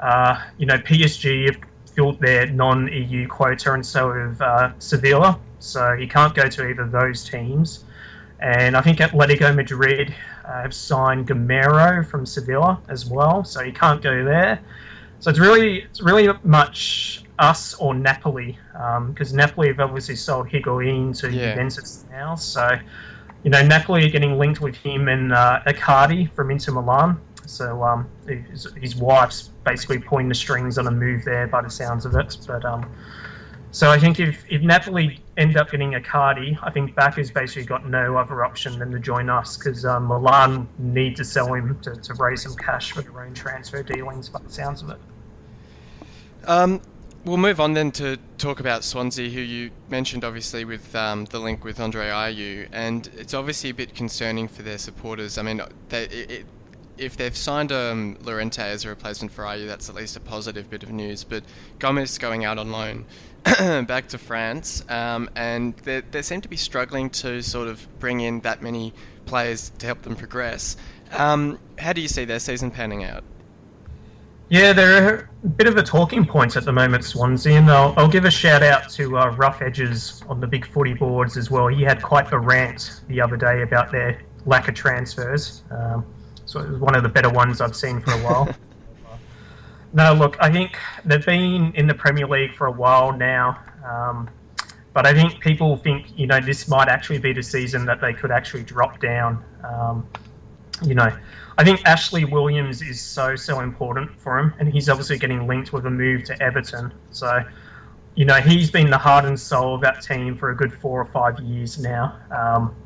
uh, 0.00 0.42
you 0.58 0.66
know, 0.66 0.78
PSG 0.78 1.46
have 1.46 1.62
filled 1.94 2.20
their 2.20 2.46
non-EU 2.46 3.26
quota, 3.26 3.72
and 3.72 3.84
so 3.84 4.12
have 4.12 4.40
uh, 4.40 4.72
Sevilla. 4.78 5.38
So 5.60 5.96
he 5.96 6.06
can't 6.06 6.34
go 6.34 6.48
to 6.48 6.68
either 6.68 6.82
of 6.82 6.92
those 6.92 7.28
teams. 7.28 7.84
And 8.40 8.76
I 8.76 8.80
think 8.80 8.98
Atletico 8.98 9.54
Madrid 9.54 10.14
uh, 10.48 10.62
have 10.62 10.74
signed 10.74 11.28
Gameiro 11.28 12.06
from 12.06 12.24
Sevilla 12.24 12.80
as 12.88 13.06
well, 13.06 13.44
so 13.44 13.62
he 13.62 13.70
can't 13.70 14.02
go 14.02 14.24
there. 14.24 14.60
So 15.20 15.30
it's 15.30 15.38
really, 15.38 15.82
it's 15.82 16.00
really 16.00 16.28
much 16.44 17.24
us 17.38 17.74
or 17.74 17.94
Napoli, 17.94 18.58
because 19.08 19.32
Napoli 19.32 19.68
have 19.68 19.80
obviously 19.80 20.16
sold 20.16 20.48
Higuain 20.48 21.16
to 21.20 21.30
Yeah. 21.30 21.50
Juventus 21.50 22.04
now. 22.10 22.34
So, 22.34 22.78
you 23.44 23.50
know, 23.50 23.62
Napoli 23.62 24.06
are 24.06 24.10
getting 24.10 24.38
linked 24.38 24.60
with 24.60 24.76
him 24.76 25.08
and 25.08 25.32
uh, 25.32 25.60
Icardi 25.66 26.32
from 26.34 26.50
Inter 26.50 26.72
Milan. 26.72 27.20
So 27.46 27.82
um, 27.82 28.08
his, 28.26 28.68
his 28.76 28.96
wife's 28.96 29.50
basically 29.64 29.98
pulling 29.98 30.28
the 30.28 30.34
strings 30.34 30.78
on 30.78 30.86
a 30.86 30.90
move 30.90 31.24
there, 31.24 31.46
by 31.46 31.62
the 31.62 31.70
sounds 31.70 32.04
of 32.06 32.14
it. 32.14 32.36
But 32.46 32.64
um, 32.64 32.90
so 33.70 33.90
I 33.90 33.98
think 33.98 34.20
if, 34.20 34.44
if 34.48 34.62
Napoli 34.62 35.20
end 35.38 35.56
up 35.56 35.70
getting 35.70 35.92
Icardi, 35.92 36.58
I 36.62 36.70
think 36.70 36.94
Bacca's 36.96 37.30
basically 37.30 37.64
got 37.64 37.88
no 37.88 38.16
other 38.16 38.44
option 38.44 38.78
than 38.78 38.90
to 38.90 38.98
join 38.98 39.30
us 39.30 39.56
because 39.56 39.84
um, 39.84 40.08
Milan 40.08 40.68
need 40.78 41.16
to 41.16 41.24
sell 41.24 41.54
him 41.54 41.78
to, 41.82 41.94
to 41.94 42.14
raise 42.14 42.42
some 42.42 42.56
cash 42.56 42.90
for 42.92 43.02
their 43.02 43.22
own 43.22 43.32
transfer 43.34 43.82
dealings, 43.82 44.28
by 44.28 44.40
the 44.40 44.50
sounds 44.50 44.82
of 44.82 44.90
it. 44.90 44.98
Um, 46.44 46.80
we'll 47.24 47.36
move 47.36 47.60
on 47.60 47.74
then 47.74 47.92
to 47.92 48.18
talk 48.36 48.58
about 48.58 48.82
Swansea, 48.82 49.30
who 49.30 49.40
you 49.40 49.70
mentioned 49.88 50.24
obviously 50.24 50.64
with 50.64 50.94
um, 50.96 51.24
the 51.26 51.38
link 51.38 51.64
with 51.64 51.78
Andre 51.78 52.08
Ayew, 52.08 52.68
and 52.72 53.08
it's 53.16 53.32
obviously 53.32 53.70
a 53.70 53.74
bit 53.74 53.94
concerning 53.94 54.48
for 54.48 54.62
their 54.62 54.78
supporters. 54.78 55.38
I 55.38 55.42
mean, 55.42 55.62
they, 55.88 56.04
it, 56.04 56.30
it, 56.30 56.46
if 56.96 57.16
they've 57.16 57.36
signed 57.36 57.70
um, 57.70 58.18
Llorente 58.22 58.62
as 58.62 58.84
a 58.84 58.88
replacement 58.88 59.32
for 59.32 59.44
Ayew, 59.44 59.68
that's 59.68 59.88
at 59.88 59.94
least 59.94 60.16
a 60.16 60.20
positive 60.20 60.68
bit 60.68 60.82
of 60.82 60.90
news. 60.90 61.22
But 61.22 61.44
Gomis 61.78 62.18
going 62.18 62.44
out 62.44 62.58
on 62.58 62.72
loan 62.72 63.06
back 63.86 64.08
to 64.08 64.18
France, 64.18 64.84
um, 64.88 65.30
and 65.34 65.76
they, 65.78 66.00
they 66.00 66.22
seem 66.22 66.40
to 66.40 66.48
be 66.48 66.56
struggling 66.56 67.10
to 67.10 67.42
sort 67.42 67.68
of 67.68 67.86
bring 67.98 68.20
in 68.20 68.40
that 68.40 68.62
many 68.62 68.92
players 69.26 69.70
to 69.78 69.86
help 69.86 70.02
them 70.02 70.16
progress. 70.16 70.76
Um, 71.12 71.58
how 71.78 71.92
do 71.92 72.00
you 72.00 72.08
see 72.08 72.24
their 72.24 72.40
season 72.40 72.70
panning 72.70 73.04
out? 73.04 73.24
Yeah, 74.50 74.72
they're 74.72 75.28
a 75.44 75.46
bit 75.46 75.66
of 75.66 75.76
a 75.76 75.82
talking 75.82 76.24
point 76.24 76.56
at 76.56 76.64
the 76.64 76.72
moment, 76.72 77.04
Swansea, 77.04 77.58
and 77.58 77.70
I'll, 77.70 77.92
I'll 77.98 78.08
give 78.08 78.24
a 78.24 78.30
shout 78.30 78.62
out 78.62 78.88
to 78.90 79.18
uh, 79.18 79.30
Rough 79.36 79.60
Edges 79.60 80.22
on 80.28 80.40
the 80.40 80.46
big 80.46 80.66
footy 80.66 80.94
boards 80.94 81.36
as 81.36 81.50
well. 81.50 81.66
He 81.68 81.82
had 81.82 82.02
quite 82.02 82.32
a 82.32 82.38
rant 82.38 83.02
the 83.08 83.20
other 83.20 83.36
day 83.36 83.60
about 83.62 83.92
their 83.92 84.22
lack 84.46 84.68
of 84.68 84.74
transfers. 84.74 85.64
Um, 85.70 86.06
so 86.46 86.60
it 86.60 86.70
was 86.70 86.80
one 86.80 86.96
of 86.96 87.02
the 87.02 87.10
better 87.10 87.28
ones 87.28 87.60
I've 87.60 87.76
seen 87.76 88.00
for 88.00 88.12
a 88.12 88.18
while. 88.18 88.48
no, 89.92 90.12
look, 90.12 90.36
I 90.40 90.50
think 90.50 90.76
they've 91.04 91.24
been 91.24 91.72
in 91.74 91.86
the 91.86 91.94
Premier 91.94 92.26
League 92.26 92.54
for 92.54 92.66
a 92.66 92.72
while 92.72 93.16
now, 93.16 93.58
um, 93.86 94.28
but 94.92 95.06
I 95.06 95.14
think 95.14 95.40
people 95.40 95.76
think 95.76 96.18
you 96.18 96.26
know 96.26 96.40
this 96.40 96.68
might 96.68 96.88
actually 96.88 97.18
be 97.18 97.32
the 97.32 97.42
season 97.42 97.86
that 97.86 98.00
they 98.00 98.12
could 98.12 98.30
actually 98.30 98.64
drop 98.64 99.00
down. 99.00 99.44
Um, 99.64 100.06
you 100.82 100.94
know, 100.94 101.10
I 101.56 101.64
think 101.64 101.84
Ashley 101.86 102.24
Williams 102.24 102.82
is 102.82 103.00
so 103.00 103.34
so 103.34 103.60
important 103.60 104.10
for 104.20 104.38
him, 104.38 104.54
and 104.58 104.68
he's 104.68 104.88
obviously 104.88 105.18
getting 105.18 105.46
linked 105.46 105.72
with 105.72 105.86
a 105.86 105.90
move 105.90 106.24
to 106.24 106.42
Everton. 106.42 106.92
So, 107.10 107.42
you 108.14 108.24
know, 108.24 108.34
he's 108.34 108.70
been 108.70 108.90
the 108.90 108.98
heart 108.98 109.24
and 109.24 109.38
soul 109.38 109.74
of 109.74 109.80
that 109.82 110.02
team 110.02 110.36
for 110.36 110.50
a 110.50 110.56
good 110.56 110.72
four 110.72 111.00
or 111.00 111.06
five 111.06 111.40
years 111.40 111.78
now. 111.78 112.16
Um, 112.30 112.76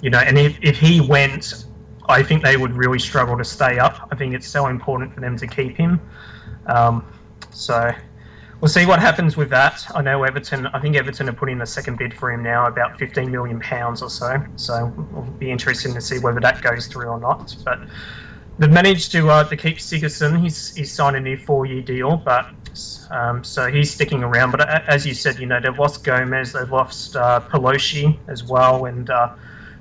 you 0.00 0.10
know, 0.10 0.18
and 0.18 0.38
if, 0.38 0.58
if 0.62 0.78
he 0.78 1.00
went, 1.00 1.66
I 2.08 2.22
think 2.22 2.42
they 2.42 2.56
would 2.56 2.72
really 2.72 2.98
struggle 2.98 3.36
to 3.38 3.44
stay 3.44 3.78
up. 3.78 4.08
I 4.12 4.16
think 4.16 4.34
it's 4.34 4.46
so 4.46 4.66
important 4.66 5.14
for 5.14 5.20
them 5.20 5.36
to 5.38 5.46
keep 5.46 5.76
him. 5.76 6.00
Um, 6.66 7.04
so 7.50 7.92
we'll 8.60 8.68
see 8.68 8.86
what 8.86 9.00
happens 9.00 9.36
with 9.36 9.50
that. 9.50 9.84
I 9.94 10.02
know 10.02 10.24
Everton. 10.24 10.66
I 10.68 10.80
think 10.80 10.96
Everton 10.96 11.28
are 11.28 11.32
putting 11.32 11.56
in 11.56 11.62
a 11.62 11.66
second 11.66 11.98
bid 11.98 12.14
for 12.14 12.32
him 12.32 12.42
now, 12.42 12.66
about 12.66 12.98
15 12.98 13.30
million 13.30 13.60
pounds 13.60 14.02
or 14.02 14.10
so. 14.10 14.42
So 14.56 14.92
it'll 15.10 15.22
be 15.38 15.50
interesting 15.50 15.94
to 15.94 16.00
see 16.00 16.18
whether 16.18 16.40
that 16.40 16.62
goes 16.62 16.86
through 16.86 17.06
or 17.06 17.20
not. 17.20 17.54
But 17.64 17.80
they've 18.58 18.70
managed 18.70 19.12
to 19.12 19.30
uh, 19.30 19.44
to 19.44 19.56
keep 19.56 19.78
Sigurdsson. 19.78 20.40
He's 20.42 20.74
he's 20.74 20.92
signed 20.92 21.16
a 21.16 21.20
new 21.20 21.36
four-year 21.36 21.82
deal, 21.82 22.16
but 22.16 22.46
um, 23.10 23.44
so 23.44 23.70
he's 23.70 23.92
sticking 23.92 24.22
around. 24.24 24.50
But 24.52 24.68
as 24.88 25.06
you 25.06 25.14
said, 25.14 25.38
you 25.38 25.46
know 25.46 25.60
they've 25.60 25.78
lost 25.78 26.04
Gomis, 26.04 26.52
they've 26.58 26.70
lost 26.70 27.16
uh, 27.16 27.40
Paloschi 27.40 28.18
as 28.28 28.44
well, 28.44 28.86
and 28.86 29.10
uh, 29.10 29.34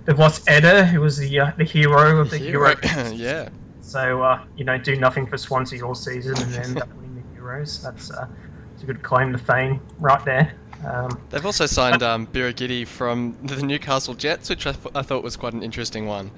they've 0.05 0.19
lost 0.19 0.47
Eder, 0.49 0.84
who 0.86 1.01
was 1.01 1.17
the 1.17 1.39
uh, 1.39 1.51
the 1.57 1.63
hero 1.63 2.19
of 2.19 2.29
the 2.29 2.38
Hero- 2.38 2.75
Euro. 2.84 3.09
yeah. 3.13 3.49
So 3.84 4.23
uh, 4.23 4.43
you 4.57 4.63
know, 4.63 4.77
do 4.77 4.95
nothing 4.95 5.27
for 5.27 5.38
Swansea 5.38 5.86
all 5.86 5.93
season 5.93 6.36
and 6.41 6.51
then 6.53 6.63
end 6.63 6.81
up 6.81 6.88
winning 6.95 7.15
the 7.15 7.39
Euros. 7.39 7.84
That's, 7.84 8.09
uh, 8.09 8.27
that's 8.71 8.84
a 8.84 8.86
good 8.86 9.03
claim 9.03 9.31
to 9.34 9.38
fame 9.38 9.81
right 9.99 10.23
there. 10.25 10.53
Um, 10.86 11.19
They've 11.29 11.45
also 11.45 11.65
signed 11.65 12.01
um, 12.01 12.25
Birighitti 12.27 12.88
from 12.88 13.38
the 13.43 13.61
Newcastle 13.61 14.15
Jets, 14.15 14.49
which 14.49 14.65
I, 14.65 14.71
th- 14.71 14.95
I 14.95 15.01
thought 15.01 15.23
was 15.23 15.38
quite 15.38 15.53
an 15.53 15.61
interesting 15.61 16.07
one. 16.07 16.31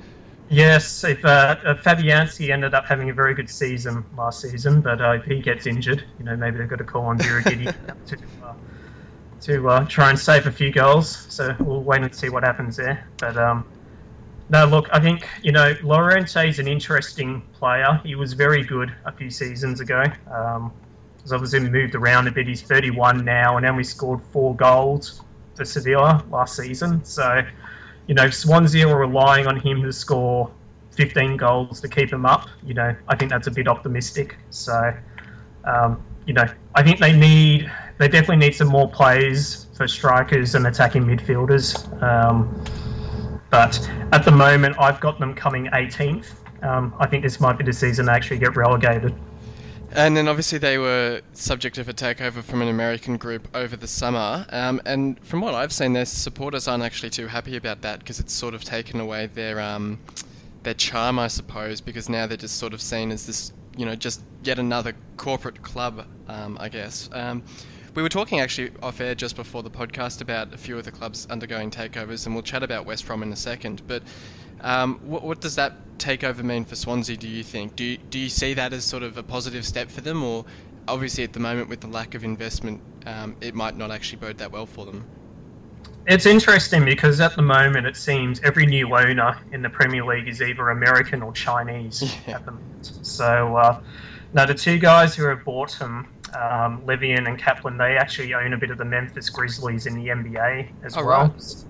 Yes, 0.50 1.04
if 1.04 1.24
uh, 1.26 1.56
uh, 1.64 1.76
Fabianski 1.76 2.52
ended 2.52 2.76
up 2.76 2.86
having 2.86 3.10
a 3.10 3.14
very 3.14 3.34
good 3.34 3.50
season 3.50 4.06
last 4.16 4.42
season, 4.42 4.82
but 4.82 5.02
uh, 5.02 5.12
if 5.14 5.24
he 5.24 5.40
gets 5.40 5.66
injured, 5.66 6.04
you 6.20 6.26
know, 6.26 6.36
maybe 6.36 6.58
they've 6.58 6.70
got 6.70 6.78
to 6.78 6.84
call 6.84 7.06
on 7.06 7.18
Birighitti 7.18 7.74
to 8.08 8.18
uh, 8.44 8.54
to 9.42 9.70
uh, 9.70 9.86
try 9.86 10.10
and 10.10 10.20
save 10.20 10.48
a 10.48 10.52
few 10.52 10.72
goals. 10.72 11.26
So 11.30 11.56
we'll 11.60 11.82
wait 11.82 12.02
and 12.02 12.14
see 12.14 12.30
what 12.30 12.44
happens 12.44 12.76
there. 12.78 13.08
But 13.18 13.38
um, 13.38 13.66
no, 14.50 14.66
look, 14.66 14.88
I 14.92 15.00
think 15.00 15.28
you 15.42 15.52
know 15.52 15.74
Llorente 15.84 16.50
is 16.50 16.60
an 16.60 16.68
interesting 16.68 17.42
player. 17.54 18.00
He 18.04 18.16
was 18.16 18.34
very 18.34 18.64
good 18.64 18.94
a 19.06 19.12
few 19.12 19.30
seasons 19.30 19.80
ago. 19.80 20.04
Um, 20.32 20.72
he's 21.22 21.34
obviously 21.34 21.62
moved 21.62 21.96
around 21.96 22.28
a 22.28 22.32
bit. 22.32 22.48
He's 22.48 22.62
31 22.62 23.26
now, 23.26 23.58
and 23.58 23.66
only 23.66 23.84
scored 23.84 24.22
four 24.32 24.56
goals 24.56 25.22
for 25.56 25.66
Sevilla 25.66 26.24
last 26.30 26.56
season. 26.56 27.04
So 27.04 27.42
you 28.08 28.14
know, 28.14 28.30
Swansea 28.30 28.88
are 28.88 29.00
relying 29.00 29.48
on 29.48 29.60
him 29.60 29.82
to 29.84 29.92
score 29.92 30.52
15 30.92 31.38
goals 31.38 31.82
to 31.82 31.88
keep 31.88 32.12
him 32.12 32.26
up. 32.26 32.48
You 32.64 32.74
know, 32.74 32.96
I 33.08 33.16
think 33.16 33.32
that's 33.32 33.48
a 33.48 33.52
bit 33.52 33.68
optimistic. 33.68 34.38
So, 34.50 34.94
um, 35.66 36.04
you 36.26 36.34
know, 36.34 36.46
I 36.76 36.84
think 36.84 37.00
they 37.00 37.14
need, 37.14 37.72
they 37.98 38.08
definitely 38.08 38.38
need 38.38 38.56
some 38.56 38.68
more 38.68 38.90
plays 38.90 39.68
for 39.76 39.88
strikers 39.88 40.56
and 40.56 40.68
attacking 40.68 41.04
midfielders. 41.04 42.02
Um, 42.02 42.64
but 43.56 43.90
at 44.12 44.26
the 44.26 44.32
moment, 44.32 44.76
I've 44.78 45.00
got 45.00 45.18
them 45.18 45.34
coming 45.34 45.68
18th. 45.68 46.28
Um, 46.62 46.94
I 47.00 47.08
think 47.08 47.24
this 47.24 47.40
might 47.40 47.58
be 47.58 47.64
the 47.64 47.72
season 47.72 48.08
they 48.08 48.12
actually 48.12 48.40
get 48.40 48.54
relegated. 48.58 49.16
And 49.94 50.18
then 50.18 50.28
obviously 50.28 50.58
they 50.58 50.78
were 50.78 51.22
subject 51.32 51.78
of 51.78 51.88
a 51.88 51.94
takeover 51.94 52.44
from 52.44 52.62
an 52.62 52.68
American 52.68 53.16
group 53.16 53.48
over 53.56 53.78
the 53.78 53.88
summer. 53.88 54.46
Um, 54.50 54.82
and 54.86 55.18
from 55.26 55.40
what 55.40 55.54
I've 55.54 55.72
seen, 55.72 55.94
their 55.94 56.04
supporters 56.04 56.68
aren't 56.68 56.84
actually 56.84 57.12
too 57.12 57.28
happy 57.28 57.56
about 57.56 57.82
that 57.84 58.00
because 58.00 58.20
it's 58.20 58.34
sort 58.34 58.56
of 58.56 58.66
taken 58.66 59.00
away 59.00 59.28
their 59.28 59.62
um, 59.62 60.00
their 60.64 60.74
charm, 60.74 61.18
I 61.18 61.30
suppose, 61.30 61.80
because 61.80 62.10
now 62.10 62.28
they're 62.28 62.36
just 62.36 62.58
sort 62.58 62.74
of 62.74 62.82
seen 62.82 63.10
as 63.10 63.26
this, 63.26 63.54
you 63.78 63.86
know, 63.86 63.96
just 63.96 64.22
yet 64.44 64.60
another 64.60 64.96
corporate 65.16 65.62
club, 65.62 66.06
um, 66.28 66.58
I 66.60 66.68
guess. 66.68 67.10
We 67.96 68.02
were 68.02 68.10
talking 68.10 68.42
actually 68.42 68.72
off 68.84 69.00
air 69.00 69.16
just 69.16 69.38
before 69.38 69.64
the 69.64 69.70
podcast 69.70 70.20
about 70.20 70.54
a 70.54 70.58
few 70.58 70.78
of 70.78 70.84
the 70.84 70.92
clubs 70.92 71.28
undergoing 71.30 71.72
takeovers, 71.72 72.26
and 72.26 72.36
we'll 72.36 72.44
chat 72.44 72.62
about 72.62 72.86
West 72.86 73.08
Brom 73.08 73.24
in 73.24 73.32
a 73.32 73.38
second. 73.38 73.84
But 73.88 74.04
um, 74.60 75.00
what, 75.06 75.24
what, 75.24 75.40
does 75.40 75.56
that 75.56 75.98
takeover 75.98 76.44
mean 76.44 76.66
for 76.66 76.76
Swansea? 76.76 77.16
Do 77.16 77.30
you 77.30 77.42
think? 77.42 77.78
Do 77.78 77.86
you, 77.86 77.98
do 77.98 78.20
you 78.20 78.28
see 78.28 78.54
that 78.54 78.74
as 78.74 78.84
sort 78.84 79.02
of 79.02 79.18
a 79.18 79.24
positive 79.24 79.66
step 79.66 79.90
for 79.90 80.02
them, 80.02 80.24
or 80.24 80.44
obviously 80.90 81.24
at 81.24 81.32
the 81.32 81.40
moment 81.40 81.70
with 81.70 81.80
the 81.80 81.88
lack 81.88 82.16
of 82.16 82.26
investment, 82.26 82.82
um, 83.06 83.38
it 83.40 83.56
might 83.56 83.78
not 83.78 83.92
actually 83.92 84.18
bode 84.18 84.40
that 84.40 84.52
well 84.52 84.66
for 84.66 84.86
them? 84.86 85.06
It's 86.06 86.26
interesting 86.26 86.84
because 86.84 87.22
at 87.22 87.38
the 87.38 87.42
moment 87.42 87.88
it 87.88 87.96
seems 87.96 88.42
every 88.42 88.66
new 88.66 88.94
owner 88.94 89.40
in 89.54 89.62
the 89.62 89.70
Premier 89.70 90.04
League 90.06 90.28
is 90.28 90.42
either 90.42 90.70
American 90.70 91.24
or 91.24 91.32
Chinese 91.32 92.04
yeah. 92.28 92.36
at 92.36 92.46
the 92.46 92.52
moment. 92.52 93.00
So 93.04 93.56
uh, 93.56 93.82
now 94.34 94.46
the 94.46 94.54
two 94.54 94.80
guys 94.80 95.16
who 95.16 95.24
have 95.28 95.46
bought 95.46 95.72
him, 95.72 96.08
um, 96.36 96.82
Levien 96.86 97.28
and 97.28 97.40
Kaplan, 97.40 97.78
they 97.78 97.98
actually 97.98 98.34
own 98.34 98.54
a 98.54 98.58
bit 98.58 98.72
of 98.72 98.78
the 98.78 98.86
Memphis 98.86 99.30
Grizzlies 99.30 99.86
in 99.86 99.96
the 99.96 100.08
NBA 100.08 100.70
as 100.84 100.98
oh, 100.98 101.06
well. 101.06 101.28
Right. 101.28 101.66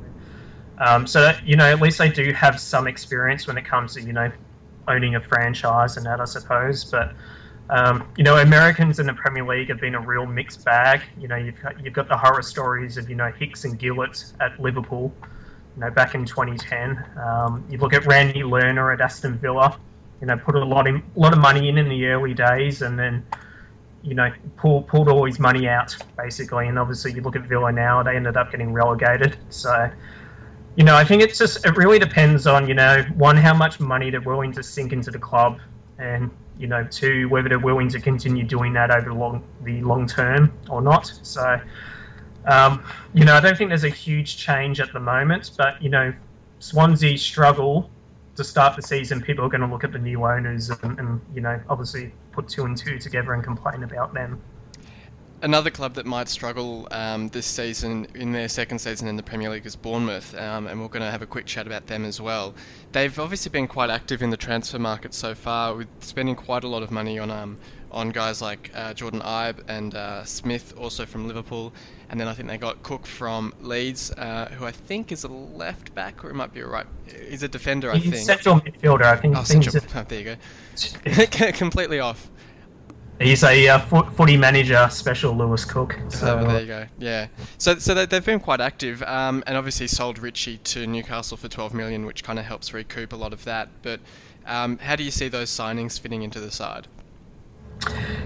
Um, 0.77 1.07
so 1.07 1.21
that, 1.21 1.45
you 1.47 1.55
know, 1.55 1.65
at 1.65 1.79
least 1.81 1.97
they 1.97 2.09
do 2.09 2.33
have 2.33 2.59
some 2.59 2.87
experience 2.87 3.47
when 3.47 3.57
it 3.57 3.65
comes 3.65 3.93
to 3.93 4.01
you 4.01 4.13
know 4.13 4.31
owning 4.87 5.15
a 5.15 5.21
franchise 5.21 5.97
and 5.97 6.05
that, 6.05 6.19
I 6.19 6.25
suppose. 6.25 6.83
But 6.83 7.13
um, 7.69 8.07
you 8.17 8.23
know, 8.23 8.37
Americans 8.37 8.99
in 8.99 9.07
the 9.07 9.13
Premier 9.13 9.45
League 9.45 9.69
have 9.69 9.79
been 9.79 9.95
a 9.95 9.99
real 9.99 10.25
mixed 10.25 10.63
bag. 10.65 11.01
You 11.19 11.27
know, 11.27 11.35
you've 11.35 11.59
got, 11.61 11.83
you've 11.83 11.93
got 11.93 12.07
the 12.07 12.17
horror 12.17 12.41
stories 12.41 12.97
of 12.97 13.09
you 13.09 13.15
know 13.15 13.31
Hicks 13.31 13.65
and 13.65 13.79
Gillett 13.79 14.33
at 14.39 14.59
Liverpool. 14.59 15.13
You 15.75 15.81
know, 15.81 15.91
back 15.91 16.15
in 16.15 16.25
2010, 16.25 17.03
um, 17.17 17.65
you 17.69 17.77
look 17.77 17.93
at 17.93 18.05
Randy 18.05 18.41
Lerner 18.41 18.93
at 18.93 19.01
Aston 19.01 19.37
Villa. 19.37 19.77
You 20.21 20.27
know, 20.27 20.37
put 20.37 20.55
a 20.55 20.63
lot 20.63 20.87
in, 20.87 21.03
a 21.15 21.19
lot 21.19 21.33
of 21.33 21.39
money 21.39 21.67
in 21.67 21.77
in 21.77 21.89
the 21.89 22.05
early 22.05 22.33
days, 22.33 22.81
and 22.81 22.97
then 22.97 23.25
you 24.05 24.13
know 24.13 24.31
pulled 24.57 25.09
all 25.09 25.25
his 25.25 25.39
money 25.39 25.67
out 25.67 25.95
basically. 26.17 26.67
And 26.67 26.77
obviously, 26.79 27.13
you 27.13 27.21
look 27.21 27.35
at 27.35 27.43
Villa 27.43 27.71
now; 27.71 28.03
they 28.03 28.15
ended 28.15 28.37
up 28.37 28.51
getting 28.51 28.71
relegated. 28.71 29.37
So 29.49 29.89
you 30.75 30.83
know, 30.83 30.95
I 30.95 31.03
think 31.03 31.21
it's 31.21 31.37
just 31.37 31.65
it 31.65 31.75
really 31.77 31.99
depends 31.99 32.47
on 32.47 32.67
you 32.67 32.73
know 32.73 33.03
one 33.15 33.37
how 33.37 33.53
much 33.53 33.79
money 33.79 34.09
they're 34.09 34.21
willing 34.21 34.51
to 34.53 34.63
sink 34.63 34.93
into 34.93 35.09
the 35.09 35.19
club, 35.19 35.59
and 35.97 36.29
you 36.57 36.67
know 36.67 36.85
two 36.89 37.27
whether 37.29 37.49
they're 37.49 37.59
willing 37.59 37.89
to 37.89 37.99
continue 37.99 38.43
doing 38.43 38.73
that 38.73 38.91
over 38.91 39.09
the 39.09 39.15
long 39.15 39.43
the 39.63 39.81
long 39.81 40.05
term 40.05 40.53
or 40.69 40.81
not. 40.81 41.11
So, 41.23 41.59
um, 42.45 42.83
you 43.13 43.25
know, 43.25 43.33
I 43.33 43.39
don't 43.39 43.57
think 43.57 43.69
there's 43.69 43.85
a 43.85 43.89
huge 43.89 44.37
change 44.37 44.79
at 44.79 44.93
the 44.93 44.99
moment, 44.99 45.51
but 45.57 45.81
you 45.81 45.89
know, 45.89 46.13
Swansea 46.59 47.17
struggle 47.17 47.89
to 48.35 48.43
start 48.43 48.75
the 48.75 48.81
season. 48.81 49.21
People 49.21 49.45
are 49.45 49.49
going 49.49 49.61
to 49.61 49.67
look 49.67 49.83
at 49.83 49.91
the 49.91 49.99
new 49.99 50.25
owners 50.25 50.69
and, 50.69 50.99
and 50.99 51.21
you 51.33 51.41
know 51.41 51.59
obviously 51.69 52.13
put 52.31 52.47
two 52.47 52.65
and 52.65 52.77
two 52.77 52.99
together 52.99 53.33
and 53.33 53.43
complain 53.43 53.83
about 53.83 54.13
them 54.13 54.41
another 55.41 55.69
club 55.69 55.93
that 55.93 56.05
might 56.05 56.27
struggle 56.27 56.87
um, 56.91 57.27
this 57.29 57.45
season 57.45 58.07
in 58.15 58.31
their 58.31 58.49
second 58.49 58.79
season 58.79 59.07
in 59.07 59.15
the 59.15 59.23
Premier 59.23 59.49
League 59.49 59.65
is 59.65 59.75
Bournemouth, 59.75 60.35
um, 60.35 60.65
and 60.67 60.81
we're 60.81 60.87
going 60.87 61.03
to 61.03 61.11
have 61.11 61.21
a 61.21 61.27
quick 61.27 61.45
chat 61.45 61.67
about 61.67 61.85
them 61.85 62.03
as 62.03 62.19
well. 62.19 62.55
They've 62.91 63.17
obviously 63.19 63.51
been 63.51 63.67
quite 63.67 63.91
active 63.91 64.23
in 64.23 64.31
the 64.31 64.37
transfer 64.37 64.79
market 64.79 65.13
so 65.13 65.35
far, 65.35 65.75
with 65.75 65.87
spending 65.99 66.35
quite 66.35 66.63
a 66.63 66.67
lot 66.67 66.81
of 66.83 66.89
money 66.89 67.19
on 67.19 67.29
um, 67.29 67.59
on 67.95 68.09
guys 68.09 68.41
like 68.41 68.69
uh, 68.75 68.93
Jordan 68.93 69.21
Ibe 69.21 69.63
and 69.69 69.95
uh, 69.95 70.23
Smith, 70.25 70.73
also 70.77 71.05
from 71.05 71.27
Liverpool, 71.27 71.73
and 72.09 72.19
then 72.19 72.27
I 72.27 72.33
think 72.33 72.49
they 72.49 72.57
got 72.57 72.83
Cook 72.83 73.07
from 73.07 73.53
Leeds, 73.61 74.11
uh, 74.11 74.49
who 74.57 74.65
I 74.65 74.71
think 74.71 75.11
is 75.11 75.23
a 75.23 75.29
left 75.29 75.95
back 75.95 76.23
or 76.23 76.29
it 76.29 76.35
might 76.35 76.53
be 76.53 76.59
a 76.59 76.67
right. 76.67 76.85
He's 77.27 77.41
a 77.41 77.47
defender, 77.47 77.91
I 77.91 77.97
He's 77.97 78.11
think. 78.11 78.25
Central 78.25 78.59
midfielder, 78.59 79.03
I 79.03 79.15
think. 79.15 79.37
Oh, 79.37 79.43
central. 79.43 79.75
Oh, 79.95 80.03
there 80.03 80.19
you 80.19 80.37
go. 81.15 81.51
Completely 81.53 81.99
off. 82.01 82.29
He's 83.19 83.45
a 83.45 83.69
uh, 83.69 83.79
footy 83.79 84.35
manager, 84.35 84.89
special 84.91 85.33
Lewis 85.33 85.63
Cook. 85.63 85.97
So 86.09 86.37
oh, 86.39 86.47
there 86.47 86.59
you 86.59 86.67
go. 86.67 86.85
Yeah. 86.99 87.27
So 87.57 87.75
so 87.75 87.93
they, 87.93 88.13
have 88.13 88.25
been 88.25 88.41
quite 88.41 88.59
active, 88.59 89.01
um, 89.03 89.41
and 89.47 89.55
obviously 89.55 89.87
sold 89.87 90.19
Ritchie 90.19 90.57
to 90.57 90.85
Newcastle 90.85 91.37
for 91.37 91.47
12 91.47 91.73
million, 91.73 92.05
which 92.05 92.25
kind 92.25 92.37
of 92.39 92.45
helps 92.45 92.73
recoup 92.73 93.13
a 93.13 93.15
lot 93.15 93.31
of 93.31 93.45
that. 93.45 93.69
But 93.83 94.01
um, 94.45 94.79
how 94.79 94.97
do 94.97 95.03
you 95.03 95.11
see 95.11 95.29
those 95.29 95.49
signings 95.49 95.97
fitting 95.97 96.23
into 96.23 96.41
the 96.41 96.51
side? 96.51 96.89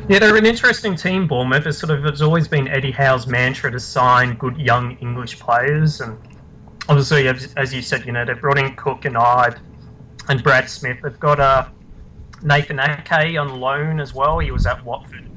Yeah, 0.07 0.19
they're 0.19 0.35
an 0.35 0.45
interesting 0.45 0.95
team, 0.95 1.27
Bournemouth. 1.27 1.67
It's 1.67 1.77
sort 1.77 1.91
of 1.91 2.05
it's 2.05 2.21
always 2.21 2.47
been 2.47 2.67
Eddie 2.67 2.91
Howe's 2.91 3.27
mantra 3.27 3.71
to 3.71 3.79
sign 3.79 4.35
good 4.37 4.57
young 4.57 4.97
English 4.97 5.39
players, 5.39 6.01
and 6.01 6.17
obviously, 6.87 7.27
as, 7.27 7.73
you 7.73 7.81
said, 7.81 8.05
you 8.05 8.11
know 8.11 8.25
they've 8.25 8.39
brought 8.39 8.57
in 8.57 8.75
Cook 8.75 9.05
and 9.05 9.15
Ibe 9.15 9.59
and 10.27 10.41
Brad 10.41 10.69
Smith. 10.69 10.97
They've 11.03 11.19
got 11.19 11.39
a 11.39 11.71
Nathan 12.41 12.79
Ake 12.79 13.37
on 13.37 13.59
loan 13.59 13.99
as 13.99 14.13
well. 14.13 14.39
He 14.39 14.51
was 14.51 14.65
at 14.65 14.83
Watford 14.83 15.29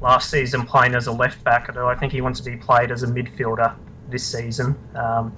last 0.00 0.30
season 0.30 0.64
playing 0.64 0.94
as 0.94 1.06
a 1.06 1.12
left 1.12 1.42
back, 1.44 1.66
although 1.68 1.88
I 1.88 1.94
think 1.94 2.12
he 2.12 2.20
wants 2.20 2.40
to 2.40 2.50
be 2.50 2.56
played 2.56 2.90
as 2.90 3.02
a 3.02 3.06
midfielder 3.06 3.74
this 4.10 4.24
season. 4.24 4.76
Um, 4.94 5.36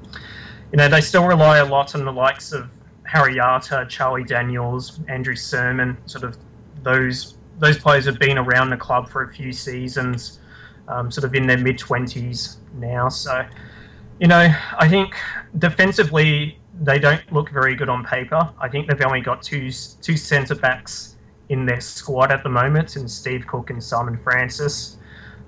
you 0.73 0.77
know, 0.77 0.89
they 0.89 1.01
still 1.01 1.27
rely 1.27 1.59
a 1.59 1.65
lot 1.65 1.95
on 1.95 2.05
the 2.05 2.13
likes 2.13 2.53
of 2.53 2.69
Harry 3.05 3.39
Arter, 3.39 3.85
Charlie 3.87 4.25
Daniels, 4.25 5.01
Andrew 5.09 5.35
Surman, 5.35 5.97
sort 6.07 6.25
of 6.25 6.37
those 6.83 7.36
those 7.59 7.79
players 7.79 8.05
have 8.05 8.19
been 8.19 8.39
around 8.39 8.71
the 8.71 8.77
club 8.77 9.09
for 9.09 9.23
a 9.23 9.33
few 9.33 9.53
seasons, 9.53 10.41
um, 10.89 11.11
sort 11.11 11.25
of 11.25 11.35
in 11.35 11.47
their 11.47 11.59
mid 11.59 11.79
twenties 11.79 12.59
now. 12.75 13.09
So, 13.09 13.45
you 14.21 14.29
know, 14.29 14.53
I 14.79 14.89
think 14.89 15.15
defensively 15.59 16.59
they 16.83 16.99
don't 16.99 17.33
look 17.33 17.51
very 17.51 17.75
good 17.75 17.89
on 17.89 18.05
paper. 18.05 18.53
I 18.61 18.69
think 18.69 18.89
they've 18.89 19.01
only 19.07 19.21
got 19.21 19.43
two 19.43 19.71
two 20.03 20.17
centre 20.17 20.55
backs 20.55 21.17
in 21.49 21.65
their 21.65 21.81
squad 21.81 22.31
at 22.31 22.43
the 22.43 22.51
moment, 22.51 22.97
and 22.97 23.11
Steve 23.11 23.47
Cook 23.47 23.71
and 23.71 23.83
Simon 23.83 24.19
Francis, 24.19 24.99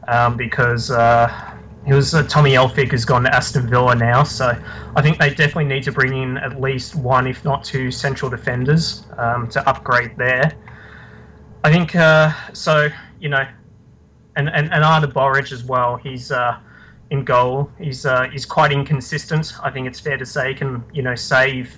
um, 0.06 0.36
because 0.36 0.90
uh, 0.90 1.56
it 1.86 1.92
was 1.92 2.14
uh, 2.14 2.22
Tommy 2.24 2.52
Elphick 2.52 2.92
has 2.92 3.04
gone 3.04 3.24
to 3.24 3.34
Aston 3.34 3.68
Villa 3.68 3.94
now. 3.94 4.22
So 4.22 4.56
I 4.96 5.02
think 5.02 5.18
they 5.18 5.30
definitely 5.30 5.64
need 5.64 5.82
to 5.84 5.92
bring 5.92 6.16
in 6.16 6.38
at 6.38 6.60
least 6.60 6.94
one, 6.94 7.26
if 7.26 7.44
not 7.44 7.64
two, 7.64 7.90
central 7.90 8.30
defenders 8.30 9.04
um, 9.18 9.48
to 9.48 9.68
upgrade 9.68 10.16
there. 10.16 10.52
I 11.64 11.72
think 11.72 11.94
uh, 11.94 12.32
so. 12.52 12.88
You 13.20 13.28
know, 13.30 13.46
and 14.36 14.48
and 14.48 14.72
and 14.72 14.84
Artur 14.84 15.08
Boruc 15.08 15.52
as 15.52 15.64
well. 15.64 15.96
He's 15.96 16.30
uh, 16.30 16.58
in 17.10 17.24
goal. 17.24 17.70
He's 17.78 18.06
uh, 18.06 18.28
he's 18.30 18.46
quite 18.46 18.72
inconsistent. 18.72 19.54
I 19.62 19.70
think 19.70 19.86
it's 19.86 20.00
fair 20.00 20.16
to 20.16 20.26
say 20.26 20.48
he 20.50 20.54
can 20.54 20.84
you 20.92 21.02
know 21.02 21.14
save 21.14 21.76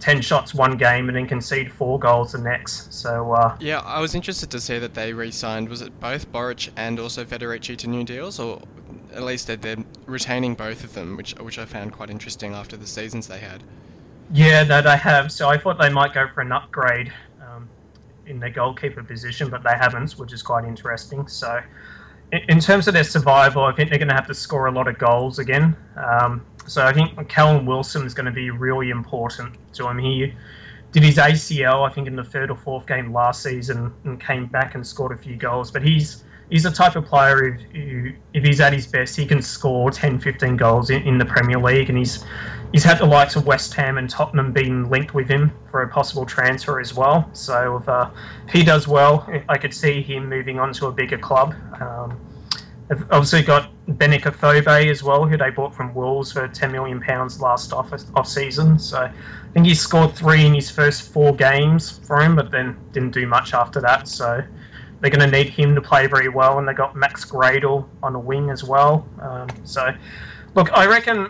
ten 0.00 0.20
shots 0.20 0.54
one 0.54 0.76
game 0.76 1.08
and 1.08 1.16
then 1.16 1.26
concede 1.26 1.72
four 1.72 1.98
goals 1.98 2.32
the 2.32 2.38
next. 2.38 2.92
So 2.92 3.32
uh, 3.32 3.56
yeah, 3.60 3.80
I 3.80 4.00
was 4.00 4.14
interested 4.14 4.50
to 4.50 4.60
see 4.60 4.78
that 4.78 4.94
they 4.94 5.12
re-signed. 5.12 5.68
Was 5.68 5.82
it 5.82 5.98
both 6.00 6.30
Boric 6.32 6.70
and 6.76 6.98
also 6.98 7.24
Federici 7.24 7.76
to 7.78 7.86
new 7.88 8.04
deals, 8.04 8.40
or 8.40 8.62
at 9.14 9.22
least 9.22 9.46
they're, 9.46 9.56
they're 9.56 9.84
retaining 10.06 10.54
both 10.54 10.84
of 10.84 10.94
them, 10.94 11.16
which 11.16 11.34
which 11.38 11.58
I 11.58 11.64
found 11.64 11.92
quite 11.92 12.10
interesting 12.10 12.54
after 12.54 12.76
the 12.76 12.86
seasons 12.86 13.28
they 13.28 13.38
had. 13.38 13.62
Yeah, 14.32 14.64
that 14.64 14.86
I 14.86 14.96
have. 14.96 15.30
So 15.30 15.48
I 15.48 15.58
thought 15.58 15.78
they 15.78 15.90
might 15.90 16.14
go 16.14 16.26
for 16.34 16.40
an 16.40 16.52
upgrade. 16.52 17.12
In 18.26 18.38
their 18.38 18.50
goalkeeper 18.50 19.02
position, 19.02 19.48
but 19.50 19.62
they 19.62 19.76
haven't, 19.78 20.12
which 20.12 20.32
is 20.32 20.42
quite 20.42 20.64
interesting. 20.64 21.26
So, 21.26 21.60
in, 22.32 22.40
in 22.48 22.60
terms 22.60 22.88
of 22.88 22.94
their 22.94 23.04
survival, 23.04 23.64
I 23.64 23.72
think 23.72 23.90
they're 23.90 23.98
going 23.98 24.08
to 24.08 24.14
have 24.14 24.26
to 24.28 24.34
score 24.34 24.66
a 24.66 24.72
lot 24.72 24.88
of 24.88 24.98
goals 24.98 25.38
again. 25.38 25.76
Um, 25.96 26.44
so 26.66 26.84
I 26.84 26.92
think 26.92 27.28
Callum 27.28 27.66
Wilson 27.66 28.06
is 28.06 28.14
going 28.14 28.26
to 28.26 28.32
be 28.32 28.50
really 28.50 28.90
important 28.90 29.56
to 29.74 29.88
him. 29.88 29.98
He 29.98 30.32
did 30.92 31.02
his 31.02 31.16
ACL, 31.16 31.88
I 31.88 31.92
think, 31.92 32.06
in 32.06 32.16
the 32.16 32.24
third 32.24 32.50
or 32.50 32.56
fourth 32.56 32.86
game 32.86 33.12
last 33.12 33.42
season, 33.42 33.92
and 34.04 34.20
came 34.20 34.46
back 34.46 34.74
and 34.74 34.86
scored 34.86 35.12
a 35.12 35.16
few 35.16 35.36
goals. 35.36 35.70
But 35.70 35.82
he's 35.82 36.24
he's 36.50 36.64
the 36.64 36.70
type 36.70 36.96
of 36.96 37.04
player 37.04 37.58
who, 37.72 38.12
if 38.34 38.44
he's 38.44 38.60
at 38.60 38.72
his 38.72 38.86
best, 38.86 39.16
he 39.16 39.26
can 39.26 39.42
score 39.42 39.90
10, 39.90 40.20
15 40.20 40.56
goals 40.56 40.90
in, 40.90 41.02
in 41.02 41.18
the 41.18 41.24
Premier 41.24 41.58
League, 41.58 41.88
and 41.88 41.98
he's 41.98 42.24
he's 42.72 42.84
had 42.84 42.98
the 42.98 43.06
likes 43.06 43.36
of 43.36 43.46
West 43.46 43.74
Ham 43.74 43.98
and 43.98 44.08
Tottenham 44.08 44.52
being 44.52 44.88
linked 44.88 45.14
with 45.14 45.28
him 45.28 45.52
for 45.70 45.82
a 45.82 45.88
possible 45.88 46.24
transfer 46.24 46.80
as 46.80 46.94
well. 46.94 47.28
So 47.32 47.76
if, 47.76 47.88
uh, 47.88 48.10
if 48.46 48.52
he 48.52 48.64
does 48.64 48.88
well, 48.88 49.28
I 49.48 49.58
could 49.58 49.74
see 49.74 50.02
him 50.02 50.28
moving 50.28 50.58
on 50.58 50.72
to 50.74 50.86
a 50.86 50.92
bigger 50.92 51.18
club. 51.18 51.54
Um, 51.80 52.18
they've 52.88 53.02
obviously 53.10 53.42
got 53.42 53.70
Benik 53.86 54.22
Afobe 54.22 54.90
as 54.90 55.02
well, 55.02 55.26
who 55.26 55.36
they 55.36 55.50
bought 55.50 55.74
from 55.74 55.94
Wolves 55.94 56.32
for 56.32 56.48
£10 56.48 56.72
million 56.72 57.02
last 57.40 57.72
off, 57.72 57.92
off 58.14 58.26
season. 58.26 58.78
So 58.78 58.98
I 58.98 59.12
think 59.52 59.66
he 59.66 59.74
scored 59.74 60.14
three 60.14 60.46
in 60.46 60.54
his 60.54 60.70
first 60.70 61.12
four 61.12 61.34
games 61.34 62.00
for 62.06 62.20
him, 62.22 62.34
but 62.36 62.50
then 62.50 62.76
didn't 62.92 63.12
do 63.12 63.26
much 63.26 63.52
after 63.54 63.80
that. 63.82 64.08
So 64.08 64.42
they're 65.02 65.10
going 65.10 65.28
to 65.28 65.36
need 65.36 65.48
him 65.48 65.74
to 65.74 65.82
play 65.82 66.06
very 66.06 66.28
well, 66.28 66.60
and 66.60 66.66
they 66.66 66.72
got 66.72 66.94
Max 66.94 67.24
Gradel 67.24 67.86
on 68.04 68.12
the 68.12 68.20
wing 68.20 68.50
as 68.50 68.62
well. 68.62 69.04
Um, 69.20 69.48
so, 69.64 69.92
look, 70.54 70.72
I 70.72 70.86
reckon 70.86 71.28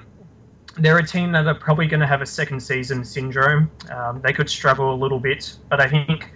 they're 0.78 0.98
a 0.98 1.06
team 1.06 1.32
that 1.32 1.46
are 1.46 1.54
probably 1.54 1.86
going 1.86 2.00
to 2.00 2.06
have 2.06 2.20
a 2.20 2.26
second 2.26 2.60
season 2.60 3.02
syndrome. 3.02 3.70
Um, 3.90 4.20
they 4.20 4.34
could 4.34 4.50
struggle 4.50 4.92
a 4.92 4.94
little 4.94 5.18
bit, 5.18 5.56
but 5.70 5.80
I 5.80 5.88
think 5.88 6.30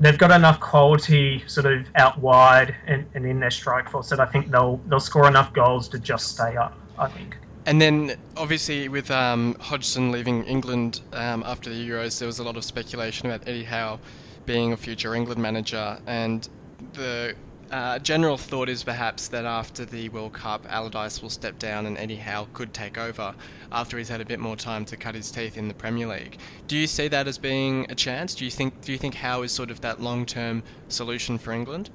they've 0.00 0.18
got 0.18 0.32
enough 0.32 0.58
quality 0.58 1.44
sort 1.46 1.66
of 1.66 1.86
out 1.94 2.18
wide 2.18 2.74
and, 2.88 3.06
and 3.14 3.24
in 3.24 3.38
their 3.38 3.52
strike 3.52 3.88
force 3.88 4.08
that 4.08 4.18
I 4.18 4.26
think 4.26 4.50
they'll 4.50 4.80
they'll 4.88 4.98
score 4.98 5.28
enough 5.28 5.52
goals 5.52 5.88
to 5.90 5.98
just 6.00 6.34
stay 6.34 6.56
up. 6.56 6.76
I 6.98 7.08
think. 7.08 7.36
And 7.66 7.80
then, 7.80 8.16
obviously, 8.36 8.88
with 8.88 9.12
um, 9.12 9.54
Hodgson 9.60 10.10
leaving 10.10 10.44
England 10.44 11.02
um, 11.12 11.44
after 11.46 11.70
the 11.70 11.88
Euros, 11.88 12.18
there 12.18 12.26
was 12.26 12.40
a 12.40 12.42
lot 12.42 12.56
of 12.56 12.64
speculation 12.64 13.30
about 13.30 13.46
Eddie 13.46 13.64
Howe 13.64 14.00
being 14.44 14.72
a 14.72 14.76
future 14.76 15.14
England 15.14 15.40
manager. 15.40 16.00
And 16.06 16.48
the 16.94 17.34
uh, 17.70 17.98
general 18.00 18.36
thought 18.36 18.68
is 18.68 18.82
perhaps 18.82 19.28
that 19.28 19.44
after 19.44 19.84
the 19.84 20.08
World 20.08 20.32
Cup, 20.32 20.66
Allardyce 20.68 21.22
will 21.22 21.30
step 21.30 21.58
down 21.58 21.86
and 21.86 21.96
Eddie 21.96 22.16
Howe 22.16 22.48
could 22.52 22.74
take 22.74 22.98
over 22.98 23.34
after 23.70 23.96
he's 23.96 24.08
had 24.08 24.20
a 24.20 24.24
bit 24.24 24.40
more 24.40 24.56
time 24.56 24.84
to 24.86 24.96
cut 24.96 25.14
his 25.14 25.30
teeth 25.30 25.56
in 25.56 25.68
the 25.68 25.74
Premier 25.74 26.08
League. 26.08 26.38
Do 26.66 26.76
you 26.76 26.86
see 26.86 27.08
that 27.08 27.28
as 27.28 27.38
being 27.38 27.86
a 27.88 27.94
chance? 27.94 28.34
Do 28.34 28.44
you 28.44 28.50
think 28.50 28.80
do 28.80 28.92
you 28.92 28.98
think 28.98 29.14
Howe 29.14 29.42
is 29.42 29.52
sort 29.52 29.70
of 29.70 29.80
that 29.82 30.00
long-term 30.00 30.62
solution 30.88 31.38
for 31.38 31.52
England? 31.52 31.90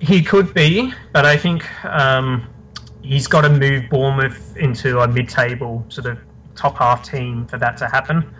He 0.00 0.22
could 0.22 0.54
be, 0.54 0.92
but 1.12 1.26
I 1.26 1.36
think 1.36 1.66
um, 1.84 2.48
he's 3.02 3.26
got 3.26 3.40
to 3.40 3.48
move 3.48 3.90
Bournemouth 3.90 4.56
into 4.56 5.00
a 5.00 5.08
mid-table 5.08 5.84
sort 5.88 6.06
of 6.06 6.18
top 6.54 6.78
half 6.78 7.08
team 7.08 7.46
for 7.46 7.58
that 7.58 7.76
to 7.78 7.88
happen. 7.88 8.32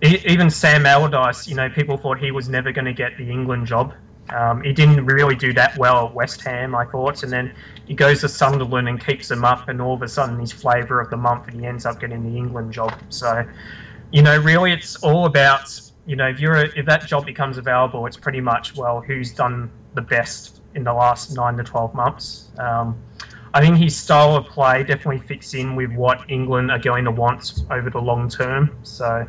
Even 0.00 0.48
Sam 0.48 0.86
Allardyce, 0.86 1.46
you 1.46 1.54
know, 1.54 1.68
people 1.68 1.98
thought 1.98 2.18
he 2.18 2.30
was 2.30 2.48
never 2.48 2.72
going 2.72 2.84
to 2.86 2.92
get 2.92 3.16
the 3.18 3.30
England 3.30 3.66
job 3.66 3.94
um, 4.30 4.62
he 4.62 4.72
didn't 4.72 5.04
really 5.04 5.34
do 5.34 5.52
that 5.52 5.76
well 5.76 6.06
at 6.06 6.14
West 6.14 6.40
Ham, 6.42 6.74
I 6.74 6.84
thought, 6.86 7.22
and 7.22 7.32
then 7.32 7.54
he 7.86 7.94
goes 7.94 8.20
to 8.20 8.28
Sunderland 8.28 8.88
and 8.88 9.04
keeps 9.04 9.28
them 9.28 9.44
up, 9.44 9.68
and 9.68 9.80
all 9.80 9.94
of 9.94 10.02
a 10.02 10.08
sudden 10.08 10.38
he's 10.40 10.52
flavour 10.52 11.00
of 11.00 11.10
the 11.10 11.16
month, 11.16 11.48
and 11.48 11.60
he 11.60 11.66
ends 11.66 11.84
up 11.84 12.00
getting 12.00 12.22
the 12.22 12.36
England 12.36 12.72
job. 12.72 12.94
So, 13.10 13.46
you 14.12 14.22
know, 14.22 14.38
really, 14.38 14.72
it's 14.72 14.96
all 14.96 15.26
about 15.26 15.80
you 16.06 16.16
know 16.16 16.28
if 16.28 16.40
you're 16.40 16.56
a, 16.56 16.78
if 16.78 16.86
that 16.86 17.06
job 17.06 17.26
becomes 17.26 17.58
available, 17.58 18.06
it's 18.06 18.16
pretty 18.16 18.40
much 18.40 18.76
well 18.76 19.00
who's 19.00 19.32
done 19.32 19.70
the 19.94 20.02
best 20.02 20.62
in 20.74 20.84
the 20.84 20.92
last 20.92 21.34
nine 21.34 21.56
to 21.58 21.62
twelve 21.62 21.94
months. 21.94 22.50
Um, 22.58 22.98
I 23.52 23.60
think 23.60 23.76
his 23.76 23.96
style 23.96 24.34
of 24.34 24.46
play 24.46 24.82
definitely 24.82 25.20
fits 25.20 25.54
in 25.54 25.76
with 25.76 25.92
what 25.92 26.28
England 26.28 26.72
are 26.72 26.78
going 26.78 27.04
to 27.04 27.12
want 27.12 27.62
over 27.70 27.88
the 27.88 28.00
long 28.00 28.28
term. 28.28 28.76
So, 28.82 29.24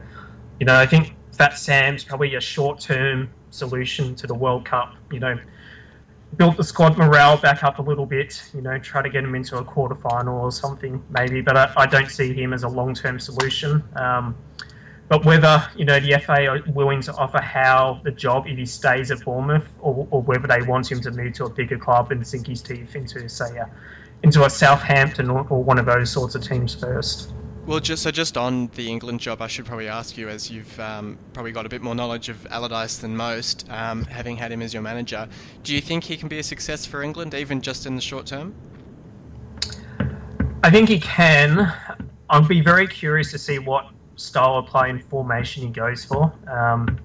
you 0.59 0.65
know, 0.65 0.75
I 0.75 0.87
think 0.87 1.13
Fat 1.33 1.57
Sam's 1.59 2.03
probably 2.03 2.33
a 2.33 2.41
short 2.41 2.79
term 2.79 3.29
solution 3.55 4.15
to 4.15 4.27
the 4.27 4.35
World 4.35 4.65
Cup. 4.65 4.95
You 5.11 5.19
know, 5.19 5.39
built 6.37 6.57
the 6.57 6.63
squad 6.63 6.97
morale 6.97 7.37
back 7.37 7.63
up 7.63 7.79
a 7.79 7.81
little 7.81 8.05
bit. 8.05 8.41
You 8.53 8.61
know, 8.61 8.77
try 8.79 9.01
to 9.01 9.09
get 9.09 9.23
him 9.23 9.35
into 9.35 9.57
a 9.57 9.63
quarter 9.63 9.95
final 9.95 10.39
or 10.39 10.51
something 10.51 11.03
maybe. 11.09 11.41
But 11.41 11.57
I, 11.57 11.73
I 11.77 11.85
don't 11.85 12.09
see 12.09 12.33
him 12.33 12.53
as 12.53 12.63
a 12.63 12.69
long 12.69 12.93
term 12.93 13.19
solution. 13.19 13.83
Um, 13.95 14.35
but 15.07 15.23
whether 15.23 15.67
you 15.75 15.85
know 15.85 15.99
the 15.99 16.19
FA 16.19 16.47
are 16.47 16.61
willing 16.67 17.01
to 17.01 17.13
offer 17.13 17.39
Howe 17.39 18.01
the 18.03 18.11
job 18.11 18.47
if 18.47 18.57
he 18.57 18.65
stays 18.65 19.11
at 19.11 19.23
Bournemouth, 19.23 19.67
or, 19.79 20.07
or 20.09 20.21
whether 20.21 20.47
they 20.47 20.61
want 20.63 20.91
him 20.91 20.99
to 21.01 21.11
move 21.11 21.33
to 21.33 21.45
a 21.45 21.49
bigger 21.49 21.77
club 21.77 22.11
and 22.11 22.25
sink 22.25 22.47
his 22.47 22.61
teeth 22.61 22.95
into 22.95 23.29
say 23.29 23.57
a, 23.57 23.69
into 24.23 24.45
a 24.45 24.49
Southampton 24.49 25.29
or, 25.29 25.45
or 25.49 25.63
one 25.63 25.77
of 25.77 25.85
those 25.85 26.09
sorts 26.11 26.33
of 26.33 26.43
teams 26.43 26.73
first. 26.73 27.33
Well, 27.65 27.79
just 27.79 28.03
so 28.03 28.11
just 28.11 28.37
on 28.37 28.67
the 28.75 28.87
England 28.87 29.21
job, 29.21 29.41
I 29.41 29.47
should 29.47 29.65
probably 29.65 29.87
ask 29.87 30.17
you, 30.17 30.29
as 30.29 30.51
you've 30.51 30.79
um, 30.79 31.17
probably 31.33 31.51
got 31.51 31.65
a 31.65 31.69
bit 31.69 31.81
more 31.81 31.95
knowledge 31.95 32.29
of 32.29 32.45
Allardyce 32.51 32.97
than 32.97 33.17
most, 33.17 33.67
um, 33.71 34.05
having 34.05 34.37
had 34.37 34.51
him 34.51 34.61
as 34.61 34.71
your 34.71 34.83
manager. 34.83 35.27
Do 35.63 35.73
you 35.73 35.81
think 35.81 36.03
he 36.03 36.15
can 36.15 36.27
be 36.27 36.37
a 36.37 36.43
success 36.43 36.85
for 36.85 37.01
England, 37.01 37.33
even 37.33 37.61
just 37.61 37.87
in 37.87 37.95
the 37.95 38.01
short 38.01 38.27
term? 38.27 38.53
I 40.63 40.69
think 40.69 40.89
he 40.89 40.99
can. 40.99 41.73
I'd 42.29 42.47
be 42.47 42.61
very 42.61 42.85
curious 42.85 43.31
to 43.31 43.39
see 43.39 43.57
what 43.57 43.89
style 44.15 44.57
of 44.57 44.67
play 44.67 44.91
and 44.91 45.03
formation 45.03 45.63
he 45.63 45.69
goes 45.69 46.05
for. 46.05 46.31
Um, 46.47 46.99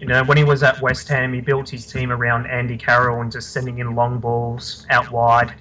you 0.00 0.06
know, 0.06 0.22
when 0.24 0.36
he 0.36 0.44
was 0.44 0.62
at 0.62 0.78
West 0.82 1.08
Ham, 1.08 1.32
he 1.32 1.40
built 1.40 1.66
his 1.66 1.90
team 1.90 2.12
around 2.12 2.46
Andy 2.46 2.76
Carroll 2.76 3.22
and 3.22 3.32
just 3.32 3.52
sending 3.52 3.78
in 3.78 3.94
long 3.94 4.18
balls 4.18 4.86
out 4.90 5.10
wide 5.10 5.54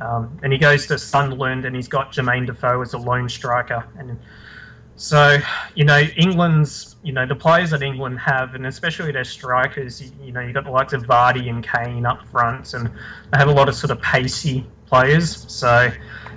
um, 0.00 0.38
and 0.42 0.52
he 0.52 0.58
goes 0.58 0.86
to 0.86 0.98
Sunderland 0.98 1.64
and 1.64 1.74
he's 1.74 1.88
got 1.88 2.12
Jermaine 2.12 2.46
Defoe 2.46 2.80
as 2.82 2.94
a 2.94 2.98
lone 2.98 3.28
striker. 3.28 3.86
And 3.98 4.18
so, 4.96 5.38
you 5.74 5.84
know, 5.84 6.00
England's, 6.16 6.96
you 7.02 7.12
know, 7.12 7.26
the 7.26 7.34
players 7.34 7.70
that 7.70 7.82
England 7.82 8.18
have, 8.20 8.54
and 8.54 8.66
especially 8.66 9.10
their 9.12 9.24
strikers, 9.24 10.00
you, 10.00 10.10
you 10.22 10.32
know, 10.32 10.40
you've 10.40 10.54
got 10.54 10.64
the 10.64 10.70
likes 10.70 10.92
of 10.92 11.02
Vardy 11.02 11.48
and 11.48 11.66
Kane 11.66 12.06
up 12.06 12.26
front, 12.28 12.74
and 12.74 12.86
they 12.86 13.38
have 13.38 13.48
a 13.48 13.52
lot 13.52 13.68
of 13.68 13.74
sort 13.74 13.90
of 13.90 14.00
pacey 14.00 14.64
players. 14.86 15.50
So, 15.52 15.90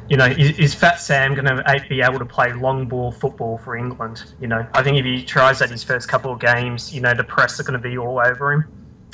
you 0.09 0.17
know, 0.17 0.25
is, 0.25 0.57
is 0.57 0.73
Fat 0.73 0.99
Sam 0.99 1.35
going 1.35 1.45
to 1.45 1.85
be 1.87 2.01
able 2.01 2.17
to 2.17 2.25
play 2.25 2.51
long 2.53 2.87
ball 2.87 3.11
football 3.11 3.59
for 3.59 3.77
England? 3.77 4.33
You 4.41 4.47
know, 4.47 4.65
I 4.73 4.81
think 4.81 4.97
if 4.97 5.05
he 5.05 5.23
tries 5.23 5.59
that 5.59 5.69
his 5.69 5.83
first 5.83 6.07
couple 6.07 6.31
of 6.31 6.39
games, 6.39 6.93
you 6.93 7.01
know, 7.01 7.13
the 7.13 7.23
press 7.23 7.59
are 7.59 7.63
going 7.63 7.79
to 7.79 7.89
be 7.89 7.97
all 7.97 8.19
over 8.19 8.53
him. 8.53 8.65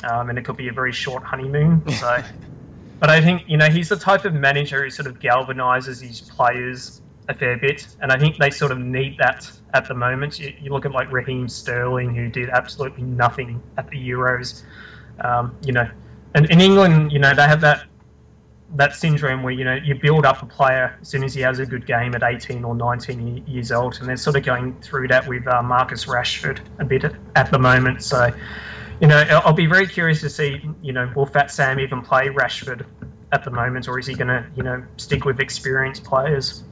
Um, 0.06 0.30
and 0.30 0.38
it 0.38 0.44
could 0.44 0.58
be 0.58 0.68
a 0.68 0.74
very 0.74 0.92
short 0.92 1.24
honeymoon. 1.24 1.82
So 1.90 2.22
but 3.00 3.10
I 3.10 3.22
think 3.22 3.44
you 3.48 3.58
know 3.58 3.70
he's 3.70 3.90
the 3.90 3.98
type 3.98 4.26
of 4.26 4.34
manager 4.34 4.84
who 4.84 4.90
sort 4.90 5.08
of 5.08 5.20
galvanizes 5.20 6.02
his 6.02 6.22
players 6.22 7.02
a 7.30 7.34
fair 7.34 7.58
bit, 7.58 7.88
and 8.02 8.12
I 8.12 8.18
think 8.18 8.38
they 8.38 8.50
sort 8.50 8.72
of 8.72 8.80
need 8.80 9.18
that 9.18 9.50
at 9.74 9.88
the 9.88 9.94
moment. 9.94 10.40
You, 10.40 10.54
you 10.62 10.72
look 10.72 10.86
at 10.86 10.92
like 10.92 11.12
Raheem 11.12 11.48
Sterling, 11.48 12.14
who 12.14 12.30
did 12.30 12.50
absolutely 12.50 13.04
nothing 13.04 13.62
at 13.78 13.90
the 13.90 13.98
Euros. 13.98 14.64
Um, 15.22 15.56
you 15.66 15.74
know, 15.74 15.90
and 16.36 16.50
in 16.50 16.60
England, 16.60 17.12
you 17.12 17.20
know, 17.20 17.34
they 17.34 17.48
have 17.48 17.62
that 17.62 17.86
that 18.76 18.96
syndrome 18.96 19.44
where 19.44 19.54
you 19.54 19.64
know 19.64 19.76
you 19.76 19.96
build 19.96 20.26
up 20.26 20.42
a 20.42 20.46
player 20.46 20.98
as 21.00 21.08
soon 21.08 21.24
as 21.24 21.34
he 21.34 21.42
has 21.42 21.60
a 21.60 21.66
good 21.66 21.86
game 21.86 22.16
at 22.16 22.24
18 22.24 22.64
or 22.64 22.76
19 22.76 23.46
years 23.48 23.72
old, 23.72 23.98
and 24.00 24.10
they're 24.10 24.18
sort 24.18 24.36
of 24.36 24.44
going 24.44 24.76
through 24.82 25.08
that 25.10 25.28
with 25.28 25.48
uh, 25.48 25.62
Marcus 25.62 26.06
Rashford 26.06 26.60
a 26.80 26.86
bit 26.86 27.04
at, 27.04 27.16
at 27.36 27.52
the 27.52 27.60
moment. 27.60 28.02
So 28.02 28.32
you 29.04 29.10
know, 29.10 29.18
I'll 29.44 29.52
be 29.52 29.66
very 29.66 29.86
curious 29.86 30.22
to 30.22 30.30
see, 30.30 30.62
you 30.82 30.94
know, 30.94 31.12
will 31.14 31.26
Fat 31.26 31.52
Sam 31.52 31.78
even 31.78 32.02
play 32.02 32.30
Rashford 32.30 32.86
at 33.34 33.44
the 33.44 33.52
moment, 33.52 33.90
or 33.90 34.00
is 34.00 34.08
he 34.08 34.14
going 34.14 34.30
to, 34.30 34.46
you 34.56 34.64
know, 34.64 34.82
stick 34.96 35.26
with 35.26 35.42
experienced 35.42 36.06
players? 36.06 36.64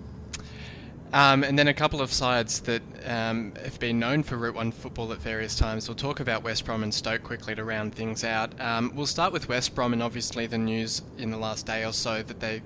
Um, 1.11 1.43
and 1.43 1.59
then 1.59 1.67
a 1.67 1.73
couple 1.73 1.99
of 1.99 2.13
sides 2.13 2.61
that 2.61 2.82
um, 3.05 3.51
have 3.61 3.77
been 3.82 3.99
known 3.99 4.23
for 4.23 4.38
Route 4.38 4.55
1 4.55 4.71
football 4.71 5.11
at 5.11 5.17
various 5.17 5.57
times. 5.57 5.89
We'll 5.89 5.95
talk 5.95 6.21
about 6.21 6.41
West 6.41 6.63
Brom 6.63 6.84
and 6.84 6.93
Stoke 6.93 7.21
quickly 7.21 7.53
to 7.53 7.65
round 7.65 7.93
things 7.93 8.23
out. 8.23 8.57
Um, 8.61 8.93
we'll 8.95 9.07
start 9.07 9.34
with 9.34 9.49
West 9.49 9.75
Brom, 9.75 9.91
and 9.91 10.01
obviously 10.01 10.47
the 10.47 10.57
news 10.57 11.01
in 11.17 11.32
the 11.32 11.38
last 11.38 11.65
day 11.65 11.84
or 11.84 11.91
so 11.91 12.23
that 12.23 12.39
they, 12.39 12.61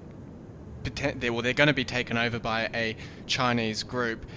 they 1.17 1.31
well, 1.31 1.41
they're 1.41 1.53
going 1.53 1.69
to 1.69 1.73
be 1.73 1.85
taken 1.85 2.17
over 2.17 2.37
by 2.37 2.69
a 2.75 2.95
Chinese 3.25 3.81
group. 3.81 4.27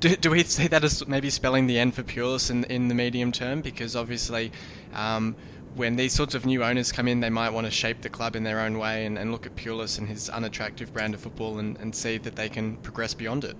Do, 0.00 0.16
do 0.16 0.30
we 0.30 0.42
see 0.44 0.66
that 0.68 0.82
as 0.82 1.06
maybe 1.06 1.28
spelling 1.28 1.66
the 1.66 1.78
end 1.78 1.94
for 1.94 2.02
Pulis 2.02 2.50
in, 2.50 2.64
in 2.64 2.88
the 2.88 2.94
medium 2.94 3.32
term? 3.32 3.60
Because 3.60 3.94
obviously, 3.94 4.50
um, 4.94 5.36
when 5.74 5.96
these 5.96 6.14
sorts 6.14 6.34
of 6.34 6.46
new 6.46 6.64
owners 6.64 6.90
come 6.90 7.06
in, 7.06 7.20
they 7.20 7.28
might 7.28 7.50
want 7.50 7.66
to 7.66 7.70
shape 7.70 8.00
the 8.00 8.08
club 8.08 8.34
in 8.34 8.42
their 8.42 8.60
own 8.60 8.78
way 8.78 9.04
and, 9.04 9.18
and 9.18 9.30
look 9.30 9.44
at 9.44 9.54
Pulis 9.56 9.98
and 9.98 10.08
his 10.08 10.30
unattractive 10.30 10.92
brand 10.94 11.12
of 11.12 11.20
football 11.20 11.58
and, 11.58 11.76
and 11.78 11.94
see 11.94 12.16
that 12.16 12.34
they 12.34 12.48
can 12.48 12.76
progress 12.78 13.12
beyond 13.12 13.44
it. 13.44 13.56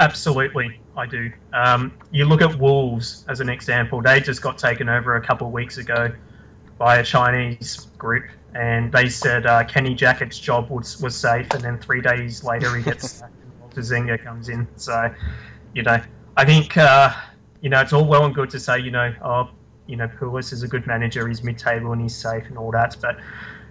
Absolutely, 0.00 0.80
I 0.96 1.06
do. 1.06 1.30
Um, 1.52 1.92
you 2.10 2.24
look 2.24 2.40
at 2.40 2.58
Wolves 2.58 3.26
as 3.28 3.40
an 3.40 3.50
example. 3.50 4.00
They 4.00 4.20
just 4.20 4.40
got 4.40 4.56
taken 4.56 4.88
over 4.88 5.16
a 5.16 5.20
couple 5.20 5.46
of 5.46 5.52
weeks 5.52 5.76
ago 5.76 6.10
by 6.78 6.96
a 6.96 7.04
Chinese 7.04 7.88
group, 7.98 8.24
and 8.54 8.90
they 8.90 9.10
said 9.10 9.44
uh, 9.44 9.62
Kenny 9.64 9.94
Jackett's 9.94 10.38
job 10.38 10.70
was, 10.70 11.00
was 11.02 11.14
safe, 11.14 11.46
and 11.52 11.62
then 11.62 11.78
three 11.78 12.00
days 12.00 12.42
later 12.42 12.74
he 12.74 12.82
gets 12.82 13.22
Zenga 13.80 14.22
comes 14.22 14.48
in. 14.48 14.66
So, 14.76 15.12
you 15.74 15.82
know, 15.82 16.00
I 16.36 16.44
think 16.44 16.76
uh, 16.76 17.12
you 17.60 17.70
know, 17.70 17.80
it's 17.80 17.92
all 17.92 18.04
well 18.04 18.24
and 18.24 18.34
good 18.34 18.50
to 18.50 18.60
say, 18.60 18.78
you 18.78 18.90
know, 18.90 19.14
oh, 19.22 19.50
you 19.86 19.96
know, 19.96 20.08
Pulis 20.08 20.52
is 20.52 20.62
a 20.62 20.68
good 20.68 20.86
manager, 20.86 21.26
he's 21.28 21.42
mid-table 21.42 21.92
and 21.92 22.00
he's 22.02 22.14
safe 22.14 22.44
and 22.46 22.58
all 22.58 22.70
that, 22.72 22.96
but 23.00 23.18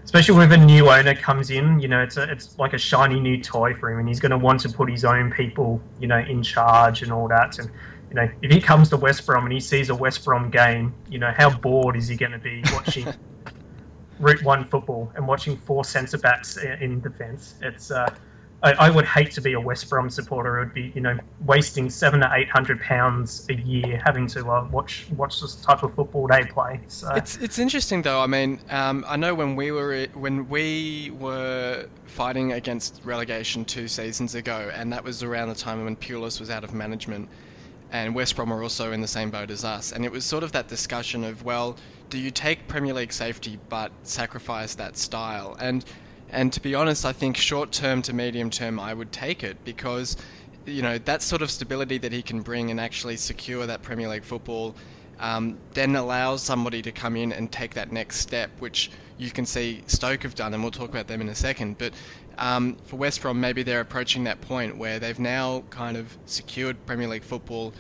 especially 0.04 0.36
when 0.36 0.52
a 0.52 0.66
new 0.66 0.90
owner 0.90 1.16
comes 1.16 1.50
in, 1.50 1.80
you 1.80 1.88
know, 1.88 2.02
it's 2.02 2.18
a, 2.18 2.24
it's 2.24 2.58
like 2.60 2.74
a 2.74 2.78
shiny 2.78 3.20
new 3.20 3.42
toy 3.42 3.74
for 3.74 3.92
him, 3.92 4.00
and 4.00 4.08
he's 4.08 4.20
going 4.20 4.32
to 4.32 4.38
want 4.38 4.60
to 4.62 4.70
put 4.70 4.90
his 4.90 5.06
own 5.06 5.32
people, 5.32 5.82
you 6.00 6.08
know, 6.08 6.18
in 6.18 6.44
charge 6.44 7.04
and 7.04 7.12
all 7.12 7.28
that. 7.28 7.60
And 7.60 7.70
you 8.10 8.16
know, 8.16 8.30
if 8.42 8.52
he 8.52 8.60
comes 8.60 8.90
to 8.90 8.98
West 8.98 9.26
Brom 9.26 9.46
and 9.46 9.54
he 9.54 9.60
sees 9.60 9.90
a 9.90 9.96
West 9.96 10.24
Brom 10.26 10.50
game, 10.50 10.94
you 11.10 11.20
know, 11.20 11.32
how 11.36 11.50
bored 11.50 11.96
is 11.96 12.08
he 12.08 12.16
going 12.16 12.32
to 12.32 12.38
be 12.38 12.62
watching 12.74 13.08
Route 14.20 14.44
One 14.44 14.66
football 14.66 15.12
and 15.16 15.28
watching 15.28 15.58
four 15.58 15.84
centre 15.84 16.18
backs 16.18 16.58
in 16.58 17.00
defence? 17.00 17.56
It's 17.62 17.90
uh, 17.90 18.14
I, 18.64 18.72
I, 18.74 18.90
would 18.90 19.06
hate 19.06 19.30
to 19.32 19.42
be 19.42 19.54
a 19.54 19.60
West 19.60 19.90
Brom 19.90 20.10
supporter. 20.10 20.58
It 20.58 20.66
would 20.66 20.74
be, 20.74 20.94
you 20.96 21.02
know, 21.02 21.18
wasting 21.46 21.90
seven 21.90 22.22
to 22.22 22.32
eight 22.34 22.50
hundred 22.50 22.80
pounds 22.80 23.46
a 23.50 23.56
year 23.56 24.02
having 24.06 24.26
to 24.28 24.50
uh, 24.50 24.68
watch 24.72 25.06
watch 25.18 25.42
this 25.42 25.56
type 25.56 25.84
of 25.84 25.94
football 25.96 26.28
they 26.28 26.46
play. 26.46 26.80
So 26.88 27.12
it's 27.14 27.36
it's 27.38 27.60
interesting 27.60 28.02
though. 28.02 28.22
I 28.22 28.28
mean, 28.28 28.60
um, 28.70 29.04
I 29.06 29.18
know 29.18 29.36
when 29.36 29.58
we 29.58 29.72
were 29.72 30.08
when 30.14 30.48
we 30.48 31.12
were 31.20 31.88
fighting 32.06 32.54
against 32.54 33.02
relegation 33.04 33.66
two 33.66 33.90
seasons 33.90 34.34
ago, 34.34 34.72
and 34.74 34.94
that 34.94 35.04
was 35.04 35.24
around 35.24 35.50
the 35.50 35.56
time 35.56 35.84
when 35.84 35.98
Pulis 35.98 36.40
was 36.40 36.50
out 36.50 36.64
of 36.64 36.74
management, 36.74 37.28
and 37.92 38.16
West 38.16 38.38
Brom 38.38 38.50
were 38.50 38.64
also 38.64 38.94
in 38.94 39.02
the 39.02 39.08
same 39.10 39.30
boat 39.30 39.52
as 39.52 39.66
us, 39.66 39.92
and 39.92 40.06
it 40.06 40.12
was 40.12 40.24
sort 40.24 40.44
of 40.44 40.54
that 40.54 40.70
discussion 40.70 41.26
of 41.26 41.44
well, 41.44 41.76
do 42.10 42.18
you 42.18 42.32
take 42.32 42.66
Premier 42.70 42.94
League 42.94 43.12
safety 43.12 43.60
but 43.68 43.92
sacrifice 44.04 44.74
that 44.76 44.96
style 44.96 45.58
and 45.60 45.84
and 46.34 46.52
to 46.54 46.60
be 46.60 46.74
honest, 46.74 47.06
I 47.06 47.14
think 47.14 47.38
short 47.38 47.72
term 47.72 48.02
to 48.04 48.14
medium 48.14 48.50
term, 48.50 48.80
I 48.80 48.94
would 48.94 49.12
take 49.12 49.44
it 49.44 49.64
because, 49.64 50.18
you 50.66 50.82
know, 50.82 50.98
that 50.98 51.22
sort 51.22 51.42
of 51.42 51.52
stability 51.52 52.00
that 52.00 52.12
he 52.12 52.24
can 52.24 52.42
bring 52.42 52.72
and 52.72 52.80
actually 52.80 53.18
secure 53.18 53.68
that 53.68 53.84
Premier 53.84 54.08
League 54.10 54.24
football 54.24 54.76
um, 55.20 55.58
then 55.74 55.96
allows 55.96 56.42
somebody 56.42 56.82
to 56.82 56.92
come 56.92 57.16
in 57.16 57.32
and 57.32 57.52
take 57.52 57.76
that 57.76 57.92
next 57.92 58.18
step, 58.18 58.50
which 58.60 58.90
you 59.18 59.30
can 59.30 59.46
see 59.46 59.84
Stoke 59.86 60.24
have 60.24 60.34
done, 60.34 60.54
and 60.54 60.64
we'll 60.64 60.72
talk 60.72 60.90
about 60.90 61.08
them 61.08 61.22
in 61.22 61.30
a 61.30 61.36
second. 61.36 61.78
But 61.78 61.94
um, 62.40 62.78
for 62.86 62.96
West 62.96 63.22
Brom, 63.22 63.40
maybe 63.40 63.62
they're 63.62 63.82
approaching 63.82 64.24
that 64.24 64.42
point 64.42 64.76
where 64.76 65.00
they've 65.00 65.20
now 65.20 65.64
kind 65.70 65.96
of 65.96 66.18
secured 66.26 66.84
Premier 66.88 67.08
League 67.08 67.24
football 67.24 67.74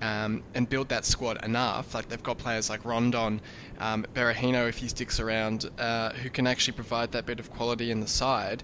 um, 0.00 0.42
and 0.54 0.68
build 0.68 0.88
that 0.88 1.04
squad 1.04 1.44
enough. 1.44 1.94
Like 1.94 2.08
they've 2.08 2.22
got 2.22 2.38
players 2.38 2.70
like 2.70 2.84
Rondon, 2.84 3.40
um, 3.78 4.06
Berahino, 4.14 4.68
if 4.68 4.78
he 4.78 4.88
sticks 4.88 5.20
around, 5.20 5.70
uh, 5.78 6.10
who 6.10 6.30
can 6.30 6.46
actually 6.46 6.74
provide 6.74 7.12
that 7.12 7.26
bit 7.26 7.40
of 7.40 7.50
quality 7.50 7.90
in 7.90 8.00
the 8.00 8.08
side. 8.08 8.62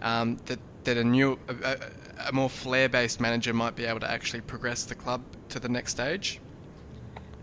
Um, 0.00 0.36
that 0.46 0.58
that 0.84 0.96
a 0.96 1.04
new, 1.04 1.38
a, 1.48 1.76
a 2.28 2.32
more 2.32 2.48
flair-based 2.48 3.20
manager 3.20 3.52
might 3.52 3.76
be 3.76 3.84
able 3.84 4.00
to 4.00 4.10
actually 4.10 4.40
progress 4.40 4.84
the 4.84 4.94
club 4.94 5.22
to 5.50 5.60
the 5.60 5.68
next 5.68 5.92
stage. 5.92 6.40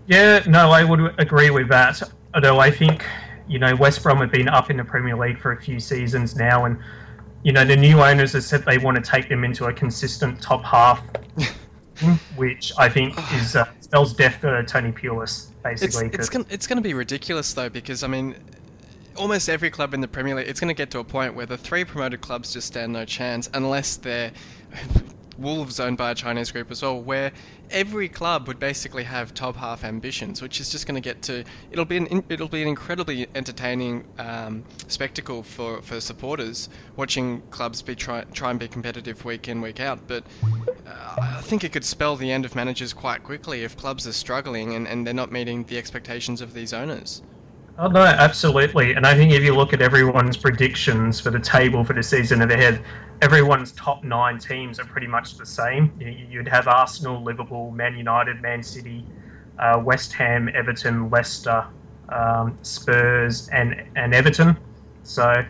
Yeah, 0.08 0.44
no, 0.48 0.72
I 0.72 0.84
would 0.84 1.20
agree 1.20 1.50
with 1.50 1.68
that. 1.70 2.02
Although 2.34 2.60
I 2.60 2.72
think, 2.72 3.06
you 3.48 3.60
know, 3.60 3.76
West 3.76 4.04
Brom 4.04 4.18
have 4.18 4.32
been 4.32 4.48
up 4.48 4.70
in 4.70 4.78
the 4.78 4.84
Premier 4.84 5.16
League 5.16 5.40
for 5.40 5.52
a 5.52 5.62
few 5.62 5.80
seasons 5.80 6.36
now, 6.36 6.66
and 6.66 6.78
you 7.44 7.52
know 7.52 7.64
the 7.64 7.76
new 7.76 8.02
owners 8.02 8.34
have 8.34 8.44
said 8.44 8.66
they 8.66 8.78
want 8.78 8.96
to 8.96 9.12
take 9.12 9.30
them 9.30 9.44
into 9.44 9.66
a 9.66 9.74
consistent 9.74 10.42
top 10.42 10.64
half 10.64 11.04
which 12.36 12.72
I 12.78 12.90
think 12.90 13.16
is 13.34 13.56
uh, 13.56 13.66
spells 13.80 14.14
death 14.14 14.36
for 14.36 14.64
Tony 14.64 14.92
Pulis, 14.92 15.52
basically. 15.64 16.08
It's, 16.08 16.16
it's 16.16 16.30
gonna 16.30 16.46
it's 16.50 16.68
gonna 16.68 16.82
be 16.82 16.94
ridiculous 16.94 17.54
though, 17.54 17.70
because 17.70 18.04
I 18.04 18.08
mean, 18.08 18.36
almost 19.16 19.50
every 19.50 19.70
club 19.70 19.94
in 19.94 20.02
the 20.02 20.08
Premier 20.08 20.36
League, 20.36 20.48
it's 20.48 20.60
going 20.60 20.70
to 20.70 20.74
get 20.74 20.92
to 20.92 21.00
a 21.00 21.04
point 21.04 21.36
where 21.36 21.46
the 21.46 21.58
three 21.58 21.86
promoted 21.86 22.22
clubs 22.22 22.54
just 22.54 22.68
stand 22.68 22.94
no 22.94 23.06
chance 23.06 23.50
unless 23.54 23.98
they're 23.98 24.32
Wolves 25.38 25.80
owned 25.80 25.98
by 25.98 26.12
a 26.12 26.16
Chinese 26.16 26.52
group 26.52 26.72
as 26.72 26.82
well, 26.82 27.02
where 27.02 27.32
every 27.72 28.08
club 28.08 28.48
would 28.48 28.60
basically 28.60 29.04
have 29.04 29.34
top 29.34 29.56
half 29.56 29.84
ambitions, 29.84 30.42
which 30.42 30.60
is 30.60 30.70
just 30.70 30.88
going 30.88 30.96
to 30.96 31.02
get 31.02 31.22
to 31.24 31.44
it'll 31.72 31.86
be 31.86 31.98
an 31.98 32.24
it'll 32.30 32.48
be 32.48 32.62
an 32.62 32.68
incredibly 32.68 33.28
entertaining 33.36 34.06
um, 34.18 34.64
spectacle 34.88 35.44
for, 35.44 35.82
for 35.82 36.00
supporters 36.00 36.70
watching 36.96 37.42
clubs 37.52 37.82
be 37.82 37.96
try 37.96 38.24
try 38.34 38.50
and 38.50 38.60
be 38.60 38.68
competitive 38.68 39.26
week 39.26 39.48
in 39.48 39.62
week 39.62 39.80
out. 39.80 40.00
But 40.08 40.24
uh, 40.88 41.16
I 41.38 41.42
think 41.42 41.64
it 41.64 41.72
could 41.72 41.86
spell 41.86 42.16
the 42.16 42.32
end 42.32 42.46
of 42.46 42.56
managers 42.56 42.94
quite 42.94 43.24
quickly 43.24 43.64
if 43.64 43.76
clubs 43.76 44.08
are 44.08 44.14
struggling 44.14 44.76
and, 44.76 44.88
and 44.88 45.06
they're 45.06 45.14
not 45.14 45.32
meeting 45.32 45.64
the 45.66 45.78
expectations 45.78 46.42
of 46.42 46.54
these 46.54 46.74
owners. 46.74 47.22
Oh 47.78 47.88
no, 47.88 48.04
absolutely. 48.04 48.94
And 48.94 49.06
I 49.06 49.14
think 49.16 49.34
if 49.34 49.44
you 49.44 49.54
look 49.54 49.74
at 49.74 49.82
everyone's 49.82 50.38
predictions 50.38 51.20
for 51.20 51.30
the 51.30 51.40
table 51.40 51.84
for 51.84 51.92
the 51.92 52.04
season 52.04 52.42
ahead, 52.42 52.82
everyone's 53.22 53.74
top 53.74 54.02
nine 54.02 54.40
teams 54.40 54.80
are 54.80 54.86
pretty 54.86 55.08
much 55.08 55.36
the 55.36 55.46
same. 55.46 55.92
You'd 56.00 56.48
have 56.48 56.70
Arsenal, 56.70 57.22
Liverpool, 57.22 57.72
Man 57.72 57.98
United, 57.98 58.42
Man 58.42 58.64
City, 58.64 59.06
uh, 59.60 59.82
West 59.84 60.14
Ham, 60.14 60.50
Everton, 60.54 61.10
Leicester, 61.10 61.66
um, 62.10 62.58
Spurs, 62.62 63.50
and 63.50 63.84
and 63.98 64.14
Everton. 64.14 64.56
So, 65.04 65.44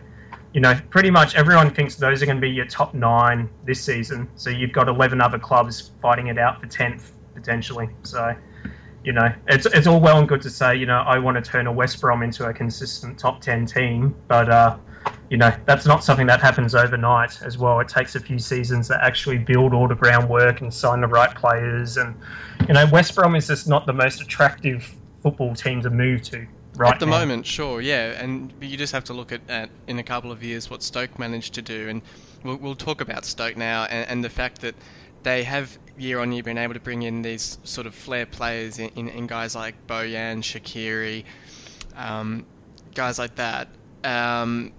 you 0.52 0.60
know, 0.60 0.74
pretty 0.90 1.12
much 1.12 1.36
everyone 1.36 1.70
thinks 1.70 1.94
those 1.94 2.24
are 2.24 2.26
going 2.26 2.38
to 2.38 2.40
be 2.40 2.50
your 2.50 2.66
top 2.66 2.92
nine 2.92 3.48
this 3.64 3.80
season. 3.80 4.28
So 4.34 4.50
you've 4.50 4.72
got 4.72 4.88
eleven 4.88 5.20
other 5.20 5.38
clubs 5.38 5.92
fighting 6.02 6.26
it 6.26 6.38
out 6.38 6.60
for 6.60 6.66
tenth 6.66 7.12
potentially. 7.34 7.88
So 8.02 8.34
you 9.06 9.12
know, 9.12 9.32
it's 9.46 9.66
it's 9.66 9.86
all 9.86 10.00
well 10.00 10.18
and 10.18 10.28
good 10.28 10.42
to 10.42 10.50
say, 10.50 10.74
you 10.74 10.84
know, 10.84 10.98
I 11.06 11.16
want 11.20 11.42
to 11.42 11.50
turn 11.50 11.68
a 11.68 11.72
West 11.72 12.00
Brom 12.00 12.24
into 12.24 12.44
a 12.44 12.52
consistent 12.52 13.16
top 13.16 13.40
ten 13.40 13.64
team, 13.64 14.16
but 14.26 14.50
uh, 14.50 14.76
you 15.30 15.36
know, 15.36 15.52
that's 15.64 15.86
not 15.86 16.02
something 16.02 16.26
that 16.26 16.40
happens 16.40 16.74
overnight 16.74 17.40
as 17.42 17.56
well. 17.56 17.78
It 17.78 17.86
takes 17.86 18.16
a 18.16 18.20
few 18.20 18.40
seasons 18.40 18.88
to 18.88 19.02
actually 19.02 19.38
build 19.38 19.72
all 19.74 19.86
the 19.86 19.94
groundwork 19.94 20.60
and 20.60 20.74
sign 20.74 21.02
the 21.02 21.06
right 21.06 21.32
players, 21.32 21.98
and 21.98 22.16
you 22.66 22.74
know, 22.74 22.84
West 22.90 23.14
Brom 23.14 23.36
is 23.36 23.46
just 23.46 23.68
not 23.68 23.86
the 23.86 23.92
most 23.92 24.20
attractive 24.20 24.92
football 25.22 25.54
team 25.54 25.80
to 25.82 25.90
move 25.90 26.22
to. 26.22 26.44
Right 26.74 26.92
at 26.92 26.98
the 26.98 27.06
now. 27.06 27.20
moment, 27.20 27.46
sure, 27.46 27.80
yeah, 27.80 28.20
and 28.20 28.52
you 28.60 28.76
just 28.76 28.92
have 28.92 29.04
to 29.04 29.12
look 29.12 29.30
at, 29.30 29.40
at 29.48 29.70
in 29.86 30.00
a 30.00 30.02
couple 30.02 30.32
of 30.32 30.42
years 30.42 30.68
what 30.68 30.82
Stoke 30.82 31.16
managed 31.16 31.54
to 31.54 31.62
do, 31.62 31.88
and 31.88 32.02
we'll, 32.42 32.56
we'll 32.56 32.74
talk 32.74 33.00
about 33.00 33.24
Stoke 33.24 33.56
now, 33.56 33.84
and, 33.84 34.10
and 34.10 34.24
the 34.24 34.30
fact 34.30 34.62
that 34.62 34.74
they 35.22 35.44
have 35.44 35.78
year 35.98 36.20
on 36.20 36.32
year 36.32 36.42
been 36.42 36.58
able 36.58 36.74
to 36.74 36.80
bring 36.80 37.02
in 37.02 37.22
these 37.22 37.58
sort 37.64 37.86
of 37.86 37.94
flair 37.94 38.26
players 38.26 38.78
in, 38.78 38.90
in, 38.96 39.08
in 39.08 39.26
guys 39.26 39.54
like 39.54 39.74
Bojan, 39.86 40.42
Shaqiri, 40.42 41.24
um, 41.96 42.44
guys 42.94 43.18
like 43.18 43.36
that, 43.36 43.68
um, 44.04 44.72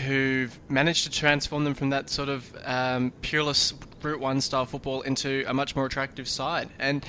who've 0.00 0.58
managed 0.68 1.04
to 1.04 1.10
transform 1.10 1.64
them 1.64 1.74
from 1.74 1.90
that 1.90 2.10
sort 2.10 2.28
of 2.28 2.52
um, 2.64 3.12
Pulis 3.22 3.74
Route 4.02 4.20
One 4.20 4.40
style 4.40 4.66
football 4.66 5.02
into 5.02 5.44
a 5.46 5.54
much 5.54 5.74
more 5.76 5.86
attractive 5.86 6.28
side. 6.28 6.68
And 6.78 7.04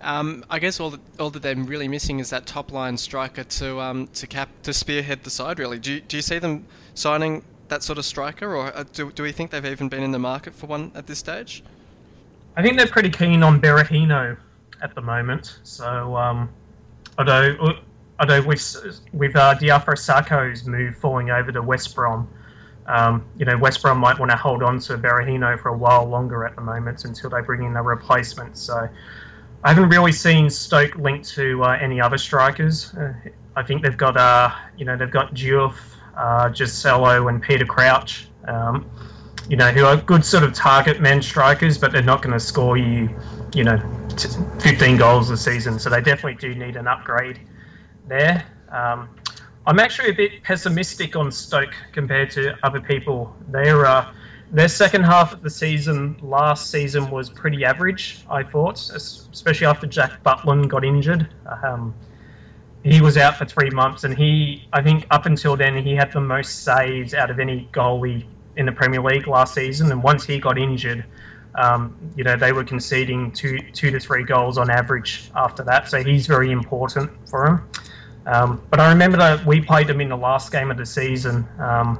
um, 0.00 0.44
I 0.48 0.58
guess 0.58 0.80
all 0.80 0.90
that 0.90 1.00
all 1.18 1.30
that 1.30 1.42
they're 1.42 1.54
really 1.54 1.88
missing 1.88 2.20
is 2.20 2.30
that 2.30 2.46
top 2.46 2.72
line 2.72 2.96
striker 2.96 3.44
to 3.44 3.80
um, 3.80 4.06
to 4.14 4.26
cap 4.26 4.48
to 4.62 4.72
spearhead 4.72 5.24
the 5.24 5.30
side. 5.30 5.58
Really, 5.58 5.78
do 5.78 5.94
you, 5.94 6.00
do 6.00 6.16
you 6.16 6.22
see 6.22 6.38
them 6.38 6.66
signing 6.94 7.44
that 7.68 7.82
sort 7.82 7.98
of 7.98 8.04
striker, 8.04 8.56
or 8.56 8.76
uh, 8.76 8.84
do, 8.92 9.12
do 9.12 9.22
we 9.22 9.32
think 9.32 9.50
they've 9.50 9.64
even 9.64 9.88
been 9.88 10.02
in 10.02 10.10
the 10.10 10.18
market 10.18 10.54
for 10.54 10.66
one 10.66 10.90
at 10.94 11.06
this 11.06 11.18
stage? 11.18 11.62
I 12.56 12.62
think 12.62 12.76
they're 12.76 12.86
pretty 12.86 13.10
keen 13.10 13.42
on 13.42 13.60
Berahino 13.60 14.36
at 14.82 14.94
the 14.94 15.00
moment. 15.00 15.60
So, 15.62 16.16
um, 16.16 16.50
although 17.18 17.74
although 18.18 18.42
with 18.42 19.00
with 19.12 19.36
uh, 19.36 19.54
Diafra 19.56 19.94
Sakho's 19.94 20.66
move 20.66 20.96
falling 20.96 21.30
over 21.30 21.52
to 21.52 21.62
West 21.62 21.94
Brom, 21.94 22.28
um, 22.86 23.24
you 23.36 23.44
know 23.44 23.56
West 23.56 23.82
Brom 23.82 23.98
might 23.98 24.18
want 24.18 24.30
to 24.30 24.36
hold 24.36 24.62
on 24.62 24.78
to 24.80 24.98
Berahino 24.98 25.58
for 25.58 25.70
a 25.70 25.76
while 25.76 26.04
longer 26.04 26.44
at 26.44 26.54
the 26.56 26.62
moment 26.62 27.04
until 27.04 27.30
they 27.30 27.40
bring 27.40 27.62
in 27.62 27.76
a 27.76 27.82
replacement. 27.82 28.56
So, 28.56 28.88
I 29.62 29.68
haven't 29.68 29.88
really 29.88 30.12
seen 30.12 30.50
Stoke 30.50 30.96
linked 30.96 31.28
to 31.30 31.62
uh, 31.64 31.78
any 31.80 32.00
other 32.00 32.18
strikers. 32.18 32.94
Uh, 32.94 33.12
I 33.56 33.62
think 33.62 33.82
they've 33.82 33.96
got 33.96 34.16
uh, 34.16 34.50
you 34.76 34.84
know 34.84 34.96
they've 34.96 35.10
got 35.10 35.34
Diouf, 35.34 35.74
uh, 36.16 36.48
Joselu, 36.48 37.28
and 37.28 37.42
Peter 37.42 37.64
Crouch. 37.64 38.28
Um, 38.46 38.90
you 39.50 39.56
know, 39.56 39.72
who 39.72 39.84
are 39.84 39.96
good 39.96 40.24
sort 40.24 40.44
of 40.44 40.54
target 40.54 41.00
men 41.00 41.20
strikers, 41.20 41.76
but 41.76 41.90
they're 41.90 42.02
not 42.02 42.22
going 42.22 42.32
to 42.32 42.38
score 42.38 42.76
you, 42.76 43.10
you 43.52 43.64
know, 43.64 43.78
15 44.60 44.96
goals 44.96 45.28
a 45.30 45.36
season. 45.36 45.76
So 45.76 45.90
they 45.90 46.00
definitely 46.00 46.36
do 46.36 46.54
need 46.54 46.76
an 46.76 46.86
upgrade 46.86 47.40
there. 48.06 48.46
Um, 48.70 49.08
I'm 49.66 49.80
actually 49.80 50.10
a 50.10 50.14
bit 50.14 50.44
pessimistic 50.44 51.16
on 51.16 51.32
Stoke 51.32 51.74
compared 51.90 52.30
to 52.30 52.56
other 52.62 52.80
people. 52.80 53.34
Their 53.48 53.86
uh, 53.86 54.12
their 54.52 54.68
second 54.68 55.02
half 55.02 55.32
of 55.32 55.42
the 55.42 55.50
season 55.50 56.16
last 56.22 56.70
season 56.70 57.10
was 57.10 57.28
pretty 57.28 57.64
average, 57.64 58.24
I 58.30 58.42
thought, 58.44 58.78
especially 58.94 59.66
after 59.66 59.86
Jack 59.86 60.22
Butland 60.24 60.68
got 60.68 60.84
injured. 60.84 61.28
Um, 61.62 61.94
he 62.82 63.00
was 63.00 63.16
out 63.16 63.36
for 63.36 63.44
three 63.44 63.70
months, 63.70 64.04
and 64.04 64.16
he, 64.16 64.66
I 64.72 64.82
think, 64.82 65.06
up 65.10 65.26
until 65.26 65.56
then, 65.56 65.76
he 65.84 65.94
had 65.94 66.12
the 66.12 66.20
most 66.20 66.64
saves 66.64 67.14
out 67.14 67.30
of 67.30 67.38
any 67.38 67.68
goalie 67.72 68.24
in 68.56 68.66
the 68.66 68.72
Premier 68.72 69.02
League 69.02 69.26
last 69.26 69.54
season, 69.54 69.90
and 69.92 70.02
once 70.02 70.24
he 70.24 70.38
got 70.38 70.58
injured, 70.58 71.04
um, 71.54 71.96
you 72.16 72.24
know 72.24 72.36
they 72.36 72.52
were 72.52 72.64
conceding 72.64 73.32
two 73.32 73.58
two 73.72 73.90
to 73.90 74.00
three 74.00 74.24
goals 74.24 74.58
on 74.58 74.70
average 74.70 75.30
after 75.34 75.62
that. 75.64 75.88
So 75.88 76.02
he's 76.02 76.26
very 76.26 76.50
important 76.50 77.10
for 77.28 77.46
him. 77.46 77.68
Um, 78.26 78.62
but 78.70 78.80
I 78.80 78.90
remember 78.90 79.16
that 79.16 79.44
we 79.46 79.60
played 79.60 79.86
them 79.86 80.00
in 80.00 80.08
the 80.08 80.16
last 80.16 80.52
game 80.52 80.70
of 80.70 80.76
the 80.76 80.86
season, 80.86 81.46
um, 81.58 81.98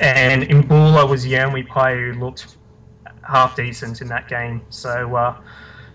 and 0.00 0.42
Imbula 0.44 1.08
was 1.08 1.22
the 1.22 1.38
only 1.38 1.62
player 1.62 2.12
who 2.12 2.20
looked 2.20 2.56
half 3.26 3.56
decent 3.56 4.00
in 4.00 4.08
that 4.08 4.28
game. 4.28 4.62
So. 4.70 5.14
Uh, 5.14 5.40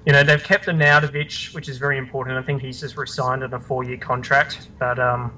you 0.06 0.14
know, 0.14 0.24
they've 0.24 0.42
kept 0.42 0.68
Arnautovic, 0.68 1.54
which 1.54 1.68
is 1.68 1.78
very 1.78 1.98
important. 1.98 2.38
I 2.38 2.42
think 2.42 2.62
he's 2.62 2.80
just 2.80 2.96
resigned 2.96 3.44
on 3.44 3.54
a 3.54 3.60
four-year 3.60 3.98
contract. 3.98 4.70
But 4.80 5.00
um, 5.00 5.34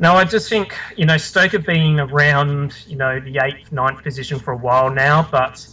no, 0.00 0.14
I 0.14 0.24
just 0.24 0.48
think 0.48 0.74
you 0.96 1.04
know 1.04 1.18
Stoke 1.18 1.52
have 1.52 1.66
been 1.66 2.00
around 2.00 2.74
you 2.86 2.96
know 2.96 3.20
the 3.20 3.38
eighth, 3.44 3.70
ninth 3.70 4.02
position 4.02 4.38
for 4.38 4.52
a 4.52 4.56
while 4.56 4.90
now, 4.90 5.28
but 5.30 5.66